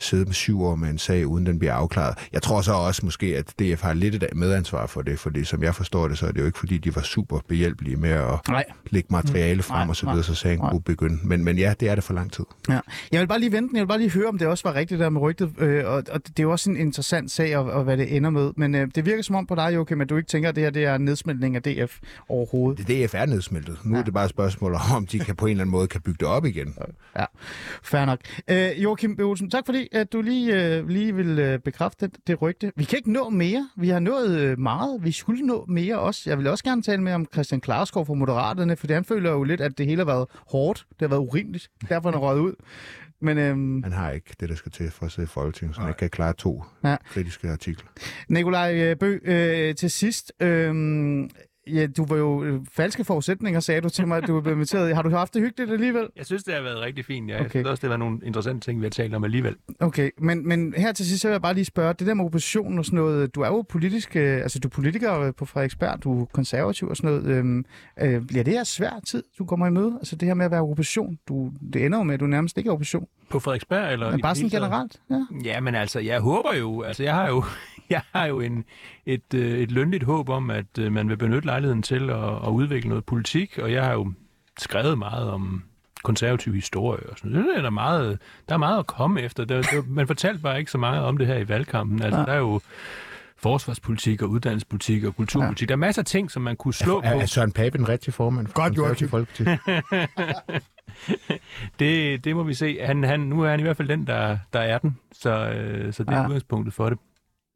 sidde 0.00 0.24
med 0.24 0.32
syv 0.32 0.62
år 0.62 0.74
med 0.74 0.90
en 0.90 0.98
sag, 0.98 1.26
uden 1.26 1.46
den 1.46 1.58
bliver 1.58 1.74
afklaret. 1.74 2.18
Jeg 2.32 2.42
tror 2.42 2.60
så 2.60 2.72
også 2.72 3.04
måske, 3.04 3.26
at 3.36 3.54
DF 3.58 3.82
har 3.82 3.92
lidt 3.92 4.14
et 4.14 4.24
medansvar 4.34 4.86
for 4.86 5.02
det, 5.02 5.18
fordi 5.18 5.44
som 5.44 5.62
jeg 5.62 5.74
forstår 5.74 6.08
det, 6.08 6.18
så 6.18 6.26
er 6.26 6.32
det 6.32 6.40
jo 6.40 6.46
ikke, 6.46 6.58
fordi 6.58 6.78
de 6.78 6.96
var 6.96 7.02
super 7.02 7.38
behjælpelige 7.48 7.96
med 7.96 8.10
at 8.10 8.48
Nej. 8.48 8.64
lægge 8.90 9.08
materiale 9.10 9.62
frem 9.62 9.78
Nej, 9.78 9.88
og 9.88 9.96
så 9.96 10.06
videre, 10.10 10.22
så 10.22 10.34
sagen 10.34 10.58
nej. 10.58 10.70
kunne 10.70 10.82
begynde. 10.82 11.18
Men, 11.24 11.44
men 11.44 11.58
ja, 11.58 11.74
det 11.80 11.88
er 11.88 11.94
det 11.94 12.04
for 12.04 12.14
lang 12.14 12.32
tid. 12.32 12.44
Ja. 12.68 12.80
Jeg 13.12 13.20
vil 13.20 13.26
bare 13.26 13.40
lige 13.40 13.52
vente. 13.52 13.70
Jeg 13.74 13.80
vil 13.80 13.86
bare 13.88 13.98
lige 13.98 14.10
høre, 14.10 14.26
om 14.28 14.38
det 14.38 14.46
også 14.48 14.68
var 14.68 14.74
rigtigt 14.74 15.00
der 15.00 15.08
med 15.10 15.20
rygtet. 15.20 15.52
Øh, 15.58 15.86
og, 15.86 16.02
og 16.12 16.26
det 16.26 16.38
er 16.38 16.42
jo 16.42 16.50
også 16.50 16.70
en 16.70 16.76
interessant 16.76 17.30
sag, 17.30 17.56
og, 17.56 17.64
og 17.64 17.84
hvad 17.84 17.96
det 17.96 18.16
ender 18.16 18.30
med. 18.30 18.50
Men 18.56 18.74
øh, 18.74 18.88
det 18.94 19.06
virker 19.06 19.22
som 19.22 19.36
om 19.36 19.46
på 19.46 19.54
dig, 19.54 19.74
Joachim, 19.74 20.00
at 20.00 20.10
du 20.10 20.16
ikke 20.16 20.28
tænker, 20.28 20.48
at 20.48 20.54
det 20.56 20.62
her 20.64 20.70
det 20.70 20.84
er 20.84 20.98
nedsmeltning 20.98 21.56
af 21.56 21.62
DF 21.62 21.98
overhovedet. 22.28 22.88
Det 22.88 23.08
DF 23.08 23.14
er 23.14 23.26
nedsmeltet. 23.26 23.78
Nu 23.84 23.94
ja. 23.94 24.00
er 24.00 24.04
det 24.04 24.14
bare 24.14 24.24
et 24.24 24.30
spørgsmål 24.30 24.74
om, 24.74 24.80
om 24.96 25.06
de 25.06 25.18
kan 25.18 25.36
på 25.36 25.46
en 25.46 25.50
eller 25.50 25.62
anden 25.62 25.72
måde 25.72 25.86
kan 25.88 26.00
bygge 26.00 26.18
det 26.20 26.28
op 26.28 26.44
igen. 26.44 26.74
Ja, 27.18 27.24
fair 27.82 28.04
nok. 28.04 28.18
Øh, 28.50 28.82
Joachim. 28.82 29.16
Olsen, 29.20 29.50
tak 29.50 29.66
fordi 29.66 29.88
at 29.92 30.12
du 30.12 30.22
lige, 30.22 30.76
øh, 30.76 30.88
lige 30.88 31.14
vil 31.14 31.38
øh, 31.38 31.58
bekræfte 31.58 32.06
det, 32.06 32.16
det 32.26 32.42
rygte. 32.42 32.72
Vi 32.76 32.84
kan 32.84 32.96
ikke 32.96 33.12
nå 33.12 33.28
mere. 33.28 33.68
Vi 33.76 33.88
har 33.88 33.98
nået 34.00 34.38
øh, 34.40 34.58
meget. 34.58 35.04
Vi 35.04 35.12
skulle 35.12 35.42
nå 35.46 35.64
mere 35.68 35.98
også. 35.98 36.30
Jeg 36.30 36.38
vil 36.38 36.46
også 36.46 36.64
gerne 36.64 36.82
tale 36.82 37.02
med 37.02 37.12
om 37.12 37.26
Christian 37.32 37.60
Klarskov 37.60 38.06
fra 38.06 38.14
Moderaterne, 38.14 38.76
for 38.76 38.92
han 38.94 39.04
føler 39.04 39.30
jo 39.30 39.42
lidt, 39.42 39.60
at 39.60 39.78
det 39.78 39.86
hele 39.86 39.98
har 39.98 40.04
været 40.06 40.26
hårdt. 40.50 40.86
Det 40.90 41.00
har 41.00 41.08
været 41.08 41.20
urimeligt. 41.20 41.70
Derfor 41.88 42.08
er 42.08 42.12
han 42.12 42.20
røget 42.20 42.40
ud. 42.40 42.54
Men 43.22 43.38
øhm, 43.38 43.82
Han 43.82 43.92
har 43.92 44.10
ikke 44.10 44.34
det, 44.40 44.48
der 44.48 44.54
skal 44.54 44.72
til 44.72 44.90
for 44.90 45.06
at 45.06 45.12
sidde 45.12 45.26
i 45.26 45.28
Folketinget, 45.28 45.74
så 45.76 45.80
han 45.80 45.90
ikke 45.90 45.98
kan 45.98 46.10
klare 46.10 46.32
to 46.32 46.64
Ja. 46.84 46.96
kritiske 47.10 47.48
artikler. 47.50 47.88
Nikolaj 48.28 48.74
øh, 48.82 48.96
Bø, 48.96 49.18
øh, 49.24 49.74
til 49.74 49.90
sidst. 49.90 50.32
Øh, 50.40 50.74
ja, 51.66 51.86
du 51.86 52.06
var 52.06 52.16
jo 52.16 52.44
øh, 52.44 52.60
falske 52.72 53.04
forudsætninger, 53.04 53.60
sagde 53.60 53.80
du 53.80 53.88
til 53.88 54.08
mig, 54.08 54.18
at 54.18 54.26
du 54.26 54.40
blev 54.40 54.54
inviteret. 54.54 54.94
Har 54.94 55.02
du 55.02 55.10
haft 55.10 55.34
det 55.34 55.42
hyggeligt 55.42 55.72
alligevel? 55.72 56.08
Jeg 56.16 56.26
synes, 56.26 56.44
det 56.44 56.54
har 56.54 56.62
været 56.62 56.80
rigtig 56.80 57.04
fint. 57.04 57.30
Ja. 57.30 57.34
Okay. 57.34 57.42
Jeg 57.44 57.50
synes 57.50 57.66
også, 57.66 57.80
det 57.80 57.82
har 57.82 57.88
været 57.88 57.98
nogle 57.98 58.18
interessante 58.24 58.66
ting, 58.66 58.80
vi 58.80 58.84
har 58.84 58.90
talt 58.90 59.14
om 59.14 59.24
alligevel. 59.24 59.56
Okay, 59.80 60.10
men, 60.18 60.48
men 60.48 60.74
her 60.76 60.92
til 60.92 61.06
sidst 61.06 61.22
så 61.22 61.28
vil 61.28 61.32
jeg 61.32 61.42
bare 61.42 61.54
lige 61.54 61.64
spørge, 61.64 61.94
det 61.94 62.06
der 62.06 62.14
med 62.14 62.24
opposition 62.24 62.78
og 62.78 62.84
sådan 62.84 62.96
noget, 62.96 63.34
du 63.34 63.40
er 63.40 63.46
jo 63.46 63.62
politisk, 63.62 64.16
øh, 64.16 64.36
altså 64.36 64.58
du 64.58 64.68
er 64.68 64.70
politiker 64.70 65.20
øh, 65.20 65.34
på 65.34 65.44
Frederiksberg, 65.44 66.02
du 66.04 66.22
er 66.22 66.24
konservativ 66.24 66.88
og 66.88 66.96
sådan 66.96 67.10
noget. 67.10 67.36
Øhm, 67.36 67.64
øh, 68.00 68.22
bliver 68.26 68.44
det 68.44 68.52
her 68.52 68.64
svær 68.64 69.00
tid, 69.06 69.22
du 69.38 69.44
kommer 69.44 69.66
i 69.66 69.70
møde? 69.70 69.92
Altså 69.94 70.16
det 70.16 70.28
her 70.28 70.34
med 70.34 70.44
at 70.44 70.50
være 70.50 70.62
opposition, 70.62 71.18
du, 71.28 71.52
det 71.72 71.84
ender 71.86 71.98
jo 71.98 72.04
med, 72.04 72.14
at 72.14 72.20
du 72.20 72.26
nærmest 72.26 72.58
ikke 72.58 72.68
er 72.68 72.72
opposition. 72.72 73.06
På 73.30 73.38
Frederiksberg? 73.38 73.92
Eller 73.92 74.10
Men 74.10 74.20
bare 74.20 74.34
sådan 74.34 74.50
generelt, 74.50 75.00
ja. 75.10 75.26
Ja, 75.44 75.60
men 75.60 75.74
altså, 75.74 76.00
jeg 76.00 76.20
håber 76.20 76.54
jo, 76.54 76.82
altså 76.82 77.02
jeg 77.02 77.14
har 77.14 77.28
jo, 77.28 77.44
jeg 77.96 78.02
har 78.12 78.26
jo 78.26 78.40
en, 78.40 78.64
et, 79.06 79.34
øh, 79.34 79.58
et 79.58 79.70
lønligt 79.72 80.04
håb 80.04 80.28
om, 80.28 80.50
at 80.50 80.78
øh, 80.78 80.92
man 80.92 81.08
vil 81.08 81.16
benytte 81.16 81.46
lejligheden 81.46 81.82
til 81.82 82.10
at, 82.10 82.24
at 82.24 82.48
udvikle 82.48 82.88
noget 82.88 83.04
politik, 83.04 83.58
og 83.58 83.72
jeg 83.72 83.84
har 83.84 83.92
jo 83.92 84.12
skrevet 84.58 84.98
meget 84.98 85.30
om 85.30 85.62
konservativ 86.02 86.54
historie 86.54 87.10
og 87.10 87.18
sådan 87.18 87.30
noget. 87.30 87.46
Det 87.46 87.58
er 87.58 87.62
der, 87.62 87.70
meget, 87.70 88.18
der 88.48 88.54
er 88.54 88.58
meget 88.58 88.78
at 88.78 88.86
komme 88.86 89.20
efter. 89.22 89.44
Der, 89.44 89.62
der, 89.62 89.82
man 89.88 90.06
fortalte 90.06 90.42
bare 90.42 90.58
ikke 90.58 90.70
så 90.70 90.78
meget 90.78 91.04
om 91.04 91.18
det 91.18 91.26
her 91.26 91.36
i 91.38 91.48
valgkampen. 91.48 92.02
Altså, 92.02 92.20
Ja. 92.20 92.26
der 92.26 92.32
er 92.32 92.38
jo 92.38 92.60
forsvarspolitik 93.36 94.22
og 94.22 94.30
uddannelsespolitik 94.30 95.04
og 95.04 95.16
kulturpolitik. 95.16 95.68
Der 95.68 95.74
er 95.74 95.76
masser 95.76 96.02
af 96.02 96.06
ting, 96.06 96.30
som 96.30 96.42
man 96.42 96.56
kunne 96.56 96.74
slå 96.74 97.00
Er, 97.00 97.12
på. 97.12 97.18
er 97.20 97.26
Søren 97.26 97.52
Pape 97.52 97.78
en 97.78 97.88
rigtig 97.88 98.14
formand 98.14 98.46
for 98.46 98.54
Godt, 98.54 98.76
Konservative 98.76 99.08
Folkeparti? 99.08 99.44
Det, 101.78 102.24
det 102.24 102.36
må 102.36 102.42
vi 102.42 102.54
se. 102.54 102.78
Han, 102.82 103.04
han, 103.04 103.20
nu 103.20 103.42
er 103.42 103.50
han 103.50 103.60
i 103.60 103.62
hvert 103.62 103.76
fald 103.76 103.88
den, 103.88 104.06
der, 104.06 104.38
der 104.52 104.60
er 104.60 104.78
den. 104.78 104.96
Så, 105.12 105.30
øh, 105.50 105.92
så 105.92 106.02
det 106.02 106.10
er 106.10 106.14
Ja. 106.14 106.20
ja. 106.20 106.26
udgangspunktet 106.26 106.74
for 106.74 106.88
det. 106.90 106.98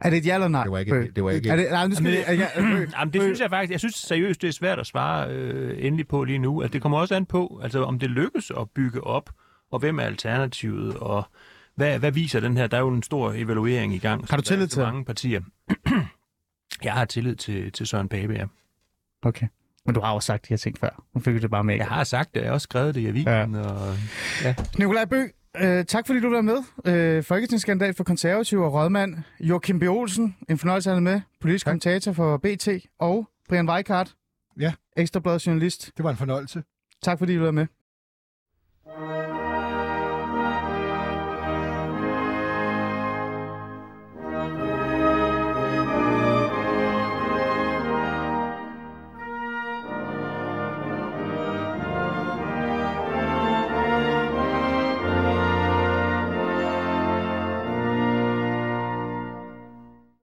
Er 0.01 0.11
det 0.11 0.17
et 0.17 0.27
ja 0.27 0.35
eller 0.35 0.49
nej? 0.49 0.63
Det 0.63 0.73
var 0.73 0.79
ikke- 0.79 1.11
det 1.17 1.25
var 1.25 1.31
ikke- 1.31 1.49
Er 1.49 1.57
det, 1.57 1.67
nej, 1.71 1.87
nu 1.87 1.95
skal 1.95 2.05
Jamen, 2.07 2.25
er, 2.27 2.33
ja, 2.33 2.49
Bø. 2.57 2.87
Jamen, 2.99 3.13
det 3.13 3.23
synes 3.23 3.41
jeg 3.41 3.51
faktisk, 3.51 3.71
jeg 3.73 3.81
synes 3.81 3.95
seriøst, 3.95 4.43
det 4.43 4.49
er 4.49 4.53
svært 4.53 4.79
at 4.79 4.87
svare 4.87 5.31
øh, 5.31 5.87
endelig 5.87 6.09
på 6.09 6.25
lige 6.25 6.39
nu. 6.39 6.63
Altså, 6.63 6.73
det 6.73 6.83
kommer 6.83 6.99
også 6.99 7.15
an 7.15 7.27
på, 7.27 7.61
altså, 7.63 7.85
om 7.85 7.99
det 7.99 8.11
lykkes 8.11 8.51
at 8.61 8.71
bygge 8.75 9.05
op, 9.05 9.31
og 9.73 9.79
hvem 9.79 9.99
er 9.99 10.03
alternativet, 10.03 10.97
og 10.97 11.25
hvad, 11.77 11.99
hvad 11.99 12.13
viser 12.13 12.41
den 12.41 12.57
her? 12.57 12.67
Der 12.67 12.77
er 12.77 12.81
jo 12.81 12.89
en 12.89 13.03
stor 13.03 13.33
evaluering 13.33 13.95
i 13.95 13.99
gang. 13.99 14.27
Har 14.31 14.37
du 14.37 14.43
tillid 14.43 14.69
så 14.69 14.75
til 14.75 14.83
mange 14.83 15.05
partier. 15.05 15.41
jeg 16.85 16.93
har 16.93 17.05
tillid 17.05 17.37
til, 17.37 17.73
til 17.73 17.87
Søren 17.87 18.09
Pape, 18.09 18.33
ja. 18.33 18.45
Okay. 19.23 19.47
Men 19.87 19.95
du 19.95 20.01
har 20.01 20.13
jo 20.13 20.21
sagt 20.21 20.43
de 20.43 20.49
her 20.49 20.57
ting 20.57 20.79
før. 20.79 21.05
Nu 21.15 21.21
fik 21.21 21.35
du 21.35 21.39
det 21.39 21.51
bare 21.51 21.65
med. 21.65 21.77
Jeg 21.77 21.87
har 21.87 22.05
sagt 22.05 22.35
det, 22.35 22.41
jeg 22.41 22.49
har 22.49 22.55
også 22.55 22.65
skrevet 22.65 22.95
det 22.95 23.01
i 23.01 23.07
avisen, 23.07 23.29
ja. 23.55 23.59
og 23.61 23.95
Nikolaj 24.79 25.05
Bø, 25.05 25.23
øh, 25.61 25.85
tak 25.85 26.07
fordi 26.07 26.21
du 26.21 26.31
var 26.31 26.41
med. 26.41 26.57
Øh, 26.85 27.23
Folketingskandidat 27.23 27.97
for 27.97 28.05
konservativ 28.05 28.61
og 28.61 28.73
rådmand. 28.73 29.17
Joachim 29.41 29.79
B. 29.81 29.83
Olsen, 29.83 30.37
en 30.49 30.59
fornøjelse 30.59 30.91
at 30.93 31.03
med. 31.03 31.21
Politisk 31.41 31.65
Tak. 31.65 31.71
kommentator 31.73 32.13
for 32.13 32.37
BT. 32.37 32.69
Og 32.99 33.29
Brian 33.49 33.69
Weikart, 33.71 34.15
Ja. 34.61 34.73
Ekstrabladet 34.97 35.47
journalist. 35.47 35.91
Det 35.97 36.05
var 36.05 36.11
en 36.11 36.17
fornøjelse. 36.17 36.63
Tak 37.03 37.19
fordi 37.19 37.37
du 37.37 37.45
var 37.45 37.51
med. 37.51 37.67